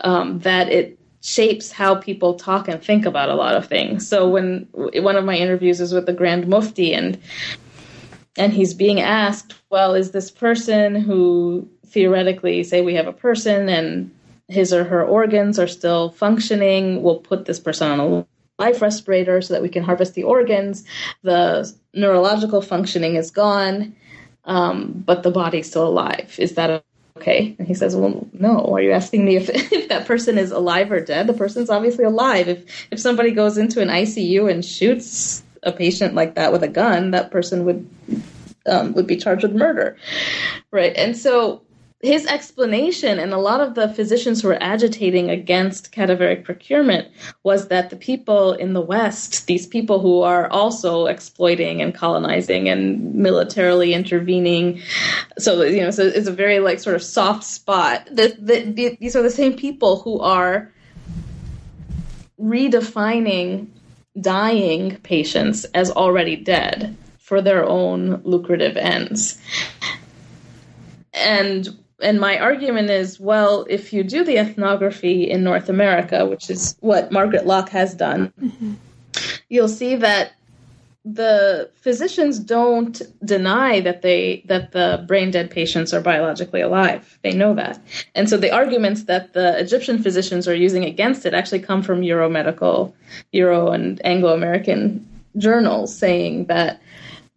um, 0.00 0.38
that 0.40 0.68
it 0.68 0.98
shapes 1.20 1.72
how 1.72 1.94
people 1.94 2.34
talk 2.34 2.68
and 2.68 2.82
think 2.82 3.06
about 3.06 3.30
a 3.30 3.34
lot 3.34 3.56
of 3.56 3.66
things. 3.66 4.06
So 4.06 4.28
when 4.28 4.68
one 4.72 5.16
of 5.16 5.24
my 5.24 5.36
interviews 5.36 5.80
is 5.80 5.92
with 5.92 6.06
the 6.06 6.12
Grand 6.12 6.46
Mufti, 6.46 6.94
and 6.94 7.18
and 8.36 8.52
he's 8.52 8.74
being 8.74 9.00
asked, 9.00 9.54
well, 9.70 9.94
is 9.94 10.12
this 10.12 10.30
person 10.30 10.94
who 10.94 11.68
theoretically 11.86 12.62
say 12.64 12.82
we 12.82 12.94
have 12.94 13.06
a 13.06 13.12
person 13.12 13.68
and 13.68 14.10
his 14.48 14.72
or 14.72 14.84
her 14.84 15.02
organs 15.02 15.58
are 15.58 15.66
still 15.66 16.10
functioning. 16.10 17.02
We'll 17.02 17.20
put 17.20 17.46
this 17.46 17.58
person 17.58 17.90
on 17.90 18.00
a 18.00 18.26
life 18.58 18.80
respirator 18.80 19.40
so 19.42 19.54
that 19.54 19.62
we 19.62 19.68
can 19.68 19.82
harvest 19.82 20.14
the 20.14 20.22
organs. 20.22 20.84
The 21.22 21.72
neurological 21.92 22.62
functioning 22.62 23.16
is 23.16 23.30
gone, 23.30 23.94
um, 24.44 25.02
but 25.06 25.22
the 25.22 25.30
body's 25.30 25.68
still 25.68 25.86
alive. 25.86 26.34
Is 26.38 26.54
that 26.54 26.84
okay? 27.16 27.54
And 27.58 27.66
he 27.66 27.74
says, 27.74 27.96
Well, 27.96 28.26
no. 28.32 28.74
Are 28.74 28.80
you 28.80 28.92
asking 28.92 29.24
me 29.24 29.36
if, 29.36 29.48
if 29.72 29.88
that 29.88 30.06
person 30.06 30.38
is 30.38 30.50
alive 30.50 30.92
or 30.92 31.00
dead? 31.00 31.26
The 31.26 31.34
person's 31.34 31.70
obviously 31.70 32.04
alive. 32.04 32.48
If 32.48 32.88
if 32.90 33.00
somebody 33.00 33.32
goes 33.32 33.58
into 33.58 33.80
an 33.80 33.88
ICU 33.88 34.50
and 34.50 34.64
shoots 34.64 35.42
a 35.62 35.72
patient 35.72 36.14
like 36.14 36.34
that 36.34 36.52
with 36.52 36.62
a 36.62 36.68
gun, 36.68 37.10
that 37.12 37.30
person 37.30 37.64
would 37.64 37.88
um, 38.66 38.92
would 38.94 39.06
be 39.06 39.16
charged 39.16 39.42
with 39.42 39.54
murder, 39.54 39.96
right? 40.70 40.94
And 40.96 41.16
so 41.16 41.62
his 42.04 42.26
explanation 42.26 43.18
and 43.18 43.32
a 43.32 43.38
lot 43.38 43.62
of 43.62 43.74
the 43.74 43.88
physicians 43.88 44.42
who 44.42 44.48
were 44.48 44.62
agitating 44.62 45.30
against 45.30 45.90
cadaveric 45.90 46.44
procurement 46.44 47.08
was 47.44 47.68
that 47.68 47.88
the 47.88 47.96
people 47.96 48.52
in 48.52 48.74
the 48.74 48.80
West, 48.80 49.46
these 49.46 49.66
people 49.66 50.00
who 50.00 50.20
are 50.20 50.46
also 50.50 51.06
exploiting 51.06 51.80
and 51.80 51.94
colonizing 51.94 52.68
and 52.68 53.14
militarily 53.14 53.94
intervening, 53.94 54.82
so 55.38 55.62
you 55.62 55.80
know, 55.80 55.90
so 55.90 56.02
it's 56.02 56.28
a 56.28 56.32
very 56.32 56.58
like 56.58 56.78
sort 56.78 56.94
of 56.94 57.02
soft 57.02 57.42
spot. 57.42 58.06
The, 58.12 58.36
the, 58.38 58.70
the, 58.70 58.96
these 59.00 59.16
are 59.16 59.22
the 59.22 59.30
same 59.30 59.54
people 59.54 60.00
who 60.00 60.20
are 60.20 60.70
redefining 62.38 63.68
dying 64.20 64.98
patients 64.98 65.64
as 65.72 65.90
already 65.90 66.36
dead 66.36 66.94
for 67.18 67.40
their 67.40 67.64
own 67.64 68.20
lucrative 68.24 68.76
ends. 68.76 69.40
And 71.14 71.78
and 72.04 72.20
my 72.20 72.38
argument 72.38 72.90
is 72.90 73.18
well, 73.18 73.66
if 73.68 73.92
you 73.92 74.04
do 74.04 74.24
the 74.24 74.38
ethnography 74.38 75.28
in 75.30 75.42
North 75.42 75.68
America, 75.68 76.26
which 76.26 76.50
is 76.50 76.76
what 76.80 77.10
Margaret 77.10 77.46
Lock 77.46 77.70
has 77.70 77.94
done, 77.94 78.32
mm-hmm. 78.40 78.74
you'll 79.48 79.68
see 79.68 79.96
that 79.96 80.32
the 81.04 81.68
physicians 81.76 82.38
don't 82.38 83.02
deny 83.26 83.78
that 83.80 84.00
they 84.00 84.42
that 84.46 84.72
the 84.72 85.04
brain 85.06 85.30
dead 85.30 85.50
patients 85.50 85.92
are 85.92 86.00
biologically 86.00 86.62
alive. 86.62 87.18
They 87.22 87.34
know 87.34 87.54
that. 87.54 87.78
And 88.14 88.28
so 88.28 88.38
the 88.38 88.50
arguments 88.50 89.04
that 89.04 89.34
the 89.34 89.58
Egyptian 89.58 90.02
physicians 90.02 90.48
are 90.48 90.54
using 90.54 90.84
against 90.84 91.26
it 91.26 91.34
actually 91.34 91.60
come 91.60 91.82
from 91.82 92.02
Euro 92.02 92.30
medical, 92.30 92.94
Euro 93.32 93.70
and 93.70 94.00
Anglo 94.04 94.32
American 94.32 95.06
journals 95.36 95.94
saying 95.94 96.46
that 96.46 96.80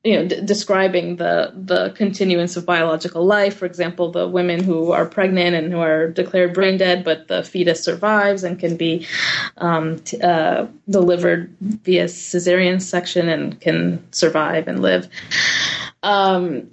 you 0.07 0.15
know, 0.15 0.25
d- 0.25 0.39
describing 0.45 1.17
the 1.17 1.51
the 1.53 1.89
continuance 1.89 2.55
of 2.55 2.65
biological 2.65 3.25
life. 3.25 3.57
For 3.57 3.65
example, 3.65 4.09
the 4.09 4.25
women 4.25 4.63
who 4.63 4.93
are 4.93 5.05
pregnant 5.05 5.53
and 5.53 5.69
who 5.69 5.79
are 5.79 6.07
declared 6.07 6.53
brain 6.53 6.77
dead, 6.77 7.03
but 7.03 7.27
the 7.27 7.43
fetus 7.43 7.83
survives 7.83 8.45
and 8.45 8.57
can 8.57 8.77
be 8.77 9.05
um, 9.57 9.99
t- 9.99 10.21
uh, 10.21 10.67
delivered 10.89 11.53
via 11.59 12.05
cesarean 12.05 12.81
section 12.81 13.27
and 13.27 13.59
can 13.59 14.01
survive 14.13 14.69
and 14.69 14.81
live. 14.81 15.09
Um, 16.03 16.71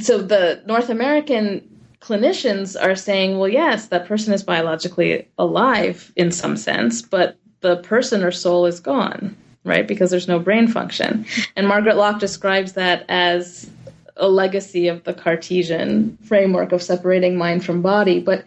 so 0.00 0.22
the 0.22 0.62
North 0.64 0.88
American 0.88 1.68
clinicians 2.00 2.82
are 2.82 2.96
saying, 2.96 3.38
well, 3.38 3.50
yes, 3.50 3.88
that 3.88 4.06
person 4.06 4.32
is 4.32 4.42
biologically 4.42 5.28
alive 5.38 6.10
in 6.16 6.32
some 6.32 6.56
sense, 6.56 7.02
but 7.02 7.36
the 7.60 7.76
person 7.76 8.24
or 8.24 8.32
soul 8.32 8.64
is 8.64 8.80
gone 8.80 9.36
right? 9.64 9.86
Because 9.86 10.10
there's 10.10 10.28
no 10.28 10.38
brain 10.38 10.68
function. 10.68 11.26
And 11.56 11.68
Margaret 11.68 11.96
Lock 11.96 12.18
describes 12.18 12.72
that 12.72 13.04
as 13.08 13.70
a 14.16 14.28
legacy 14.28 14.88
of 14.88 15.04
the 15.04 15.14
Cartesian 15.14 16.16
framework 16.24 16.72
of 16.72 16.82
separating 16.82 17.36
mind 17.36 17.64
from 17.64 17.82
body. 17.82 18.20
But 18.20 18.44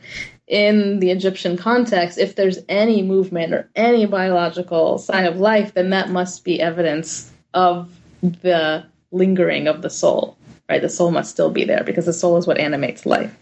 in 0.48 1.00
the 1.00 1.10
Egyptian 1.10 1.58
context, 1.58 2.18
if 2.18 2.36
there's 2.36 2.60
any 2.70 3.02
movement 3.02 3.54
or 3.54 3.70
any 3.76 4.06
biological 4.06 4.98
sign 4.98 5.26
of 5.26 5.38
life, 5.38 5.74
then 5.74 5.90
that 5.90 6.10
must 6.10 6.44
be 6.44 6.62
evidence 6.62 7.32
of 7.54 7.90
the 8.22 8.86
lingering 9.12 9.68
of 9.68 9.82
the 9.82 9.90
soul, 9.90 10.38
right? 10.70 10.82
The 10.82 10.90
soul 10.90 11.12
must 11.12 11.32
still 11.32 11.50
be 11.50 11.64
there 11.64 11.84
because 11.84 12.06
the 12.06 12.14
soul 12.14 12.38
is 12.38 12.46
what 12.46 12.60
animates 12.60 13.06
life. 13.06 13.36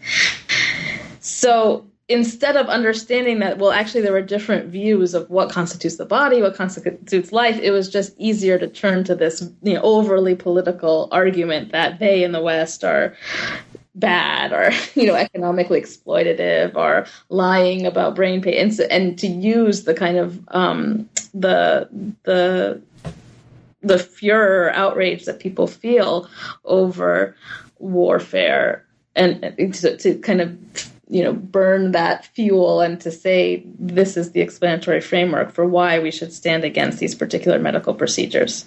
So 1.20 1.84
instead 2.08 2.56
of 2.56 2.66
understanding 2.66 3.38
that 3.38 3.56
well 3.58 3.72
actually 3.72 4.02
there 4.02 4.12
were 4.12 4.20
different 4.20 4.66
views 4.66 5.14
of 5.14 5.28
what 5.30 5.50
constitutes 5.50 5.96
the 5.96 6.04
body 6.04 6.42
what 6.42 6.54
constitutes 6.54 7.32
life 7.32 7.58
it 7.62 7.70
was 7.70 7.88
just 7.88 8.14
easier 8.18 8.58
to 8.58 8.68
turn 8.68 9.04
to 9.04 9.14
this 9.14 9.48
you 9.62 9.74
know 9.74 9.80
overly 9.82 10.34
political 10.34 11.08
argument 11.12 11.72
that 11.72 11.98
they 11.98 12.22
in 12.22 12.32
the 12.32 12.42
west 12.42 12.84
are 12.84 13.16
bad 13.94 14.52
or 14.52 14.70
you 15.00 15.06
know 15.06 15.14
economically 15.14 15.80
exploitative 15.80 16.74
or 16.74 17.06
lying 17.28 17.86
about 17.86 18.14
brain 18.14 18.40
pain. 18.42 18.54
And, 18.54 18.74
so, 18.74 18.84
and 18.84 19.18
to 19.18 19.26
use 19.26 19.84
the 19.84 19.94
kind 19.94 20.16
of 20.16 20.40
um, 20.48 21.08
the 21.32 21.88
the 22.24 22.80
the 23.82 23.98
furor 23.98 24.70
outrage 24.70 25.26
that 25.26 25.40
people 25.40 25.66
feel 25.66 26.28
over 26.64 27.36
warfare 27.78 28.84
and 29.14 29.42
to, 29.74 29.96
to 29.98 30.18
kind 30.18 30.40
of 30.40 30.92
you 31.08 31.22
know 31.22 31.32
burn 31.32 31.92
that 31.92 32.24
fuel 32.26 32.80
and 32.80 33.00
to 33.00 33.10
say 33.10 33.62
this 33.78 34.16
is 34.16 34.32
the 34.32 34.40
explanatory 34.40 35.00
framework 35.00 35.52
for 35.52 35.66
why 35.66 35.98
we 35.98 36.10
should 36.10 36.32
stand 36.32 36.64
against 36.64 36.98
these 36.98 37.14
particular 37.14 37.58
medical 37.58 37.94
procedures. 37.94 38.64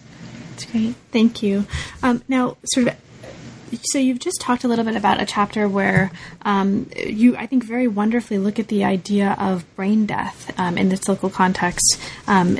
That's 0.51 0.65
great. 0.65 0.95
Thank 1.11 1.43
you. 1.43 1.65
Um, 2.01 2.23
now, 2.27 2.57
sort 2.65 2.87
of 2.87 2.95
so 3.83 3.97
you've 3.97 4.19
just 4.19 4.39
talked 4.39 4.63
a 4.63 4.67
little 4.67 4.85
bit 4.85 4.95
about 4.95 5.21
a 5.21 5.25
chapter 5.25 5.67
where 5.67 6.11
um, 6.43 6.89
you, 6.95 7.35
I 7.35 7.45
think, 7.47 7.63
very 7.63 7.87
wonderfully 7.87 8.37
look 8.37 8.59
at 8.59 8.67
the 8.67 8.83
idea 8.83 9.35
of 9.39 9.65
brain 9.75 10.05
death 10.05 10.57
um, 10.57 10.77
in 10.77 10.89
this 10.89 11.07
local 11.07 11.29
context 11.29 11.99
um, 12.27 12.59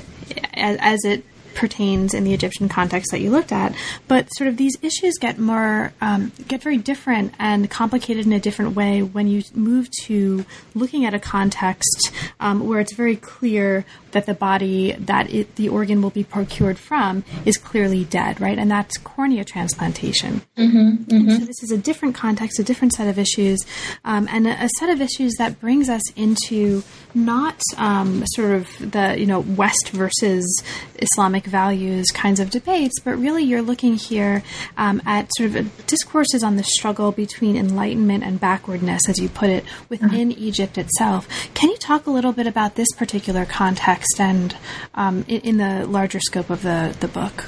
as, 0.53 0.77
as, 0.79 1.05
it 1.05 1.23
pertains 1.57 2.13
in 2.13 2.23
the 2.23 2.33
Egyptian 2.33 2.69
context 2.69 3.11
that 3.11 3.19
you 3.19 3.31
looked 3.31 3.51
at, 3.51 3.75
but 4.07 4.27
sort 4.35 4.47
of 4.47 4.57
these 4.57 4.77
issues 4.81 5.15
get 5.19 5.39
more 5.39 5.91
um, 5.99 6.31
get 6.47 6.61
very 6.61 6.77
different 6.77 7.33
and 7.39 7.69
complicated 7.69 8.25
in 8.25 8.31
a 8.31 8.39
different 8.39 8.75
way 8.75 9.01
when 9.01 9.27
you 9.27 9.41
move 9.53 9.89
to 10.03 10.45
looking 10.75 11.03
at 11.05 11.13
a 11.13 11.19
context 11.19 12.11
um, 12.39 12.67
where 12.67 12.79
it's 12.79 12.93
very 12.93 13.15
clear 13.15 13.85
that 14.11 14.25
the 14.25 14.33
body 14.33 14.93
that 14.93 15.31
it, 15.33 15.55
the 15.55 15.69
organ 15.69 16.01
will 16.01 16.09
be 16.09 16.23
procured 16.23 16.79
from 16.79 17.23
is 17.45 17.57
clearly 17.57 18.05
dead, 18.05 18.39
right? 18.39 18.57
And 18.57 18.69
that's 18.69 18.97
cornea 18.97 19.43
transplantation. 19.43 20.41
Mm-hmm, 20.57 21.03
mm-hmm. 21.03 21.29
So 21.31 21.45
this 21.45 21.61
is 21.63 21.71
a 21.71 21.77
different 21.77 22.15
context, 22.15 22.59
a 22.59 22.63
different 22.63 22.93
set 22.93 23.07
of 23.07 23.19
issues, 23.19 23.59
um, 24.05 24.27
and 24.31 24.47
a, 24.47 24.63
a, 24.63 24.69
set 24.79 24.89
of 24.89 25.01
issues 25.01 25.33
that 25.35 25.59
brings 25.59 25.89
us 25.89 26.01
into 26.11 26.83
not 27.13 27.61
um, 27.77 28.23
sort 28.27 28.51
of 28.51 28.91
the 28.91 29.15
you 29.19 29.25
know 29.25 29.41
West 29.41 29.89
versus 29.89 30.63
Islamic 30.99 31.45
values 31.45 32.07
kinds 32.13 32.39
of 32.39 32.49
debates, 32.49 32.99
but 32.99 33.17
really 33.17 33.43
you're 33.43 33.61
looking 33.61 33.95
here 33.95 34.43
um, 34.77 35.01
at 35.05 35.29
sort 35.37 35.55
of 35.55 35.87
discourses 35.87 36.43
on 36.43 36.55
the 36.55 36.63
struggle 36.63 37.11
between 37.11 37.55
enlightenment 37.55 38.23
and 38.23 38.39
backwardness, 38.39 39.07
as 39.07 39.19
you 39.19 39.29
put 39.29 39.49
it, 39.49 39.65
within 39.89 40.29
mm-hmm. 40.29 40.43
Egypt 40.43 40.77
itself. 40.77 41.27
Can 41.53 41.69
you 41.69 41.77
talk 41.77 42.07
a 42.07 42.11
little 42.11 42.33
bit 42.33 42.47
about 42.47 42.75
this 42.75 42.91
particular 42.95 43.45
context 43.45 44.19
and 44.19 44.55
um, 44.95 45.25
in, 45.27 45.41
in, 45.41 45.57
the 45.57 45.85
larger 45.87 46.19
scope 46.19 46.49
of 46.49 46.61
the, 46.61 46.95
the 46.99 47.07
book? 47.07 47.45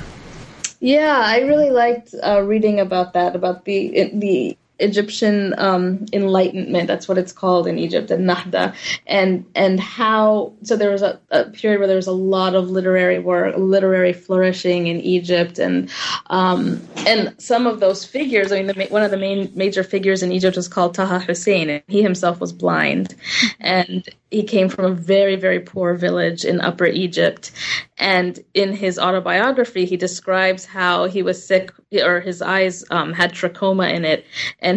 Yeah, 0.80 1.22
I 1.24 1.39
really 1.39 1.70
liked 1.70 2.16
uh, 2.24 2.41
reading 2.41 2.80
about 2.80 3.14
that, 3.14 3.36
about 3.36 3.66
the 3.66 4.10
the 4.14 4.58
Egyptian 4.80 5.54
um, 5.58 6.06
enlightenment. 6.14 6.88
That's 6.88 7.08
what 7.08 7.18
it's 7.18 7.32
called 7.32 7.68
in 7.68 7.78
Egypt, 7.78 8.12
and 8.12 8.28
Nahda, 8.28 8.76
and 9.08 9.46
and 9.56 9.80
how. 9.80 10.54
So 10.64 10.76
there 10.76 10.92
was 10.92 11.02
a, 11.02 11.20
a, 11.32 11.46
period 11.46 11.80
where 11.80 11.88
there 11.88 11.96
was 11.96 12.08
a 12.08 12.12
lot 12.12 12.56
of 12.56 12.70
literary 12.70 13.20
work, 13.20 13.56
literary 13.58 14.14
flourishing 14.14 14.88
in 14.88 15.00
Egypt, 15.02 15.60
and 15.60 15.90
um, 16.28 16.82
and 17.08 17.36
some 17.38 17.68
of 17.68 17.80
those 17.80 18.06
figures. 18.06 18.52
I 18.52 18.62
mean, 18.62 18.68
the, 18.68 18.88
one 18.88 19.04
of 19.04 19.12
the 19.12 19.18
main 19.18 19.52
major 19.54 19.84
figures 19.84 20.24
in 20.24 20.32
Egypt 20.32 20.56
was 20.56 20.68
called 20.68 20.94
Taha 20.94 21.20
Hussein, 21.20 21.70
and 21.70 21.84
he 21.88 22.02
himself 22.02 22.40
was 22.40 22.54
blind, 22.54 23.16
and 23.60 24.08
he 24.32 24.44
came 24.44 24.70
from 24.70 24.86
a 24.86 24.94
very 24.94 25.36
very 25.36 25.60
poor 25.60 25.94
village 25.94 26.46
in 26.46 26.62
Upper 26.62 26.86
Egypt, 26.86 27.52
and 27.98 28.40
in 28.54 28.74
his 28.74 28.98
autobiography, 28.98 29.86
he 29.86 29.98
describes 29.98 30.66
how 30.66 31.06
he 31.06 31.22
was 31.22 31.46
sick 31.46 31.72
or 31.92 32.20
his 32.20 32.42
eyes 32.42 32.84
um, 32.92 33.14
had 33.14 33.34
trachoma 33.34 33.94
in 33.94 34.06
it, 34.06 34.26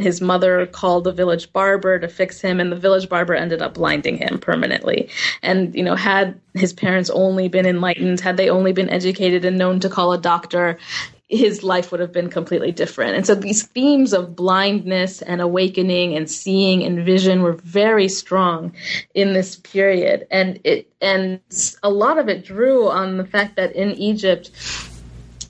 his 0.01 0.20
mother 0.20 0.66
called 0.66 1.05
the 1.05 1.12
village 1.12 1.53
barber 1.53 1.99
to 1.99 2.09
fix 2.09 2.40
him, 2.40 2.61
and 2.61 2.70
the 2.70 2.76
village 2.76 3.09
barber 3.09 3.34
ended 3.34 3.61
up 3.61 3.74
blinding 3.74 4.16
him 4.16 4.38
permanently. 4.38 5.09
And, 5.43 5.74
you 5.74 5.82
know, 5.82 5.97
had 5.97 6.40
his 6.55 6.72
parents 6.72 7.11
only 7.11 7.49
been 7.49 7.66
enlightened, 7.66 8.20
had 8.20 8.36
they 8.36 8.49
only 8.49 8.72
been 8.72 8.88
educated 8.90 9.45
and 9.45 9.59
known 9.59 9.80
to 9.80 9.88
call 9.88 10.12
a 10.12 10.18
doctor, 10.18 10.78
his 11.32 11.62
life 11.62 11.90
would 11.90 12.01
have 12.01 12.12
been 12.12 12.28
completely 12.28 12.72
different. 12.72 13.16
And 13.16 13.26
so 13.26 13.34
these 13.34 13.66
themes 13.66 14.12
of 14.12 14.36
blindness 14.36 15.22
and 15.22 15.40
awakening 15.40 16.14
and 16.14 16.30
seeing 16.30 16.82
and 16.84 17.05
vision 17.07 17.43
were 17.43 17.55
very 17.55 18.09
strong 18.09 18.74
in 19.14 19.32
this 19.32 19.57
period. 19.57 20.26
And 20.30 20.61
it 20.62 20.93
and 21.01 21.40
a 21.82 21.88
lot 21.88 22.18
of 22.18 22.28
it 22.28 22.45
drew 22.45 22.88
on 22.88 23.16
the 23.16 23.24
fact 23.24 23.57
that 23.57 23.74
in 23.74 23.93
Egypt 23.93 24.51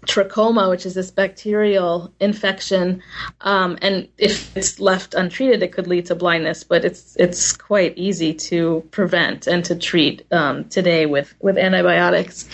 trachoma, 0.07 0.69
which 0.69 0.87
is 0.87 0.95
this 0.95 1.11
bacterial 1.11 2.13
infection, 2.21 3.03
um, 3.41 3.79
and 3.83 4.09
if 4.19 4.57
it's 4.57 4.81
left 4.81 5.15
untreated, 5.15 5.63
it 5.63 5.73
could 5.73 5.87
lead 5.87 6.07
to 6.07 6.15
blindness. 6.15 6.65
But 6.65 6.85
it's 6.85 7.17
it's 7.17 7.53
quite 7.53 7.97
easy 7.97 8.35
to 8.35 8.87
prevent 8.91 9.47
and 9.47 9.65
to 9.67 9.77
treat 9.77 10.27
um, 10.33 10.69
today 10.69 11.07
with 11.07 11.33
with 11.41 11.57
antibiotics. 11.59 12.49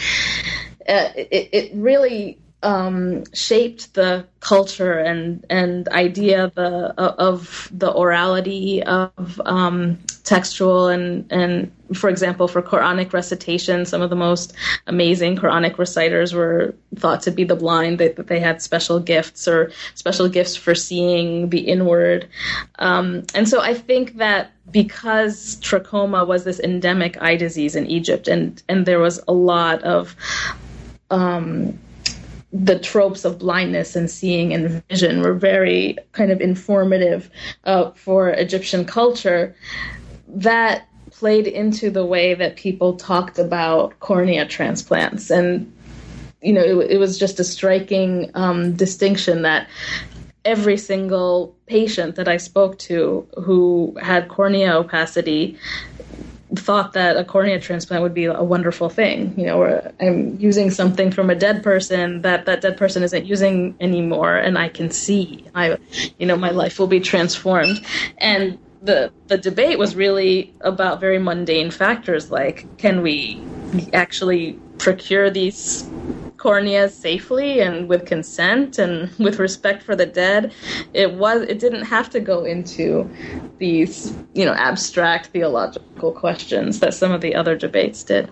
Uh, 0.88 1.11
it, 1.16 1.49
it 1.53 1.70
really 1.74 2.38
um, 2.62 3.24
shaped 3.32 3.94
the 3.94 4.26
culture 4.40 4.99
and 4.99 5.44
and 5.49 5.88
idea 5.88 6.53
the 6.55 6.94
of 6.99 7.68
the 7.72 7.92
orality 7.92 8.82
of 8.82 9.40
um, 9.44 9.99
textual 10.24 10.88
and 10.88 11.30
and 11.30 11.72
for 11.95 12.11
example 12.11 12.49
for 12.49 12.62
Quranic 12.62 13.12
recitation 13.12 13.84
some 13.84 14.03
of 14.03 14.11
the 14.11 14.16
most 14.16 14.55
amazing 14.86 15.36
Quranic 15.36 15.78
reciters 15.78 16.32
were 16.32 16.74
thought 16.97 17.22
to 17.22 17.30
be 17.30 17.45
the 17.45 17.57
blind 17.57 17.99
that, 17.99 18.16
that 18.16 18.26
they 18.26 18.41
had 18.41 18.61
special 18.62 19.01
gifts 19.01 19.49
or 19.49 19.70
special 19.95 20.28
gifts 20.28 20.57
for 20.57 20.74
seeing 20.74 21.51
the 21.51 21.61
inward 21.61 22.28
um, 22.78 23.24
and 23.34 23.49
so 23.49 23.61
I 23.61 23.74
think 23.74 24.16
that 24.16 24.53
because 24.70 25.57
trachoma 25.57 26.26
was 26.26 26.45
this 26.45 26.61
endemic 26.61 27.20
eye 27.22 27.36
disease 27.36 27.74
in 27.76 27.86
Egypt 27.86 28.28
and 28.28 28.62
and 28.68 28.86
there 28.86 29.01
was 29.01 29.20
a 29.28 29.32
lot 29.32 29.82
of 29.82 30.14
um, 31.11 31.78
the 32.53 32.78
tropes 32.78 33.24
of 33.24 33.39
blindness 33.39 33.95
and 33.95 34.11
seeing 34.11 34.55
and 34.55 34.82
vision 34.89 35.20
were 35.20 35.34
very 35.34 35.97
kind 36.12 36.32
of 36.32 36.41
informative 36.41 37.30
uh, 37.64 37.91
for 37.93 38.30
Egyptian 38.30 38.84
culture. 38.84 39.55
That 40.28 40.89
played 41.18 41.48
into 41.48 41.90
the 41.90 42.06
way 42.06 42.34
that 42.34 42.54
people 42.54 42.94
talked 42.94 43.40
about 43.40 43.98
cornea 43.98 44.46
transplants. 44.46 45.30
And, 45.30 45.72
you 46.40 46.52
know, 46.52 46.62
it, 46.62 46.92
it 46.92 46.98
was 46.98 47.18
just 47.18 47.40
a 47.40 47.44
striking 47.44 48.30
um, 48.34 48.76
distinction 48.76 49.42
that 49.42 49.68
every 50.44 50.76
single 50.76 51.56
patient 51.66 52.14
that 52.14 52.28
I 52.28 52.36
spoke 52.36 52.78
to 52.90 53.26
who 53.36 53.98
had 54.00 54.28
cornea 54.28 54.76
opacity 54.76 55.58
thought 56.54 56.92
that 56.92 57.16
a 57.16 57.24
cornea 57.24 57.58
transplant 57.58 58.04
would 58.04 58.14
be 58.14 58.26
a 58.26 58.42
wonderful 58.42 58.88
thing. 58.88 59.34
You 59.36 59.46
know, 59.46 59.92
I'm 60.00 60.38
using 60.38 60.70
something 60.70 61.10
from 61.10 61.30
a 61.30 61.34
dead 61.34 61.64
person 61.64 62.22
that 62.22 62.46
that 62.46 62.60
dead 62.60 62.76
person 62.76 63.02
isn't 63.02 63.26
using 63.26 63.74
anymore, 63.80 64.36
and 64.36 64.56
I 64.56 64.68
can 64.68 64.92
see. 64.92 65.44
I, 65.52 65.78
you 66.16 66.26
know, 66.26 66.36
my 66.36 66.50
life 66.50 66.78
will 66.78 66.86
be 66.86 67.00
transformed. 67.00 67.84
And 68.18 68.58
the 68.82 69.12
the 69.26 69.38
debate 69.38 69.78
was 69.78 69.96
really 69.96 70.54
about 70.60 71.00
very 71.00 71.18
mundane 71.18 71.70
factors 71.70 72.30
like 72.30 72.66
can 72.78 73.02
we 73.02 73.42
actually 73.92 74.58
procure 74.78 75.30
these 75.30 75.88
corneas 76.38 76.92
safely 76.92 77.60
and 77.60 77.88
with 77.88 78.06
consent 78.06 78.78
and 78.78 79.10
with 79.18 79.38
respect 79.38 79.82
for 79.82 79.94
the 79.94 80.06
dead. 80.06 80.52
It 80.94 81.14
was 81.14 81.42
it 81.42 81.58
didn't 81.58 81.84
have 81.84 82.08
to 82.10 82.20
go 82.20 82.44
into 82.44 83.10
these, 83.58 84.14
you 84.34 84.44
know, 84.44 84.54
abstract 84.54 85.26
theological 85.28 86.12
questions 86.12 86.80
that 86.80 86.94
some 86.94 87.12
of 87.12 87.20
the 87.20 87.34
other 87.34 87.56
debates 87.56 88.04
did. 88.04 88.30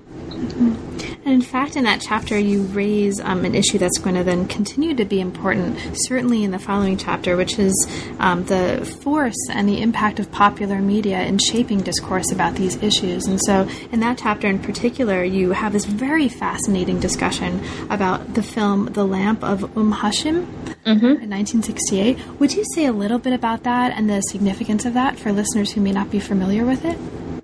And 1.26 1.34
in 1.34 1.42
fact, 1.42 1.74
in 1.74 1.82
that 1.82 2.00
chapter, 2.00 2.38
you 2.38 2.62
raise 2.62 3.18
um, 3.18 3.44
an 3.44 3.56
issue 3.56 3.78
that's 3.78 3.98
going 3.98 4.14
to 4.14 4.22
then 4.22 4.46
continue 4.46 4.94
to 4.94 5.04
be 5.04 5.20
important, 5.20 5.76
certainly 6.06 6.44
in 6.44 6.52
the 6.52 6.58
following 6.60 6.96
chapter, 6.96 7.36
which 7.36 7.58
is 7.58 7.74
um, 8.20 8.44
the 8.44 8.88
force 9.02 9.34
and 9.50 9.68
the 9.68 9.82
impact 9.82 10.20
of 10.20 10.30
popular 10.30 10.80
media 10.80 11.22
in 11.22 11.38
shaping 11.38 11.80
discourse 11.80 12.30
about 12.30 12.54
these 12.54 12.80
issues. 12.80 13.26
And 13.26 13.40
so, 13.40 13.68
in 13.90 13.98
that 14.00 14.18
chapter 14.18 14.46
in 14.46 14.60
particular, 14.60 15.24
you 15.24 15.50
have 15.50 15.72
this 15.72 15.84
very 15.84 16.28
fascinating 16.28 17.00
discussion 17.00 17.60
about 17.90 18.34
the 18.34 18.42
film 18.44 18.92
The 18.92 19.04
Lamp 19.04 19.42
of 19.42 19.76
Umm 19.76 19.94
Hashim 19.94 20.46
mm-hmm. 20.84 21.06
in 21.06 21.28
1968. 21.28 22.38
Would 22.38 22.54
you 22.54 22.62
say 22.72 22.86
a 22.86 22.92
little 22.92 23.18
bit 23.18 23.32
about 23.32 23.64
that 23.64 23.90
and 23.98 24.08
the 24.08 24.20
significance 24.20 24.84
of 24.84 24.94
that 24.94 25.18
for 25.18 25.32
listeners 25.32 25.72
who 25.72 25.80
may 25.80 25.90
not 25.90 26.08
be 26.08 26.20
familiar 26.20 26.64
with 26.64 26.84
it? 26.84 26.96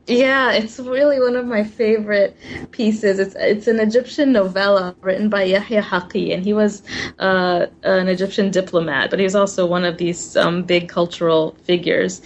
Yeah, 0.07 0.53
it's 0.53 0.79
really 0.81 1.21
one 1.21 1.37
of 1.37 1.47
my 1.47 1.63
favorite 1.65 2.37
pieces. 2.73 3.19
It's 3.21 3.37
it's 3.39 3.69
an 3.69 3.79
Egyptian 3.81 4.33
novella 4.33 4.97
written 5.01 5.29
by 5.29 5.45
Yahya 5.45 5.81
Haqi, 5.83 6.35
and 6.35 6.45
he 6.45 6.53
was 6.53 6.83
uh, 7.19 7.67
an 7.85 8.09
Egyptian 8.09 8.51
diplomat, 8.51 9.11
but 9.11 9.19
he 9.21 9.25
was 9.25 9.37
also 9.37 9.65
one 9.67 9.85
of 9.85 9.99
these 9.99 10.37
um, 10.37 10.65
big 10.65 10.89
cultural 10.89 11.57
figures 11.63 12.21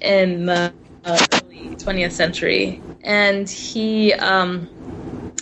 in 0.00 0.46
the 0.46 0.72
uh, 1.04 1.18
early 1.34 1.76
20th 1.76 2.12
century. 2.12 2.82
And 3.02 3.48
he 3.48 4.12
um, 4.14 4.70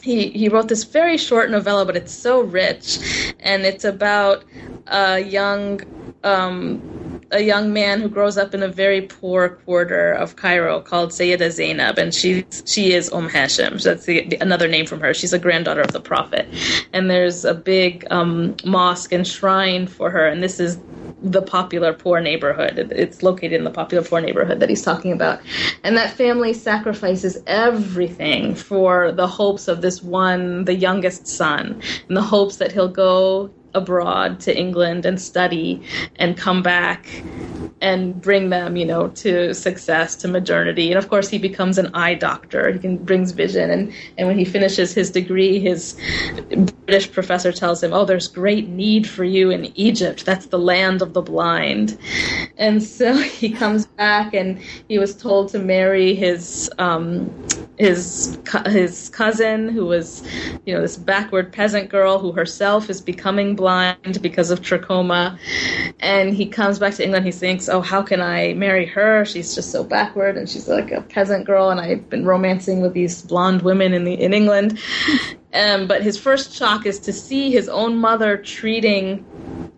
he 0.03 0.31
he 0.31 0.49
wrote 0.49 0.69
this 0.69 0.85
very 0.85 1.17
short 1.19 1.51
novella, 1.51 1.85
but 1.87 1.97
it's 1.97 2.13
so 2.13 2.41
rich, 2.43 3.35
and 3.41 3.65
it's 3.65 3.85
about 3.85 4.45
a 4.87 5.19
young 5.21 5.81
um, 6.25 6.83
a 7.31 7.43
young 7.43 7.73
man 7.73 8.01
who 8.01 8.09
grows 8.09 8.39
up 8.39 8.55
in 8.55 8.63
a 8.63 8.69
very 8.69 9.03
poor 9.03 9.51
quarter 9.51 10.13
of 10.13 10.37
Cairo 10.37 10.81
called 10.81 11.11
Sayyida 11.11 11.51
Zainab, 11.51 11.99
and 11.99 12.15
she 12.15 12.47
she 12.67 12.93
is 12.93 13.13
Umm 13.13 13.29
Hashim. 13.29 13.83
That's 13.83 14.07
the, 14.07 14.27
the, 14.29 14.37
another 14.41 14.69
name 14.69 14.87
from 14.87 15.01
her. 15.01 15.13
She's 15.13 15.33
a 15.33 15.39
granddaughter 15.39 15.83
of 15.83 15.93
the 15.93 16.01
Prophet, 16.01 16.49
and 16.93 17.11
there's 17.11 17.45
a 17.45 17.55
big 17.55 18.07
um, 18.11 18.57
mosque 18.65 19.13
and 19.13 19.27
shrine 19.27 19.87
for 19.87 20.11
her, 20.11 20.27
and 20.27 20.43
this 20.43 20.59
is 20.59 20.79
the 21.21 21.43
popular 21.43 21.93
poor 21.93 22.21
neighborhood. 22.21 22.93
It's 22.93 23.23
located 23.23 23.55
in 23.55 23.65
the 23.65 23.71
popular 23.71 24.05
poor 24.05 24.21
neighborhood 24.21 24.61
that 24.61 24.69
he's 24.69 24.83
talking 24.83 25.13
about, 25.13 25.41
and 25.85 25.97
that 25.97 26.13
family 26.13 26.55
sacrifices 26.55 27.39
everything 27.47 28.55
for 28.55 29.13
the 29.13 29.27
hopes 29.27 29.69
of 29.69 29.83
this 29.83 30.03
one, 30.03 30.65
the 30.65 30.75
youngest 30.75 31.27
son, 31.27 31.83
and 32.09 32.17
the 32.17 32.23
hopes 32.23 32.57
that 32.57 32.73
he'll 32.73 32.89
go 32.89 33.53
abroad 33.79 34.41
to 34.41 34.57
England 34.57 35.07
and 35.07 35.21
study 35.21 35.81
and 36.17 36.37
come 36.37 36.63
back 36.63 37.09
and 37.81 38.21
bring 38.21 38.51
them, 38.51 38.77
you 38.77 38.85
know, 38.85 39.09
to 39.09 39.55
success, 39.55 40.17
to 40.17 40.29
modernity. 40.29 40.91
And 40.91 40.99
of 40.99 41.09
course, 41.09 41.29
he 41.29 41.39
becomes 41.39 41.79
an 41.79 41.95
eye 41.95 42.15
doctor. 42.15 42.73
He 42.73 42.79
can 42.79 42.97
brings 42.97 43.33
vision, 43.33 43.71
and 43.71 43.93
and 44.17 44.27
when 44.27 44.39
he 44.39 44.45
finishes 44.45 44.93
his 44.93 45.11
degree, 45.11 45.61
his 45.61 45.97
British 46.87 47.11
professor 47.13 47.53
tells 47.53 47.83
him, 47.83 47.93
"Oh, 47.93 48.05
there's 48.05 48.29
great 48.29 48.69
need 48.69 49.09
for 49.09 49.25
you 49.25 49.51
in 49.51 49.67
Egypt. 49.79 50.25
That's 50.25 50.47
the 50.47 50.59
land 50.59 51.03
of 51.03 51.15
the 51.15 51.23
blind." 51.23 51.97
And 52.57 52.83
so 52.83 53.17
he 53.43 53.51
comes 53.51 53.87
back, 53.87 54.35
and 54.35 54.59
he 54.89 54.99
was 54.99 55.15
told 55.15 55.51
to 55.51 55.59
marry 55.59 56.15
his 56.15 56.71
um, 56.79 57.33
his 57.79 58.39
his 58.67 59.09
cousin, 59.11 59.69
who 59.69 59.87
was, 59.87 60.23
you 60.67 60.75
know, 60.75 60.81
this 60.81 60.97
backward 60.97 61.53
peasant 61.53 61.91
girl 61.91 62.19
who 62.19 62.33
herself 62.33 62.91
is 62.91 63.01
becoming 63.01 63.55
blind 63.55 63.68
because 64.21 64.51
of 64.51 64.61
trachoma, 64.61 65.39
and 66.01 66.35
he 66.35 66.47
comes 66.47 66.79
back 66.79 66.95
to 66.95 67.05
England. 67.05 67.25
He 67.25 67.33
thinks, 67.33 67.69
"Oh, 67.69 67.81
how 67.81 68.03
can 68.03 68.21
I 68.21 68.55
marry 68.55 68.87
her? 68.87 69.25
She's 69.25 69.55
just 69.55 69.71
so 69.71 69.85
backward, 69.85 70.37
and 70.37 70.49
she's 70.49 70.69
like 70.69 70.91
a 70.91 71.03
peasant 71.03 71.47
girl, 71.47 71.71
and 71.71 71.81
I've 71.81 72.09
been 72.09 72.25
romancing 72.25 72.81
with 72.81 72.95
these 72.95 73.23
blonde 73.23 73.63
women 73.63 73.93
in 73.95 74.05
the 74.05 74.15
in 74.15 74.33
England." 74.33 74.79
Um, 75.55 75.87
but 75.87 76.03
his 76.03 76.19
first 76.19 76.53
shock 76.53 76.85
is 76.85 76.99
to 77.01 77.13
see 77.13 77.51
his 77.51 77.71
own 77.71 77.97
mother 77.97 78.37
treating 78.37 79.25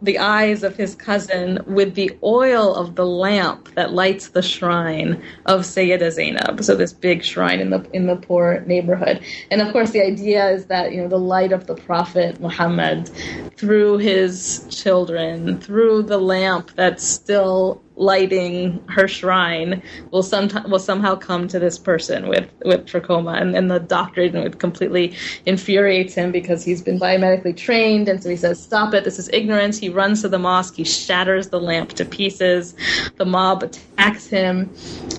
the 0.03 0.18
eyes 0.18 0.62
of 0.62 0.76
his 0.76 0.94
cousin 0.94 1.59
with 1.66 1.94
the 1.94 2.16
oil 2.22 2.74
of 2.74 2.94
the 2.94 3.07
lamp 3.07 3.74
that 3.74 3.92
lights 3.92 4.28
the 4.28 4.42
shrine 4.42 5.22
of 5.46 5.62
Sayyida 5.62 6.11
Zainab. 6.11 6.62
So 6.62 6.74
this 6.74 6.92
big 6.92 7.22
shrine 7.22 7.61
in 7.61 7.70
the 7.70 7.88
in 7.92 8.07
the 8.07 8.16
poor 8.16 8.61
neighborhood. 8.66 9.22
And 9.51 9.61
of 9.61 9.72
course 9.72 9.90
the 9.90 10.03
idea 10.03 10.48
is 10.51 10.66
that, 10.66 10.92
you 10.92 11.03
know, 11.03 11.09
the 11.09 11.18
light 11.18 11.53
of 11.53 11.66
the 11.66 11.74
Prophet 11.74 12.40
Muhammad 12.40 13.11
through 13.57 13.98
his 13.98 14.66
children, 14.70 15.61
through 15.61 16.03
the 16.03 16.18
lamp 16.18 16.72
that's 16.76 17.07
still 17.07 17.82
lighting 18.01 18.82
her 18.88 19.07
shrine 19.07 19.82
will 20.11 20.22
some 20.22 20.48
will 20.70 20.78
somehow 20.78 21.14
come 21.14 21.46
to 21.46 21.59
this 21.59 21.78
person 21.78 22.28
with 22.28 22.51
with 22.64 22.86
trachoma 22.86 23.38
and, 23.38 23.70
the 23.70 23.78
doctor 23.78 24.48
completely 24.53 25.14
infuriates 25.44 26.14
him 26.14 26.32
because 26.32 26.64
he's 26.64 26.80
been 26.80 26.98
biomedically 26.98 27.55
trained 27.55 28.09
and 28.09 28.22
so 28.22 28.30
he 28.30 28.36
says 28.36 28.61
stop 28.61 28.94
it 28.94 29.05
this 29.05 29.18
is 29.18 29.28
ignorance. 29.34 29.78
He 29.78 29.90
runs 29.90 30.22
to 30.22 30.28
the 30.28 30.38
mosque 30.38 30.76
he 30.76 30.84
shatters 30.84 31.51
the 31.51 31.61
lamp 31.61 31.90
to 31.94 32.05
pieces 32.07 32.74
the 33.16 33.26
mob 33.26 33.62
attacks 33.62 34.26
him. 34.26 34.74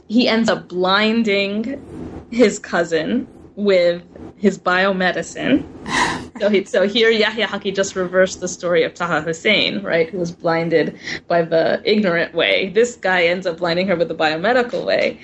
He 0.07 0.27
ends 0.27 0.49
up 0.49 0.67
blinding 0.67 2.25
his 2.31 2.57
cousin 2.57 3.27
with 3.55 4.01
his 4.37 4.57
biomedicine 4.57 5.67
so, 6.41 6.49
he, 6.49 6.65
so 6.65 6.87
here 6.87 7.11
Yahya 7.11 7.45
Haqi 7.45 7.75
just 7.75 7.95
reversed 7.95 8.39
the 8.39 8.47
story 8.47 8.83
of 8.83 8.95
Taha 8.95 9.21
Hussein, 9.21 9.83
right, 9.83 10.09
who 10.09 10.17
was 10.17 10.31
blinded 10.31 10.97
by 11.27 11.43
the 11.43 11.79
ignorant 11.85 12.33
way. 12.33 12.69
This 12.69 12.95
guy 12.95 13.25
ends 13.25 13.45
up 13.45 13.59
blinding 13.59 13.87
her 13.87 13.95
with 13.95 14.07
the 14.07 14.15
biomedical 14.15 14.83
way. 14.83 15.19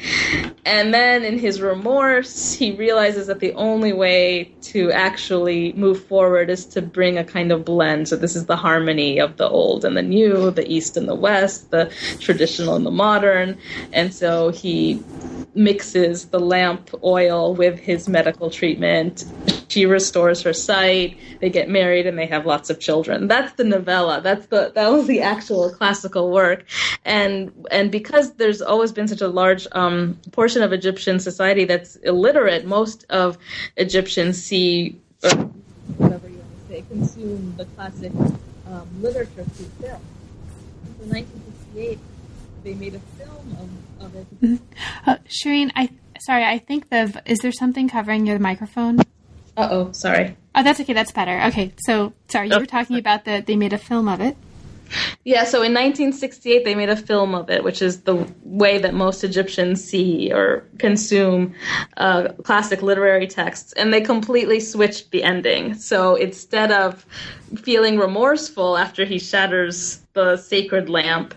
And 0.63 0.93
then 0.93 1.25
in 1.25 1.39
his 1.39 1.59
remorse, 1.59 2.53
he 2.53 2.75
realizes 2.75 3.25
that 3.27 3.39
the 3.39 3.53
only 3.53 3.93
way 3.93 4.53
to 4.61 4.91
actually 4.91 5.73
move 5.73 6.05
forward 6.05 6.51
is 6.51 6.65
to 6.67 6.83
bring 6.83 7.17
a 7.17 7.23
kind 7.23 7.51
of 7.51 7.65
blend. 7.65 8.07
So 8.07 8.15
this 8.15 8.35
is 8.35 8.45
the 8.45 8.55
harmony 8.55 9.17
of 9.17 9.37
the 9.37 9.49
old 9.49 9.85
and 9.85 9.97
the 9.97 10.03
new, 10.03 10.51
the 10.51 10.71
east 10.71 10.97
and 10.97 11.07
the 11.07 11.15
west, 11.15 11.71
the 11.71 11.91
traditional 12.19 12.75
and 12.75 12.85
the 12.85 12.91
modern. 12.91 13.57
And 13.91 14.13
so 14.13 14.49
he 14.49 15.01
mixes 15.55 16.25
the 16.25 16.39
lamp 16.39 16.91
oil 17.03 17.55
with 17.55 17.79
his 17.79 18.07
medical 18.07 18.51
treatment. 18.51 19.25
She 19.69 19.85
restores 19.85 20.41
her 20.43 20.53
sight. 20.53 21.06
They 21.41 21.49
get 21.49 21.69
married 21.69 22.07
and 22.07 22.17
they 22.17 22.25
have 22.25 22.45
lots 22.45 22.69
of 22.69 22.79
children. 22.79 23.27
That's 23.27 23.53
the 23.53 23.63
novella. 23.63 24.21
That's 24.21 24.47
the 24.47 24.71
that 24.75 24.91
was 24.91 25.07
the 25.07 25.21
actual 25.21 25.69
classical 25.69 26.31
work. 26.31 26.65
And 27.05 27.51
and 27.71 27.91
because 27.91 28.33
there's 28.33 28.61
always 28.61 28.91
been 28.91 29.07
such 29.07 29.21
a 29.21 29.27
large 29.27 29.67
um, 29.73 30.19
portion 30.31 30.63
of 30.63 30.73
Egyptian 30.73 31.19
society 31.19 31.65
that's 31.65 31.95
illiterate, 31.97 32.65
most 32.65 33.05
of 33.09 33.37
Egyptians 33.77 34.41
see 34.41 34.99
or 35.23 35.31
whatever 35.97 36.27
you 36.27 36.37
want 36.37 36.67
to 36.67 36.73
say 36.73 36.81
consume 36.89 37.53
the 37.57 37.65
classic 37.65 38.11
um, 38.67 38.87
literature 39.01 39.43
through 39.43 39.87
film. 39.87 40.01
In 41.01 41.09
1968, 41.09 41.99
they 42.63 42.73
made 42.73 42.95
a 42.95 42.99
film 42.99 43.57
of 43.59 44.05
of 44.05 44.15
it. 44.15 44.41
Mm-hmm. 44.41 45.09
Uh, 45.09 45.17
Sherine, 45.27 45.71
I 45.75 45.89
sorry, 46.19 46.43
I 46.43 46.57
think 46.57 46.89
the 46.89 47.21
is 47.25 47.39
there 47.39 47.51
something 47.51 47.89
covering 47.89 48.25
your 48.25 48.39
microphone? 48.39 48.99
Uh 49.57 49.67
oh, 49.71 49.91
sorry. 49.91 50.37
Oh, 50.53 50.63
that's 50.63 50.79
okay. 50.79 50.93
That's 50.93 51.11
better. 51.11 51.41
Okay, 51.47 51.73
so 51.77 52.13
sorry, 52.27 52.49
you 52.49 52.59
were 52.59 52.65
talking 52.67 52.97
about 52.97 53.25
that 53.25 53.47
they 53.47 53.55
made 53.55 53.73
a 53.73 53.77
film 53.77 54.07
of 54.07 54.21
it. 54.21 54.37
Yeah, 55.25 55.43
so 55.43 55.57
in 55.57 55.73
1968 55.73 56.63
they 56.63 56.75
made 56.75 56.89
a 56.89 56.95
film 56.95 57.35
of 57.35 57.49
it, 57.49 57.63
which 57.63 57.81
is 57.81 58.01
the 58.01 58.25
way 58.43 58.77
that 58.77 58.93
most 58.93 59.23
Egyptians 59.23 59.83
see 59.83 60.31
or 60.31 60.63
consume 60.77 61.55
uh, 61.97 62.29
classic 62.43 62.81
literary 62.81 63.27
texts, 63.27 63.73
and 63.73 63.93
they 63.93 63.99
completely 63.99 64.59
switched 64.59 65.11
the 65.11 65.23
ending. 65.23 65.73
So 65.73 66.15
instead 66.15 66.71
of 66.71 67.05
feeling 67.57 67.97
remorseful 67.97 68.77
after 68.77 69.05
he 69.05 69.19
shatters 69.19 69.99
the 70.13 70.37
sacred 70.37 70.87
lamp, 70.87 71.33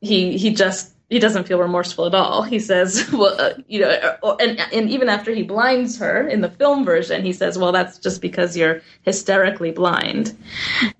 he 0.00 0.38
he 0.38 0.54
just 0.54 0.93
he 1.10 1.18
doesn't 1.18 1.46
feel 1.46 1.58
remorseful 1.58 2.06
at 2.06 2.14
all. 2.14 2.42
He 2.42 2.58
says, 2.58 3.08
well, 3.12 3.36
uh, 3.38 3.54
you 3.68 3.80
know, 3.80 3.90
uh, 4.22 4.36
and, 4.40 4.58
and 4.72 4.88
even 4.90 5.08
after 5.08 5.32
he 5.32 5.42
blinds 5.42 5.98
her 5.98 6.26
in 6.26 6.40
the 6.40 6.48
film 6.48 6.84
version, 6.84 7.22
he 7.22 7.32
says, 7.32 7.58
well, 7.58 7.72
that's 7.72 7.98
just 7.98 8.22
because 8.22 8.56
you're 8.56 8.80
hysterically 9.02 9.70
blind. 9.70 10.36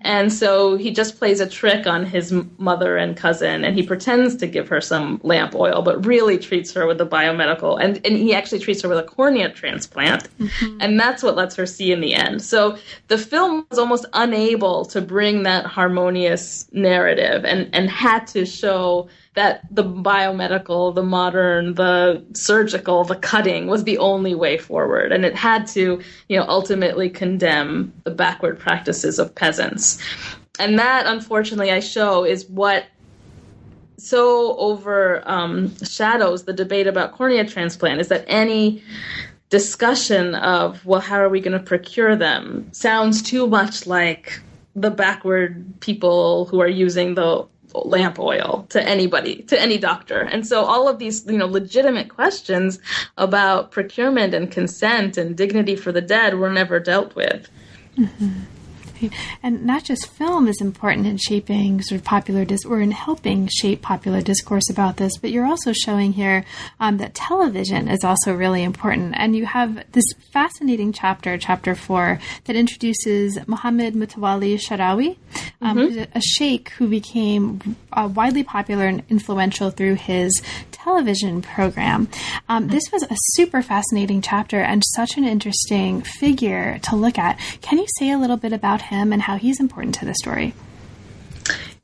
And 0.01 0.31
so 0.31 0.77
he 0.77 0.91
just 0.91 1.17
plays 1.17 1.39
a 1.39 1.49
trick 1.49 1.87
on 1.87 2.05
his 2.05 2.31
mother 2.57 2.97
and 2.97 3.17
cousin, 3.17 3.63
and 3.63 3.75
he 3.75 3.83
pretends 3.83 4.35
to 4.37 4.47
give 4.47 4.67
her 4.69 4.79
some 4.79 5.19
lamp 5.23 5.55
oil, 5.55 5.81
but 5.81 6.05
really 6.05 6.37
treats 6.37 6.71
her 6.73 6.85
with 6.85 6.99
the 6.99 7.07
biomedical, 7.07 7.81
and, 7.81 7.99
and 8.05 8.15
he 8.15 8.33
actually 8.33 8.59
treats 8.59 8.83
her 8.83 8.89
with 8.89 8.99
a 8.99 9.03
cornea 9.03 9.49
transplant. 9.49 10.29
Mm-hmm. 10.37 10.77
And 10.81 10.99
that's 10.99 11.23
what 11.23 11.35
lets 11.35 11.55
her 11.55 11.65
see 11.65 11.91
in 11.91 12.01
the 12.01 12.13
end. 12.13 12.43
So 12.43 12.77
the 13.07 13.17
film 13.17 13.65
was 13.69 13.79
almost 13.79 14.05
unable 14.13 14.85
to 14.85 15.01
bring 15.01 15.43
that 15.43 15.65
harmonious 15.65 16.69
narrative 16.71 17.43
and, 17.43 17.69
and 17.73 17.89
had 17.89 18.27
to 18.27 18.45
show 18.45 19.09
that 19.35 19.63
the 19.69 19.83
biomedical, 19.83 20.95
the 20.95 21.03
modern, 21.03 21.75
the 21.75 22.25
surgical, 22.33 23.03
the 23.03 23.15
cutting 23.15 23.67
was 23.67 23.83
the 23.83 23.97
only 23.97 24.33
way 24.33 24.57
forward. 24.57 25.11
And 25.11 25.25
it 25.25 25.35
had 25.35 25.67
to, 25.67 26.01
you 26.29 26.39
know, 26.39 26.45
ultimately 26.47 27.09
condemn 27.09 27.93
the 28.05 28.11
backward 28.11 28.57
practices 28.59 29.19
of 29.19 29.35
peasants. 29.35 30.01
And 30.57 30.79
that, 30.79 31.05
unfortunately, 31.05 31.71
I 31.71 31.81
show 31.81 32.23
is 32.23 32.45
what 32.47 32.85
so 33.97 34.55
overshadows 34.57 36.41
um, 36.41 36.45
the 36.45 36.53
debate 36.53 36.87
about 36.87 37.13
cornea 37.13 37.45
transplant 37.45 37.99
is 37.99 38.07
that 38.09 38.23
any 38.27 38.83
discussion 39.49 40.35
of, 40.35 40.85
well, 40.85 41.01
how 41.01 41.17
are 41.17 41.29
we 41.29 41.39
going 41.39 41.57
to 41.57 41.63
procure 41.63 42.15
them 42.15 42.69
sounds 42.71 43.21
too 43.21 43.47
much 43.47 43.85
like 43.85 44.39
the 44.75 44.91
backward 44.91 45.79
people 45.79 46.45
who 46.45 46.59
are 46.59 46.67
using 46.67 47.15
the 47.15 47.47
lamp 47.85 48.19
oil 48.19 48.65
to 48.69 48.81
anybody, 48.81 49.43
to 49.43 49.59
any 49.59 49.77
doctor. 49.77 50.21
And 50.21 50.45
so 50.45 50.63
all 50.63 50.87
of 50.87 50.99
these, 50.99 51.25
you 51.25 51.37
know, 51.37 51.47
legitimate 51.47 52.09
questions 52.09 52.79
about 53.17 53.71
procurement 53.71 54.33
and 54.33 54.51
consent 54.51 55.17
and 55.17 55.35
dignity 55.35 55.75
for 55.75 55.91
the 55.91 56.01
dead 56.01 56.35
were 56.35 56.51
never 56.51 56.79
dealt 56.79 57.15
with. 57.15 57.49
Mm-hmm. 57.97 58.29
And 59.43 59.65
not 59.65 59.83
just 59.83 60.07
film 60.07 60.47
is 60.47 60.59
important 60.61 61.05
in 61.05 61.17
shaping 61.17 61.81
sort 61.81 61.99
of 61.99 62.05
popular 62.05 62.45
dis- 62.45 62.65
or 62.65 62.79
in 62.79 62.91
helping 62.91 63.47
shape 63.47 63.81
popular 63.81 64.21
discourse 64.21 64.69
about 64.69 64.97
this, 64.97 65.17
but 65.17 65.29
you're 65.29 65.45
also 65.45 65.71
showing 65.73 66.13
here 66.13 66.45
um, 66.79 66.97
that 66.97 67.13
television 67.13 67.87
is 67.87 68.03
also 68.03 68.33
really 68.33 68.63
important. 68.63 69.13
And 69.17 69.35
you 69.35 69.45
have 69.45 69.83
this 69.91 70.05
fascinating 70.31 70.93
chapter, 70.93 71.37
chapter 71.37 71.75
four, 71.75 72.19
that 72.45 72.55
introduces 72.55 73.37
Mohammed 73.47 73.93
Mutawalli 73.93 74.59
Sharawi, 74.59 75.17
um, 75.61 75.77
mm-hmm. 75.77 76.17
a 76.17 76.21
sheikh 76.21 76.69
who 76.69 76.87
became 76.87 77.75
uh, 77.93 78.09
widely 78.13 78.43
popular 78.43 78.85
and 78.85 79.03
influential 79.09 79.69
through 79.69 79.95
his 79.95 80.41
television 80.85 81.41
program. 81.41 82.07
Um, 82.47 82.67
this 82.67 82.91
was 82.93 83.01
a 83.01 83.15
super 83.33 83.63
fascinating 83.63 84.21
chapter 84.21 84.59
and 84.59 84.83
such 84.93 85.17
an 85.17 85.23
interesting 85.23 86.03
figure 86.03 86.77
to 86.83 86.95
look 86.95 87.17
at. 87.17 87.39
Can 87.61 87.79
you 87.79 87.87
say 87.97 88.11
a 88.11 88.19
little 88.19 88.37
bit 88.37 88.53
about 88.53 88.83
him 88.83 89.11
and 89.11 89.23
how 89.23 89.35
he's 89.37 89.59
important 89.59 89.95
to 89.95 90.05
the 90.05 90.13
story? 90.13 90.53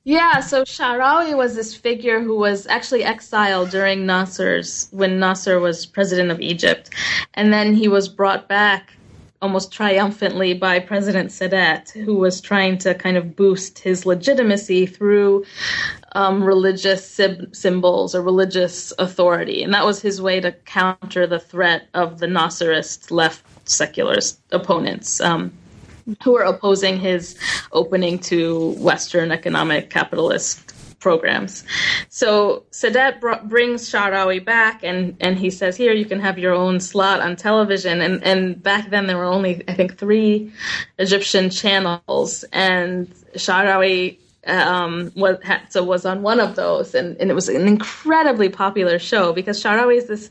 Yeah, 0.03 0.39
so 0.39 0.63
Sharawi 0.63 1.35
was 1.35 1.55
this 1.55 1.75
figure 1.75 2.21
who 2.21 2.37
was 2.37 2.67
actually 2.67 3.03
exiled 3.03 3.71
during 3.71 4.05
Nasser's 4.05 4.87
when 4.91 5.19
Nasser 5.19 5.59
was 5.59 5.87
president 5.87 6.29
of 6.29 6.39
Egypt, 6.39 6.91
and 7.33 7.51
then 7.51 7.73
he 7.73 7.87
was 7.87 8.07
brought 8.07 8.47
back 8.47 8.93
almost 9.41 9.71
triumphantly 9.71 10.53
by 10.53 10.79
President 10.79 11.31
Sadat, 11.31 11.91
who 11.91 12.15
was 12.15 12.41
trying 12.41 12.77
to 12.79 12.93
kind 12.93 13.17
of 13.17 13.35
boost 13.35 13.79
his 13.79 14.05
legitimacy 14.05 14.85
through 14.85 15.43
um, 16.13 16.43
religious 16.43 17.19
symbols 17.51 18.13
or 18.13 18.21
religious 18.21 18.93
authority, 18.99 19.63
and 19.63 19.73
that 19.73 19.85
was 19.85 20.01
his 20.01 20.21
way 20.21 20.39
to 20.39 20.51
counter 20.51 21.25
the 21.25 21.39
threat 21.39 21.87
of 21.93 22.19
the 22.19 22.27
Nasserist 22.27 23.09
left 23.09 23.43
secularist 23.67 24.39
opponents. 24.51 25.19
Um, 25.21 25.51
who 26.23 26.35
are 26.35 26.43
opposing 26.43 26.99
his 26.99 27.37
opening 27.71 28.17
to 28.17 28.71
Western 28.79 29.31
economic 29.31 29.91
capitalist 29.91 30.70
programs. 31.01 31.65
So 32.07 32.63
Sadat 32.71 33.19
br- 33.19 33.43
brings 33.43 33.89
Sha'rawi 33.89 34.45
back, 34.45 34.83
and 34.83 35.17
and 35.19 35.37
he 35.37 35.49
says, 35.49 35.75
"Here, 35.75 35.91
you 35.91 36.05
can 36.05 36.21
have 36.21 36.39
your 36.39 36.53
own 36.53 36.79
slot 36.79 37.19
on 37.19 37.35
television." 37.35 37.99
And 38.01 38.23
and 38.23 38.63
back 38.63 38.89
then 38.89 39.07
there 39.07 39.17
were 39.17 39.25
only 39.25 39.63
I 39.67 39.73
think 39.73 39.97
three 39.97 40.53
Egyptian 40.97 41.49
channels, 41.49 42.45
and 42.53 43.07
Sha'rawi 43.35 44.19
um, 44.47 45.11
was 45.15 45.37
so 45.69 45.83
was 45.83 46.05
on 46.05 46.21
one 46.21 46.39
of 46.39 46.55
those, 46.55 46.95
and, 46.95 47.17
and 47.17 47.29
it 47.29 47.33
was 47.33 47.49
an 47.49 47.67
incredibly 47.67 48.49
popular 48.49 48.97
show 48.97 49.33
because 49.33 49.61
Sha'rawi 49.61 49.97
is 49.97 50.07
this 50.07 50.29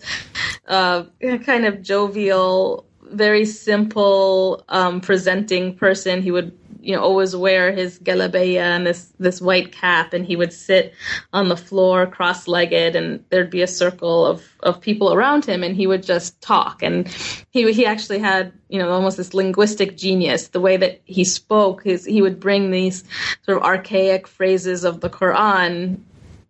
uh, 0.66 1.04
kind 1.44 1.66
of 1.66 1.82
jovial, 1.82 2.86
very 3.10 3.44
simple 3.44 4.64
um, 4.68 5.00
presenting 5.00 5.76
person. 5.76 6.22
He 6.22 6.30
would 6.30 6.56
you 6.82 6.94
know 6.94 7.02
always 7.02 7.36
wear 7.36 7.72
his 7.72 7.98
galabeya 7.98 8.60
and 8.60 8.86
this 8.86 9.12
this 9.18 9.40
white 9.40 9.72
cap 9.72 10.12
and 10.12 10.24
he 10.24 10.36
would 10.36 10.52
sit 10.52 10.94
on 11.32 11.48
the 11.48 11.56
floor 11.56 12.06
cross-legged 12.06 12.96
and 12.96 13.24
there'd 13.30 13.50
be 13.50 13.62
a 13.62 13.66
circle 13.66 14.26
of 14.26 14.46
of 14.62 14.80
people 14.80 15.12
around 15.12 15.44
him 15.44 15.62
and 15.62 15.76
he 15.76 15.86
would 15.86 16.02
just 16.02 16.40
talk 16.40 16.82
and 16.82 17.08
he 17.50 17.70
he 17.72 17.86
actually 17.86 18.18
had 18.18 18.52
you 18.68 18.78
know 18.78 18.90
almost 18.90 19.16
this 19.16 19.34
linguistic 19.34 19.96
genius 19.96 20.48
the 20.48 20.60
way 20.60 20.76
that 20.76 21.00
he 21.04 21.24
spoke 21.24 21.82
his 21.82 22.04
he 22.04 22.22
would 22.22 22.40
bring 22.40 22.70
these 22.70 23.04
sort 23.42 23.58
of 23.58 23.64
archaic 23.64 24.26
phrases 24.26 24.84
of 24.84 25.00
the 25.00 25.10
Quran 25.10 25.98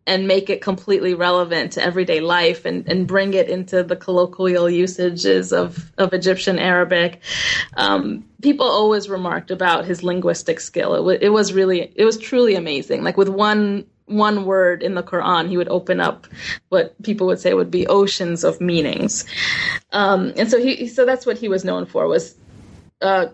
and 0.06 0.26
make 0.26 0.50
it 0.50 0.62
completely 0.62 1.14
relevant 1.14 1.72
to 1.72 1.82
everyday 1.82 2.20
life 2.20 2.64
and, 2.64 2.88
and 2.88 3.06
bring 3.06 3.34
it 3.34 3.48
into 3.48 3.82
the 3.82 3.96
colloquial 3.96 4.68
usages 4.68 5.52
of, 5.52 5.92
of 5.98 6.12
Egyptian 6.12 6.58
Arabic. 6.58 7.20
Um, 7.76 8.24
people 8.42 8.66
always 8.66 9.08
remarked 9.08 9.50
about 9.50 9.84
his 9.84 10.02
linguistic 10.02 10.58
skill. 10.60 10.94
It, 10.94 10.98
w- 10.98 11.18
it 11.20 11.28
was 11.28 11.52
really, 11.52 11.92
it 11.94 12.04
was 12.04 12.18
truly 12.18 12.54
amazing. 12.54 13.04
Like 13.04 13.16
with 13.16 13.28
one 13.28 13.86
one 14.06 14.44
word 14.44 14.82
in 14.82 14.94
the 14.96 15.04
Quran, 15.04 15.48
he 15.48 15.56
would 15.56 15.68
open 15.68 16.00
up 16.00 16.26
what 16.68 17.00
people 17.02 17.28
would 17.28 17.38
say 17.38 17.54
would 17.54 17.70
be 17.70 17.86
oceans 17.86 18.42
of 18.42 18.60
meanings. 18.60 19.24
Um, 19.92 20.32
and 20.36 20.50
so 20.50 20.58
he, 20.60 20.88
so 20.88 21.06
that's 21.06 21.24
what 21.24 21.38
he 21.38 21.48
was 21.48 21.64
known 21.64 21.86
for 21.86 22.08
was 22.08 22.34
uh, 23.00 23.26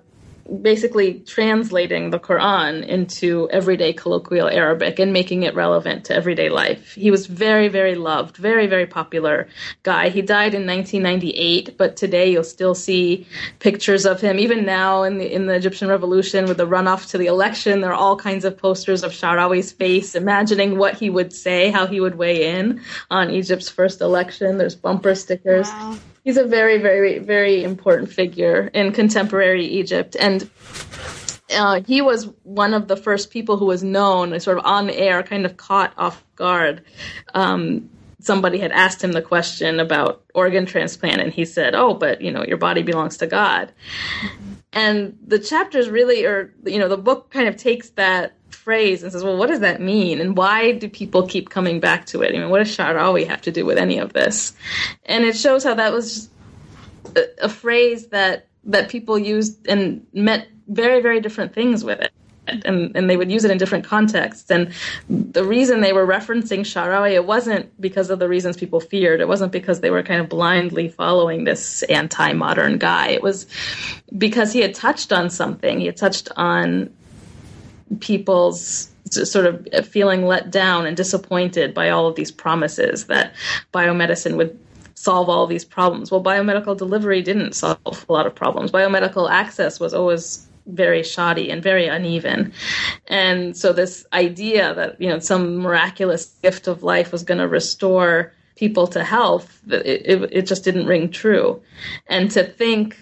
basically 0.63 1.21
translating 1.21 2.11
the 2.11 2.19
Quran 2.19 2.87
into 2.87 3.49
everyday 3.51 3.93
colloquial 3.93 4.49
Arabic 4.49 4.99
and 4.99 5.13
making 5.13 5.43
it 5.43 5.55
relevant 5.55 6.05
to 6.07 6.15
everyday 6.15 6.49
life. 6.49 6.95
He 6.95 7.11
was 7.11 7.27
very, 7.27 7.69
very 7.69 7.95
loved, 7.95 8.37
very, 8.37 8.67
very 8.67 8.87
popular 8.87 9.49
guy. 9.83 10.09
He 10.09 10.23
died 10.23 10.55
in 10.55 10.67
1998, 10.67 11.77
but 11.77 11.97
today 11.97 12.31
you'll 12.31 12.45
still 12.45 12.75
see 12.75 13.27
pictures 13.59 14.07
of 14.07 14.21
him. 14.21 14.39
Even 14.39 14.65
now 14.65 15.03
in 15.03 15.19
the 15.19 15.33
in 15.33 15.47
the 15.47 15.55
Egyptian 15.55 15.89
Revolution, 15.89 16.47
with 16.47 16.57
the 16.57 16.67
runoff 16.67 17.11
to 17.11 17.19
the 17.19 17.27
election, 17.27 17.81
there 17.81 17.91
are 17.91 17.95
all 17.95 18.17
kinds 18.17 18.45
of 18.45 18.57
posters 18.57 19.03
of 19.03 19.13
Sha'rawi's 19.13 19.73
face, 19.73 20.15
imagining 20.15 20.79
what 20.79 20.95
he 20.95 21.11
would 21.11 21.33
say, 21.33 21.71
how 21.71 21.87
he 21.87 22.01
would 22.01 22.17
weigh 22.17 22.59
in 22.59 22.81
on 23.11 23.31
Egypt's 23.31 23.69
first 23.69 24.01
election. 24.01 24.59
There's 24.59 24.77
bumper 24.77 25.15
stickers. 25.15 25.69
Wow 25.69 25.99
he's 26.27 26.37
a 26.37 26.45
very, 26.45 26.79
very, 26.79 27.21
very 27.21 27.63
important 27.63 28.13
figure 28.13 28.69
in 28.75 28.93
contemporary 28.93 29.65
Egypt, 29.65 30.17
and 30.19 30.51
uh, 31.57 31.81
he 31.87 32.03
was 32.03 32.29
one 32.43 32.75
of 32.75 32.89
the 32.89 32.97
first 32.97 33.31
people 33.31 33.57
who 33.57 33.67
was 33.67 33.85
known, 33.85 34.39
sort 34.41 34.59
of 34.59 34.67
on 34.67 34.91
air, 34.91 35.23
kind 35.23 35.47
of 35.47 35.57
caught 35.57 35.95
off 35.97 36.25
guard. 36.35 36.83
Um, 37.33 37.89
somebody 38.19 38.59
had 38.59 38.73
asked 38.73 39.03
him 39.03 39.13
the 39.13 39.23
question 39.23 39.79
about 39.79 40.25
organ 40.35 40.67
transplant, 40.67 41.21
and 41.21 41.33
he 41.33 41.45
said, 41.45 41.77
"Oh, 41.77 41.95
but 41.95 42.21
you 42.21 42.33
know, 42.33 42.45
your 42.45 42.59
body 42.59 42.83
belongs 42.83 43.17
to 43.19 43.29
God." 43.29 43.73
And 44.73 45.17
the 45.25 45.39
chapters 45.39 45.89
really, 45.89 46.27
or 46.27 46.53
you 46.65 46.81
know, 46.81 46.89
the 46.89 46.99
book 46.99 47.31
kind 47.31 47.47
of 47.47 47.57
takes 47.57 47.91
that 47.91 48.36
phrase 48.51 49.03
and 49.03 49.13
says, 49.13 49.23
well, 49.23 49.37
what 49.37 49.49
does 49.49 49.61
that 49.61 49.81
mean? 49.81 50.21
And 50.21 50.37
why 50.37 50.73
do 50.73 50.89
people 50.89 51.27
keep 51.27 51.51
coming 51.51 51.81
back 51.81 52.07
to 52.07 52.23
it? 52.23 52.35
I 52.35 52.39
mean, 52.39 52.51
what 52.51 52.59
does 52.59 52.77
Sha'rawi 52.77 53.27
have 53.27 53.43
to 53.43 53.53
do 53.53 53.65
with 53.65 53.79
any 53.79 53.99
of 53.99 54.13
this? 54.13 54.55
And 55.05 55.25
it 55.25 55.37
shows 55.37 55.65
how 55.65 55.75
that 55.75 55.93
was 55.93 56.29
a, 57.15 57.25
a 57.43 57.49
phrase 57.49 58.09
that, 58.09 58.49
that 58.65 58.89
people 58.89 59.19
used 59.19 59.67
and 59.69 60.07
meant 60.13 60.49
very, 60.69 61.01
very 61.01 61.21
different 61.21 61.55
things 61.55 61.85
with 61.85 62.01
it. 62.01 62.13
And, 62.49 62.97
and 62.97 63.11
they 63.11 63.17
would 63.17 63.31
use 63.31 63.45
it 63.45 63.51
in 63.51 63.59
different 63.59 63.85
contexts. 63.85 64.49
And 64.53 64.73
the 65.09 65.43
reason 65.43 65.81
they 65.81 65.93
were 65.93 66.07
referencing 66.07 66.61
Sha'rawi, 66.61 67.13
it 67.13 67.27
wasn't 67.27 67.81
because 67.81 68.09
of 68.09 68.21
the 68.21 68.29
reasons 68.29 68.57
people 68.57 68.79
feared. 68.79 69.21
It 69.21 69.27
wasn't 69.27 69.51
because 69.51 69.81
they 69.81 69.91
were 69.91 70.05
kind 70.05 70.21
of 70.21 70.29
blindly 70.29 70.89
following 70.89 71.43
this 71.43 71.83
anti-modern 71.85 72.79
guy. 72.79 73.09
It 73.09 73.23
was 73.23 73.47
because 74.17 74.53
he 74.53 74.61
had 74.61 74.75
touched 74.77 75.13
on 75.13 75.29
something. 75.29 75.81
He 75.81 75.87
had 75.87 75.97
touched 75.97 76.29
on 76.37 76.95
people's 78.01 78.91
sort 79.11 79.47
of 79.47 79.67
uh, 79.73 79.83
feeling 79.83 80.27
let 80.27 80.51
down 80.51 80.87
and 80.87 80.97
disappointed 80.97 81.73
by 81.73 81.91
all 81.91 82.07
of 82.07 82.17
these 82.17 82.31
promises 82.33 83.07
that 83.07 83.33
biomedicine 83.73 84.37
would 84.37 84.59
solve 84.95 85.29
all 85.29 85.47
these 85.47 85.65
problems. 85.65 86.11
Well, 86.11 86.23
biomedical 86.23 86.77
delivery 86.77 87.23
didn't 87.23 87.55
solve 87.55 88.05
a 88.09 88.13
lot 88.13 88.27
of 88.27 88.35
problems. 88.35 88.73
Biomedical 88.73 89.31
access 89.31 89.79
was 89.79 89.95
always 89.95 90.47
very 90.67 91.03
shoddy 91.03 91.51
and 91.51 91.63
very 91.63 91.87
uneven. 91.87 92.53
And 93.07 93.57
so 93.57 93.73
this 93.73 94.05
idea 94.13 94.75
that, 94.75 95.01
you 95.01 95.09
know, 95.09 95.21
some 95.21 95.59
miraculous 95.59 96.35
gift 96.43 96.67
of 96.67 96.83
life 96.83 97.13
was 97.13 97.23
going 97.23 97.39
to 97.39 97.47
restore 97.47 98.33
people 98.57 98.87
to 98.89 99.05
health, 99.05 99.61
it, 99.69 100.03
it, 100.05 100.29
it 100.33 100.43
just 100.47 100.65
didn't 100.65 100.87
ring 100.87 101.11
true. 101.11 101.63
And 102.09 102.31
to 102.33 102.43
think 102.43 102.97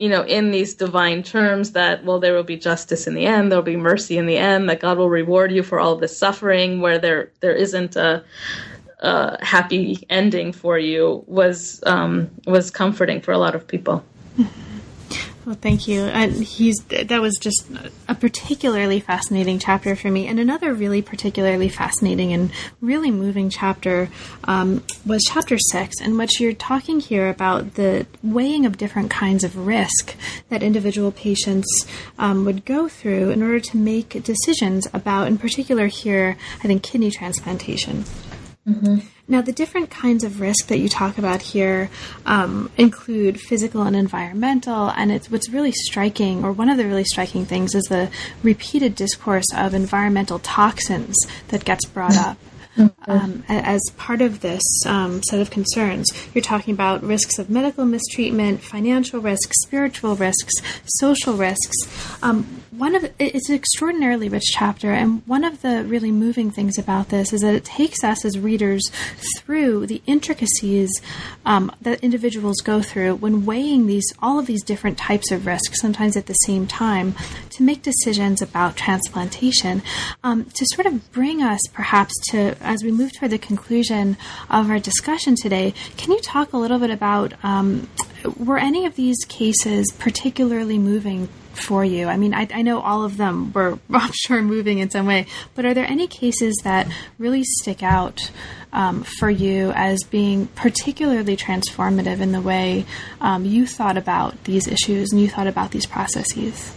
you 0.00 0.08
know, 0.08 0.22
in 0.24 0.50
these 0.50 0.72
divine 0.72 1.22
terms 1.22 1.72
that, 1.72 2.02
well, 2.04 2.18
there 2.18 2.32
will 2.32 2.42
be 2.42 2.56
justice 2.56 3.06
in 3.06 3.14
the 3.14 3.26
end, 3.26 3.52
there'll 3.52 3.62
be 3.62 3.76
mercy 3.76 4.16
in 4.16 4.24
the 4.24 4.38
end, 4.38 4.68
that 4.70 4.80
God 4.80 4.96
will 4.96 5.10
reward 5.10 5.52
you 5.52 5.62
for 5.62 5.78
all 5.78 5.94
this 5.94 6.16
suffering, 6.16 6.80
where 6.80 6.98
there 6.98 7.30
there 7.40 7.54
isn't 7.54 7.96
a, 7.96 8.24
a 9.00 9.44
happy 9.44 10.06
ending 10.08 10.52
for 10.52 10.78
you, 10.78 11.22
was 11.26 11.82
um, 11.84 12.30
was 12.46 12.70
comforting 12.70 13.20
for 13.20 13.32
a 13.32 13.38
lot 13.38 13.54
of 13.54 13.68
people. 13.68 14.02
Well, 15.46 15.56
thank 15.58 15.88
you. 15.88 16.02
And 16.02 16.32
he's 16.32 16.76
that 16.88 17.20
was 17.20 17.38
just 17.38 17.64
a 18.08 18.14
particularly 18.14 19.00
fascinating 19.00 19.58
chapter 19.58 19.96
for 19.96 20.10
me. 20.10 20.26
And 20.26 20.38
another 20.38 20.74
really 20.74 21.00
particularly 21.00 21.70
fascinating 21.70 22.32
and 22.34 22.52
really 22.82 23.10
moving 23.10 23.48
chapter 23.48 24.10
um, 24.44 24.84
was 25.06 25.22
chapter 25.26 25.56
six, 25.58 25.98
in 26.00 26.18
which 26.18 26.40
you're 26.40 26.52
talking 26.52 27.00
here 27.00 27.30
about 27.30 27.74
the 27.74 28.06
weighing 28.22 28.66
of 28.66 28.76
different 28.76 29.10
kinds 29.10 29.42
of 29.42 29.66
risk 29.66 30.14
that 30.50 30.62
individual 30.62 31.10
patients 31.10 31.86
um, 32.18 32.44
would 32.44 32.66
go 32.66 32.86
through 32.86 33.30
in 33.30 33.42
order 33.42 33.60
to 33.60 33.78
make 33.78 34.22
decisions 34.22 34.88
about, 34.92 35.26
in 35.26 35.38
particular, 35.38 35.86
here, 35.86 36.36
I 36.58 36.66
think, 36.66 36.82
kidney 36.82 37.10
transplantation. 37.10 38.04
Mm-hmm. 38.68 38.98
Now, 39.26 39.40
the 39.40 39.52
different 39.52 39.90
kinds 39.90 40.22
of 40.22 40.40
risk 40.40 40.66
that 40.66 40.78
you 40.78 40.88
talk 40.88 41.16
about 41.18 41.40
here 41.40 41.88
um, 42.26 42.70
include 42.76 43.40
physical 43.40 43.82
and 43.82 43.96
environmental, 43.96 44.90
and 44.90 45.10
it's 45.10 45.30
what's 45.30 45.48
really 45.48 45.72
striking, 45.72 46.44
or 46.44 46.52
one 46.52 46.68
of 46.68 46.76
the 46.76 46.84
really 46.84 47.04
striking 47.04 47.46
things, 47.46 47.74
is 47.74 47.84
the 47.84 48.10
repeated 48.42 48.94
discourse 48.94 49.46
of 49.56 49.72
environmental 49.72 50.38
toxins 50.40 51.16
that 51.48 51.64
gets 51.64 51.84
brought 51.86 52.16
up. 52.16 52.36
Um, 53.06 53.44
as 53.48 53.82
part 53.98 54.22
of 54.22 54.40
this 54.40 54.62
um, 54.86 55.22
set 55.24 55.40
of 55.40 55.50
concerns. 55.50 56.08
You're 56.32 56.40
talking 56.40 56.72
about 56.72 57.02
risks 57.02 57.38
of 57.38 57.50
medical 57.50 57.84
mistreatment, 57.84 58.62
financial 58.62 59.20
risks, 59.20 59.54
spiritual 59.62 60.16
risks, 60.16 60.54
social 60.86 61.34
risks. 61.34 61.76
Um, 62.22 62.59
one 62.80 62.96
of 62.96 63.12
it's 63.18 63.50
an 63.50 63.54
extraordinarily 63.54 64.30
rich 64.30 64.52
chapter, 64.52 64.90
and 64.90 65.22
one 65.26 65.44
of 65.44 65.60
the 65.60 65.84
really 65.84 66.10
moving 66.10 66.50
things 66.50 66.78
about 66.78 67.10
this 67.10 67.30
is 67.30 67.42
that 67.42 67.54
it 67.54 67.64
takes 67.64 68.02
us 68.02 68.24
as 68.24 68.38
readers 68.38 68.82
through 69.36 69.86
the 69.86 70.00
intricacies 70.06 70.90
um, 71.44 71.70
that 71.82 72.02
individuals 72.02 72.56
go 72.62 72.80
through 72.80 73.16
when 73.16 73.44
weighing 73.44 73.86
these 73.86 74.10
all 74.22 74.38
of 74.38 74.46
these 74.46 74.62
different 74.64 74.96
types 74.96 75.30
of 75.30 75.44
risks, 75.44 75.78
sometimes 75.78 76.16
at 76.16 76.24
the 76.24 76.32
same 76.32 76.66
time, 76.66 77.14
to 77.50 77.62
make 77.62 77.82
decisions 77.82 78.40
about 78.40 78.76
transplantation. 78.76 79.82
Um, 80.24 80.46
to 80.46 80.64
sort 80.72 80.86
of 80.86 81.12
bring 81.12 81.42
us, 81.42 81.60
perhaps, 81.74 82.14
to 82.30 82.56
as 82.62 82.82
we 82.82 82.90
move 82.90 83.12
toward 83.12 83.30
the 83.30 83.38
conclusion 83.38 84.16
of 84.48 84.70
our 84.70 84.78
discussion 84.78 85.34
today, 85.36 85.74
can 85.98 86.12
you 86.12 86.20
talk 86.22 86.54
a 86.54 86.56
little 86.56 86.78
bit 86.78 86.90
about 86.90 87.34
um, 87.44 87.90
were 88.38 88.58
any 88.58 88.86
of 88.86 88.96
these 88.96 89.18
cases 89.28 89.92
particularly 89.98 90.78
moving 90.78 91.28
for 91.52 91.84
you? 91.84 92.06
I 92.06 92.16
mean, 92.16 92.34
I, 92.34 92.48
I, 92.52 92.62
know 92.62 92.80
all 92.80 93.04
of 93.04 93.16
them 93.16 93.52
were, 93.52 93.78
I'm 93.90 94.12
sure, 94.12 94.42
moving 94.42 94.78
in 94.78 94.90
some 94.90 95.06
way, 95.06 95.26
but 95.54 95.64
are 95.64 95.74
there 95.74 95.86
any 95.86 96.06
cases 96.06 96.54
that 96.64 96.88
really 97.18 97.44
stick 97.44 97.82
out 97.82 98.30
um, 98.72 99.02
for 99.02 99.30
you 99.30 99.72
as 99.74 100.02
being 100.04 100.46
particularly 100.48 101.36
transformative 101.36 102.20
in 102.20 102.32
the 102.32 102.40
way 102.40 102.86
um, 103.20 103.44
you 103.44 103.66
thought 103.66 103.96
about 103.96 104.44
these 104.44 104.66
issues 104.68 105.12
and 105.12 105.20
you 105.20 105.28
thought 105.28 105.46
about 105.46 105.70
these 105.72 105.86
processes? 105.86 106.74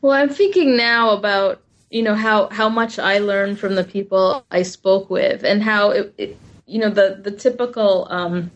Well, 0.00 0.12
I'm 0.12 0.28
thinking 0.28 0.76
now 0.76 1.10
about 1.10 1.60
you 1.90 2.02
know 2.02 2.14
how 2.14 2.48
how 2.48 2.68
much 2.68 2.98
I 2.98 3.18
learned 3.18 3.58
from 3.58 3.74
the 3.74 3.84
people 3.84 4.44
I 4.50 4.62
spoke 4.62 5.08
with, 5.08 5.44
and 5.44 5.62
how 5.62 5.90
it, 5.90 6.14
it 6.18 6.38
you 6.66 6.78
know 6.78 6.90
the 6.90 7.20
the 7.22 7.30
typical 7.30 8.06
um, 8.10 8.50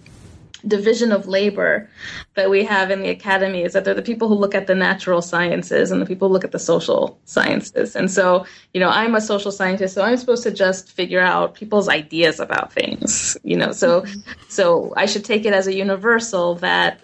division 0.66 1.12
of 1.12 1.26
labor 1.26 1.88
that 2.34 2.50
we 2.50 2.64
have 2.64 2.90
in 2.90 3.02
the 3.02 3.08
academy 3.08 3.62
is 3.62 3.72
that 3.72 3.84
they're 3.84 3.94
the 3.94 4.02
people 4.02 4.28
who 4.28 4.34
look 4.34 4.54
at 4.54 4.66
the 4.66 4.74
natural 4.74 5.22
sciences 5.22 5.90
and 5.90 6.00
the 6.00 6.06
people 6.06 6.28
who 6.28 6.34
look 6.34 6.44
at 6.44 6.52
the 6.52 6.58
social 6.58 7.18
sciences. 7.24 7.96
And 7.96 8.10
so, 8.10 8.46
you 8.74 8.80
know, 8.80 8.88
I'm 8.88 9.14
a 9.14 9.20
social 9.20 9.52
scientist, 9.52 9.94
so 9.94 10.02
I'm 10.02 10.16
supposed 10.16 10.42
to 10.44 10.50
just 10.50 10.92
figure 10.92 11.20
out 11.20 11.54
people's 11.54 11.88
ideas 11.88 12.40
about 12.40 12.72
things, 12.72 13.36
you 13.42 13.56
know. 13.56 13.72
So 13.72 14.04
so 14.48 14.92
I 14.96 15.06
should 15.06 15.24
take 15.24 15.44
it 15.44 15.52
as 15.52 15.66
a 15.66 15.74
universal 15.74 16.56
that 16.56 17.00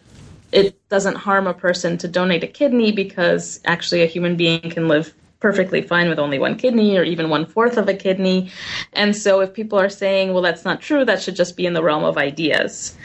it 0.53 0.89
doesn't 0.89 1.17
harm 1.17 1.47
a 1.47 1.55
person 1.55 1.99
to 1.99 2.09
donate 2.09 2.45
a 2.45 2.47
kidney 2.47 2.93
because 2.93 3.61
actually 3.65 4.03
a 4.03 4.07
human 4.07 4.37
being 4.37 4.61
can 4.61 4.89
live 4.89 5.13
perfectly 5.41 5.83
fine 5.83 6.09
with 6.09 6.19
only 6.19 6.39
one 6.39 6.57
kidney 6.57 6.97
or 6.97 7.03
even 7.03 7.29
one 7.29 7.47
fourth 7.47 7.77
of 7.77 7.89
a 7.89 7.95
kidney. 7.95 8.51
And 8.93 9.15
so 9.15 9.41
if 9.41 9.53
people 9.53 9.79
are 9.79 9.89
saying, 9.89 10.33
well, 10.33 10.43
that's 10.43 10.65
not 10.65 10.81
true, 10.81 11.05
that 11.05 11.21
should 11.23 11.37
just 11.37 11.57
be 11.57 11.67
in 11.67 11.75
the 11.75 11.83
realm 11.83 12.05
of 12.05 12.17
ideas. 12.17 12.97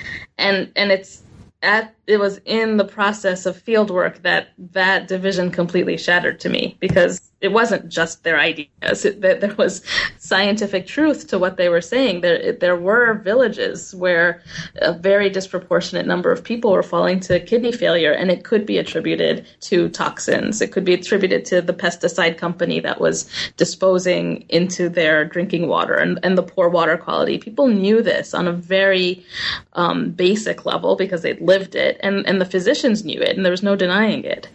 And, 0.42 0.72
and 0.76 0.92
it's 0.92 1.24
at, 1.62 1.96
it 2.12 2.20
was 2.20 2.40
in 2.46 2.78
the 2.78 2.86
process 2.86 3.46
of 3.46 3.56
field 3.56 3.90
work 3.90 4.22
that 4.24 4.50
that 4.58 5.08
division 5.08 5.52
completely 5.52 5.98
shattered 5.98 6.40
to 6.42 6.50
me 6.50 6.78
because 6.80 7.32
it 7.42 7.52
wasn't 7.52 7.90
just 7.90 8.24
their 8.24 8.40
ideas. 8.40 8.70
That 8.82 9.42
there 9.42 9.56
was 9.56 9.82
scientific 10.20 10.86
truth 10.86 11.28
to 11.28 11.40
what 11.40 11.58
they 11.58 11.70
were 11.70 11.82
saying. 11.82 12.22
There, 12.22 12.54
there 12.54 12.76
were 12.76 13.16
villages 13.16 13.96
where 13.96 14.44
a 14.76 14.94
very 14.94 15.30
disproportionate 15.30 16.06
number 16.06 16.32
of 16.32 16.44
people 16.44 16.72
were 16.72 16.84
falling 16.84 17.20
to 17.22 17.40
kidney 17.40 17.72
failure, 17.72 18.12
and 18.12 18.30
it 18.30 18.44
could 18.44 18.66
be 18.66 18.78
attributed 18.78 19.48
to 19.62 19.90
toxins. 19.90 20.62
It 20.62 20.72
could 20.72 20.86
be 20.86 20.94
attributed 20.94 21.44
to 21.46 21.62
the 21.62 21.74
pesticide 21.74 22.38
company 22.38 22.80
that 22.82 23.02
was 23.02 23.28
disposing 23.58 24.46
into 24.50 24.88
their 24.88 25.26
drinking 25.26 25.68
water 25.68 25.96
and, 25.96 26.20
and 26.22 26.38
the 26.38 26.44
poor 26.44 26.70
water 26.70 26.96
quality. 26.96 27.40
People 27.40 27.68
knew 27.68 28.04
this 28.04 28.36
on 28.36 28.48
a 28.48 28.54
very 28.54 29.26
um, 29.74 30.12
basic 30.12 30.64
level 30.66 30.96
because 30.96 31.24
they'd 31.24 31.42
lived 31.42 31.74
it, 31.74 32.00
and, 32.02 32.28
and 32.28 32.42
the 32.42 32.46
physicians 32.46 33.06
knew 33.06 33.20
it, 33.20 33.36
and 33.36 33.46
there 33.46 33.52
was 33.52 33.64
no 33.64 33.76
denying 33.76 34.24
it 34.24 34.48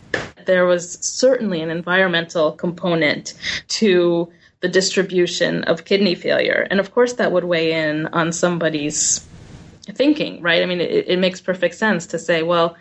there 0.47 0.65
was 0.65 0.93
certainly 1.01 1.61
an 1.61 1.71
environmental 1.71 2.53
component 2.53 3.35
to 3.69 4.33
the 4.61 4.69
distribution 4.69 5.65
of 5.65 5.85
kidney 5.85 6.15
failure. 6.15 6.67
And 6.71 6.81
of 6.81 6.93
course, 6.93 7.15
that 7.15 7.33
would 7.33 7.45
weigh 7.45 7.73
in 7.73 8.07
on 8.09 8.33
somebody's 8.33 9.27
thinking, 9.93 10.41
right? 10.41 10.63
I 10.63 10.67
mean, 10.67 10.81
it, 10.81 11.09
it 11.09 11.19
makes 11.19 11.41
perfect 11.41 11.75
sense 11.75 12.07
to 12.07 12.19
say, 12.19 12.43
well, 12.43 12.77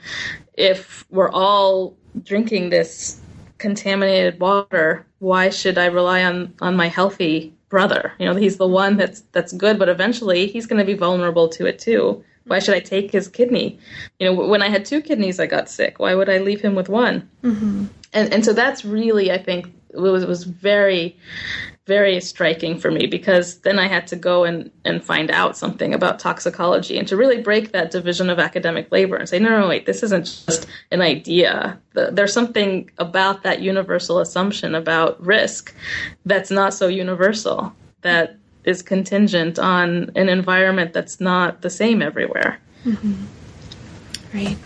if 0.53 1.05
we're 1.09 1.31
all 1.31 1.97
drinking 2.23 2.69
this 2.69 3.19
contaminated 3.57 4.39
water, 4.39 5.05
why 5.19 5.49
should 5.49 5.77
I 5.77 5.87
rely 5.87 6.23
on, 6.23 6.53
on 6.61 6.75
my 6.75 6.87
healthy 6.87 7.53
brother? 7.69 8.13
You 8.19 8.25
know, 8.25 8.35
he's 8.35 8.57
the 8.57 8.67
one 8.67 8.95
that's 8.95 9.21
that's 9.31 9.51
good, 9.51 9.77
but 9.77 9.89
eventually 9.89 10.47
he's 10.47 10.65
going 10.65 10.79
to 10.79 10.85
be 10.85 10.93
vulnerable 10.93 11.49
to 11.49 11.65
it 11.65 11.79
too. 11.79 12.23
Why 12.47 12.59
should 12.59 12.75
I 12.75 12.79
take 12.79 13.11
his 13.11 13.27
kidney? 13.27 13.79
You 14.19 14.27
know, 14.27 14.47
when 14.47 14.61
I 14.61 14.69
had 14.69 14.85
two 14.85 15.01
kidneys, 15.01 15.39
I 15.39 15.47
got 15.47 15.69
sick. 15.69 15.99
Why 15.99 16.13
would 16.13 16.29
I 16.29 16.37
leave 16.37 16.61
him 16.61 16.75
with 16.75 16.89
one? 16.89 17.29
Mm-hmm. 17.43 17.85
And 18.13 18.33
and 18.33 18.45
so 18.45 18.53
that's 18.53 18.85
really, 18.85 19.31
I 19.31 19.37
think, 19.37 19.73
it 19.89 19.99
was 19.99 20.25
was 20.25 20.43
very 20.43 21.17
very 21.85 22.19
striking 22.19 22.79
for 22.79 22.89
me 22.89 23.05
because 23.05 23.59
then 23.59 23.77
I 23.77 23.87
had 23.87 24.07
to 24.07 24.15
go 24.15 24.43
and, 24.43 24.71
and 24.83 25.05
find 25.05 25.29
out 25.29 25.55
something 25.55 25.93
about 25.93 26.17
toxicology 26.19 26.97
and 26.97 27.07
to 27.07 27.15
really 27.15 27.41
break 27.41 27.71
that 27.73 27.91
division 27.91 28.29
of 28.29 28.39
academic 28.39 28.91
labor 28.91 29.15
and 29.17 29.29
say, 29.29 29.37
no, 29.37 29.49
no, 29.49 29.61
no 29.61 29.67
wait, 29.67 29.85
this 29.85 30.01
isn't 30.01 30.25
just 30.25 30.67
an 30.91 31.01
idea. 31.01 31.79
There's 31.93 32.33
something 32.33 32.89
about 32.97 33.43
that 33.43 33.61
universal 33.61 34.19
assumption 34.19 34.73
about 34.73 35.23
risk 35.23 35.75
that's 36.25 36.49
not 36.49 36.73
so 36.73 36.87
universal, 36.87 37.75
that 38.01 38.37
is 38.65 38.81
contingent 38.81 39.59
on 39.59 40.11
an 40.15 40.29
environment 40.29 40.93
that's 40.93 41.19
not 41.19 41.61
the 41.61 41.69
same 41.69 42.01
everywhere. 42.01 42.59
Mm-hmm. 42.83 43.25
Right. 44.33 44.57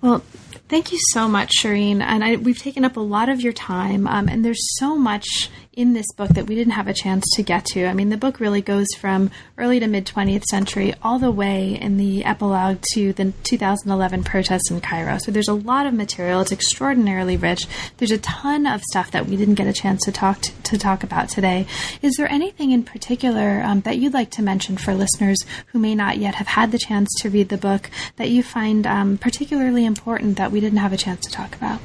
Well, 0.00 0.24
thank 0.68 0.92
you 0.92 0.98
so 1.12 1.28
much, 1.28 1.52
Sherine. 1.60 2.00
And 2.00 2.24
I, 2.24 2.36
we've 2.36 2.58
taken 2.58 2.84
up 2.84 2.96
a 2.96 3.00
lot 3.00 3.28
of 3.28 3.40
your 3.40 3.52
time, 3.52 4.06
um, 4.06 4.28
and 4.28 4.44
there's 4.44 4.76
so 4.78 4.96
much 4.96 5.50
in 5.76 5.92
this 5.92 6.10
book 6.12 6.30
that 6.30 6.46
we 6.46 6.54
didn't 6.54 6.72
have 6.72 6.88
a 6.88 6.94
chance 6.94 7.24
to 7.34 7.42
get 7.42 7.64
to. 7.66 7.86
I 7.86 7.92
mean, 7.92 8.08
the 8.08 8.16
book 8.16 8.40
really 8.40 8.62
goes 8.62 8.86
from 8.98 9.30
early 9.58 9.80
to 9.80 9.86
mid 9.86 10.06
20th 10.06 10.44
century 10.44 10.94
all 11.02 11.18
the 11.18 11.30
way 11.30 11.74
in 11.74 11.96
the 11.96 12.24
epilogue 12.24 12.78
to 12.92 13.12
the 13.12 13.32
2011 13.42 14.24
protests 14.24 14.70
in 14.70 14.80
Cairo. 14.80 15.18
So 15.18 15.30
there's 15.30 15.48
a 15.48 15.54
lot 15.54 15.86
of 15.86 15.94
material. 15.94 16.40
It's 16.40 16.52
extraordinarily 16.52 17.36
rich. 17.36 17.66
There's 17.98 18.10
a 18.10 18.18
ton 18.18 18.66
of 18.66 18.82
stuff 18.82 19.10
that 19.10 19.26
we 19.26 19.36
didn't 19.36 19.54
get 19.54 19.66
a 19.66 19.72
chance 19.72 20.04
to 20.04 20.12
talk 20.12 20.40
to, 20.42 20.62
to 20.62 20.78
talk 20.78 21.02
about 21.02 21.28
today. 21.28 21.66
Is 22.02 22.14
there 22.16 22.30
anything 22.30 22.70
in 22.70 22.82
particular 22.82 23.62
um, 23.64 23.80
that 23.82 23.98
you'd 23.98 24.14
like 24.14 24.30
to 24.32 24.42
mention 24.42 24.76
for 24.76 24.94
listeners 24.94 25.38
who 25.68 25.78
may 25.78 25.94
not 25.94 26.18
yet 26.18 26.36
have 26.36 26.48
had 26.48 26.72
the 26.72 26.78
chance 26.78 27.08
to 27.20 27.30
read 27.30 27.48
the 27.48 27.58
book 27.58 27.90
that 28.16 28.30
you 28.30 28.42
find 28.42 28.86
um, 28.86 29.18
particularly 29.18 29.84
important 29.84 30.36
that 30.36 30.52
we 30.52 30.60
didn't 30.60 30.78
have 30.78 30.92
a 30.92 30.96
chance 30.96 31.20
to 31.26 31.30
talk 31.30 31.54
about? 31.54 31.80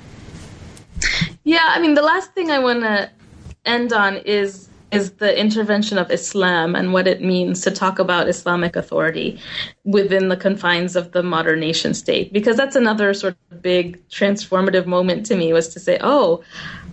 Yeah, 1.43 1.65
I 1.65 1.79
mean, 1.79 1.93
the 1.93 2.01
last 2.01 2.33
thing 2.33 2.51
I 2.51 2.59
want 2.59 2.81
to 2.81 3.09
end 3.65 3.93
on 3.93 4.17
is 4.17 4.69
is 4.91 5.11
the 5.13 5.39
intervention 5.39 5.97
of 5.97 6.09
Islam 6.09 6.75
and 6.75 6.93
what 6.93 7.07
it 7.07 7.21
means 7.21 7.61
to 7.61 7.71
talk 7.71 7.99
about 7.99 8.27
Islamic 8.27 8.75
authority 8.75 9.39
within 9.83 10.29
the 10.29 10.37
confines 10.37 10.95
of 10.95 11.11
the 11.11 11.21
modern 11.21 11.59
nation 11.59 11.93
state. 11.93 12.33
Because 12.33 12.57
that's 12.57 12.75
another 12.75 13.13
sort 13.13 13.35
of 13.51 13.61
big 13.61 14.07
transformative 14.09 14.87
moment 14.87 15.25
to 15.27 15.35
me 15.35 15.53
was 15.53 15.67
to 15.69 15.79
say, 15.79 15.99
oh, 16.01 16.43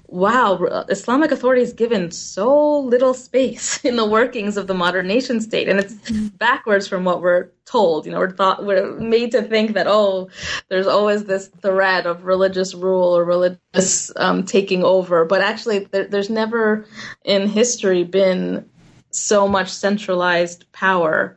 wow, 0.09 0.84
Islamic 0.88 1.32
authority 1.32 1.62
is 1.62 1.72
given 1.72 2.11
so 2.11 2.78
little 2.78 3.14
space 3.14 3.78
in 3.84 3.96
the 3.96 4.07
workings 4.07 4.57
of 4.57 4.66
the 4.66 4.74
modern 4.74 5.07
nation 5.07 5.40
state, 5.40 5.68
and 5.68 5.80
it's 5.80 5.94
backwards 6.11 6.86
from 6.86 7.04
what 7.04 7.22
we're 7.22 7.48
told. 7.64 8.07
You 8.07 8.12
know, 8.12 8.18
we're 8.18 8.30
thought 8.30 8.64
we're 8.64 8.92
made 8.98 9.32
to 9.32 9.42
think 9.42 9.74
that 9.74 9.86
oh, 9.88 10.28
there's 10.68 10.86
always 10.86 11.24
this 11.24 11.48
threat 11.48 12.07
of 12.07 12.24
religious 12.24 12.74
rule 12.74 13.16
or 13.16 13.24
religious 13.24 14.12
um, 14.16 14.44
taking 14.44 14.84
over, 14.84 15.24
but 15.24 15.40
actually, 15.40 15.80
there, 15.80 16.04
there's 16.04 16.30
never 16.30 16.86
in 17.24 17.48
history 17.48 18.04
been 18.04 18.68
so 19.11 19.48
much 19.48 19.70
centralized 19.70 20.70
power 20.72 21.36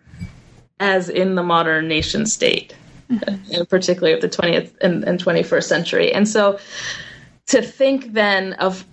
as 0.80 1.10
in 1.10 1.36
the 1.36 1.44
modern 1.44 1.88
nation 1.88 2.26
state, 2.26 2.76
mm-hmm. 3.10 3.64
particularly 3.64 4.14
of 4.14 4.22
the 4.22 4.30
20th 4.30 4.74
and, 4.82 5.04
and 5.04 5.24
21st 5.24 5.64
century, 5.64 6.14
and 6.14 6.28
so 6.28 6.60
to 7.50 7.62
think 7.62 8.14
then 8.14 8.54
of 8.54 8.86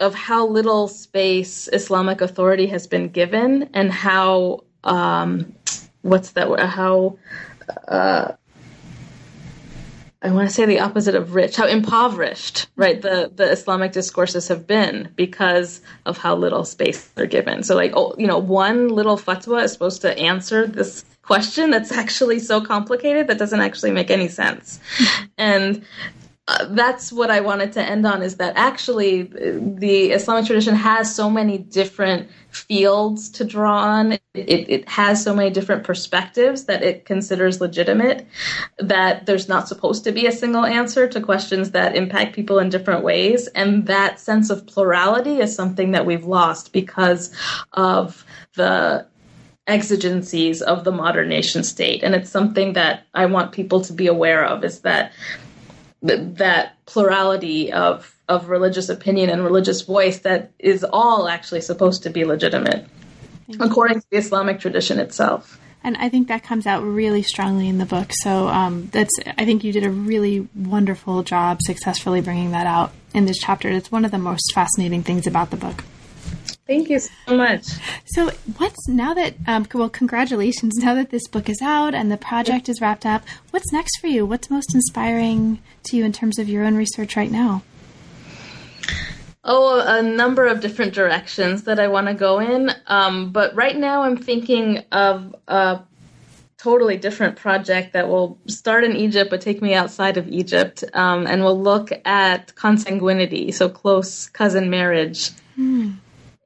of 0.00 0.14
how 0.14 0.46
little 0.46 0.86
space 0.88 1.68
Islamic 1.72 2.20
authority 2.20 2.66
has 2.66 2.86
been 2.86 3.08
given 3.08 3.68
and 3.74 3.90
how 3.90 4.60
um, 4.84 5.52
what's 6.02 6.32
that 6.32 6.60
how 6.60 7.18
uh, 7.88 8.32
I 10.24 10.30
want 10.30 10.48
to 10.48 10.54
say 10.54 10.66
the 10.66 10.78
opposite 10.78 11.16
of 11.16 11.34
rich, 11.34 11.56
how 11.56 11.66
impoverished, 11.66 12.68
right? 12.76 13.02
The 13.02 13.30
the 13.34 13.50
Islamic 13.50 13.92
discourses 13.92 14.48
have 14.48 14.66
been 14.66 15.08
because 15.16 15.80
of 16.06 16.16
how 16.16 16.36
little 16.36 16.64
space 16.64 17.08
they're 17.08 17.26
given. 17.26 17.64
So, 17.64 17.74
like, 17.74 17.92
oh, 17.94 18.14
you 18.16 18.28
know, 18.28 18.38
one 18.38 18.88
little 18.88 19.16
fatwa 19.16 19.64
is 19.64 19.72
supposed 19.72 20.00
to 20.02 20.16
answer 20.16 20.66
this 20.66 21.04
question 21.22 21.70
that's 21.70 21.90
actually 22.02 22.38
so 22.38 22.60
complicated 22.60 23.26
that 23.26 23.38
doesn't 23.38 23.60
actually 23.60 23.90
make 23.90 24.10
any 24.12 24.28
sense. 24.28 24.78
And 25.36 25.84
uh, 26.48 26.66
that's 26.70 27.12
what 27.12 27.30
I 27.30 27.40
wanted 27.40 27.72
to 27.74 27.82
end 27.82 28.04
on 28.04 28.20
is 28.20 28.36
that 28.36 28.54
actually 28.56 29.22
the 29.22 30.10
Islamic 30.10 30.44
tradition 30.44 30.74
has 30.74 31.14
so 31.14 31.30
many 31.30 31.56
different 31.56 32.28
fields 32.50 33.30
to 33.30 33.44
draw 33.44 33.78
on. 33.78 34.12
It, 34.12 34.20
it, 34.34 34.88
has 34.88 35.22
so 35.22 35.36
many 35.36 35.50
different 35.50 35.84
perspectives 35.84 36.64
that 36.64 36.82
it 36.82 37.04
considers 37.04 37.60
legitimate 37.60 38.26
that 38.78 39.24
there's 39.24 39.48
not 39.48 39.68
supposed 39.68 40.02
to 40.04 40.10
be 40.10 40.26
a 40.26 40.32
single 40.32 40.64
answer 40.64 41.06
to 41.06 41.20
questions 41.20 41.70
that 41.70 41.94
impact 41.94 42.34
people 42.34 42.58
in 42.58 42.70
different 42.70 43.04
ways. 43.04 43.46
And 43.48 43.86
that 43.86 44.18
sense 44.18 44.50
of 44.50 44.66
plurality 44.66 45.38
is 45.38 45.54
something 45.54 45.92
that 45.92 46.06
we've 46.06 46.24
lost 46.24 46.72
because 46.72 47.32
of 47.72 48.24
the 48.56 49.06
exigencies 49.68 50.60
of 50.60 50.82
the 50.82 50.92
modern 50.92 51.28
nation 51.28 51.62
state. 51.62 52.02
And 52.02 52.16
it's 52.16 52.30
something 52.30 52.72
that 52.72 53.06
I 53.14 53.26
want 53.26 53.52
people 53.52 53.80
to 53.82 53.92
be 53.92 54.08
aware 54.08 54.44
of 54.44 54.64
is 54.64 54.80
that 54.80 55.12
that 56.02 56.84
plurality 56.86 57.72
of 57.72 58.16
of 58.28 58.48
religious 58.48 58.88
opinion 58.88 59.30
and 59.30 59.44
religious 59.44 59.82
voice 59.82 60.20
that 60.20 60.50
is 60.58 60.84
all 60.84 61.28
actually 61.28 61.60
supposed 61.60 62.02
to 62.02 62.10
be 62.10 62.24
legitimate 62.24 62.86
according 63.60 64.00
to 64.00 64.06
the 64.10 64.16
Islamic 64.16 64.60
tradition 64.60 64.98
itself. 64.98 65.60
And 65.84 65.96
I 65.96 66.08
think 66.08 66.28
that 66.28 66.44
comes 66.44 66.66
out 66.66 66.82
really 66.82 67.22
strongly 67.22 67.68
in 67.68 67.78
the 67.78 67.86
book. 67.86 68.12
So 68.12 68.46
um, 68.48 68.88
that's 68.92 69.12
I 69.26 69.44
think 69.44 69.64
you 69.64 69.72
did 69.72 69.84
a 69.84 69.90
really 69.90 70.48
wonderful 70.54 71.22
job 71.22 71.58
successfully 71.62 72.20
bringing 72.20 72.52
that 72.52 72.66
out 72.66 72.92
in 73.14 73.26
this 73.26 73.38
chapter. 73.38 73.68
It's 73.68 73.90
one 73.90 74.04
of 74.04 74.10
the 74.10 74.18
most 74.18 74.52
fascinating 74.54 75.02
things 75.02 75.26
about 75.26 75.50
the 75.50 75.56
book. 75.56 75.84
Thank 76.66 76.90
you 76.90 77.00
so 77.00 77.36
much. 77.36 77.66
So, 78.06 78.30
what's 78.56 78.88
now 78.88 79.14
that, 79.14 79.34
um, 79.46 79.66
well, 79.74 79.88
congratulations, 79.88 80.76
now 80.76 80.94
that 80.94 81.10
this 81.10 81.26
book 81.26 81.48
is 81.48 81.60
out 81.60 81.94
and 81.94 82.10
the 82.10 82.16
project 82.16 82.68
is 82.68 82.80
wrapped 82.80 83.04
up, 83.04 83.24
what's 83.50 83.72
next 83.72 83.98
for 84.00 84.06
you? 84.06 84.24
What's 84.24 84.48
most 84.48 84.74
inspiring 84.74 85.60
to 85.84 85.96
you 85.96 86.04
in 86.04 86.12
terms 86.12 86.38
of 86.38 86.48
your 86.48 86.64
own 86.64 86.76
research 86.76 87.16
right 87.16 87.30
now? 87.30 87.62
Oh, 89.44 89.80
a 89.84 90.02
number 90.02 90.46
of 90.46 90.60
different 90.60 90.94
directions 90.94 91.64
that 91.64 91.80
I 91.80 91.88
want 91.88 92.06
to 92.06 92.14
go 92.14 92.38
in. 92.38 92.70
Um, 92.86 93.32
but 93.32 93.54
right 93.56 93.76
now 93.76 94.02
I'm 94.02 94.16
thinking 94.16 94.84
of 94.92 95.34
a 95.48 95.80
totally 96.58 96.96
different 96.96 97.34
project 97.34 97.92
that 97.94 98.06
will 98.06 98.38
start 98.46 98.84
in 98.84 98.94
Egypt 98.94 99.30
but 99.30 99.40
take 99.40 99.60
me 99.60 99.74
outside 99.74 100.16
of 100.16 100.28
Egypt, 100.28 100.84
um, 100.94 101.26
and 101.26 101.42
we'll 101.42 101.60
look 101.60 101.90
at 102.04 102.54
consanguinity, 102.54 103.52
so 103.52 103.68
close 103.68 104.28
cousin 104.28 104.70
marriage. 104.70 105.30
Mm. 105.58 105.96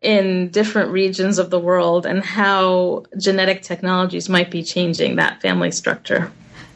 In 0.06 0.50
different 0.50 0.92
regions 0.92 1.40
of 1.40 1.50
the 1.50 1.58
world, 1.58 2.06
and 2.06 2.24
how 2.24 3.02
genetic 3.18 3.62
technologies 3.62 4.28
might 4.28 4.52
be 4.52 4.62
changing 4.62 5.16
that 5.16 5.42
family 5.42 5.72
structure. 5.72 6.30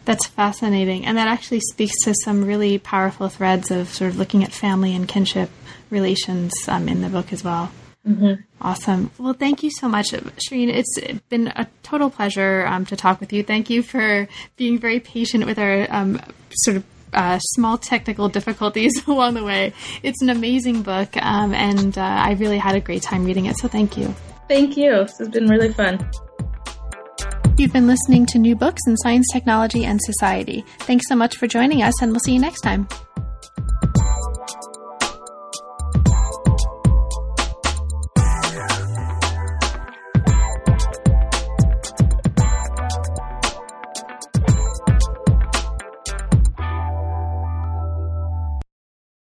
That's 0.04 0.26
fascinating. 0.26 1.06
And 1.06 1.16
that 1.16 1.28
actually 1.28 1.60
speaks 1.60 1.94
to 2.02 2.14
some 2.24 2.44
really 2.44 2.78
powerful 2.78 3.28
threads 3.28 3.70
of 3.70 3.88
sort 3.88 4.10
of 4.10 4.18
looking 4.18 4.42
at 4.42 4.52
family 4.52 4.96
and 4.96 5.06
kinship 5.06 5.48
relations 5.90 6.52
um, 6.66 6.88
in 6.88 7.02
the 7.02 7.08
book 7.08 7.32
as 7.32 7.44
well. 7.44 7.70
Mm-hmm. 8.04 8.42
Awesome. 8.60 9.10
Well, 9.18 9.34
thank 9.34 9.62
you 9.62 9.70
so 9.70 9.88
much, 9.88 10.10
Sherine. 10.10 10.68
It's 10.68 10.98
been 11.28 11.48
a 11.48 11.68
total 11.84 12.10
pleasure 12.10 12.66
um, 12.66 12.84
to 12.86 12.96
talk 12.96 13.20
with 13.20 13.32
you. 13.32 13.44
Thank 13.44 13.70
you 13.70 13.84
for 13.84 14.26
being 14.56 14.78
very 14.78 14.98
patient 14.98 15.46
with 15.46 15.58
our 15.58 15.86
um, 15.90 16.20
sort 16.50 16.78
of 16.78 16.84
uh, 17.12 17.38
small 17.38 17.78
technical 17.78 18.28
difficulties 18.28 18.92
along 19.06 19.34
the 19.34 19.44
way. 19.44 19.72
It's 20.02 20.22
an 20.22 20.30
amazing 20.30 20.82
book, 20.82 21.16
um, 21.16 21.54
and 21.54 21.96
uh, 21.96 22.02
I 22.02 22.32
really 22.32 22.58
had 22.58 22.74
a 22.74 22.80
great 22.80 23.02
time 23.02 23.24
reading 23.24 23.46
it. 23.46 23.56
So 23.58 23.68
thank 23.68 23.96
you. 23.96 24.14
Thank 24.48 24.76
you. 24.76 24.90
This 24.90 25.18
has 25.18 25.28
been 25.28 25.46
really 25.46 25.72
fun. 25.72 26.10
You've 27.56 27.72
been 27.72 27.86
listening 27.86 28.24
to 28.26 28.38
New 28.38 28.56
Books 28.56 28.80
in 28.86 28.96
Science, 28.96 29.26
Technology, 29.32 29.84
and 29.84 30.00
Society. 30.02 30.64
Thanks 30.80 31.06
so 31.08 31.14
much 31.14 31.36
for 31.36 31.46
joining 31.46 31.82
us, 31.82 32.00
and 32.00 32.10
we'll 32.10 32.20
see 32.20 32.32
you 32.32 32.40
next 32.40 32.62
time. 32.62 32.88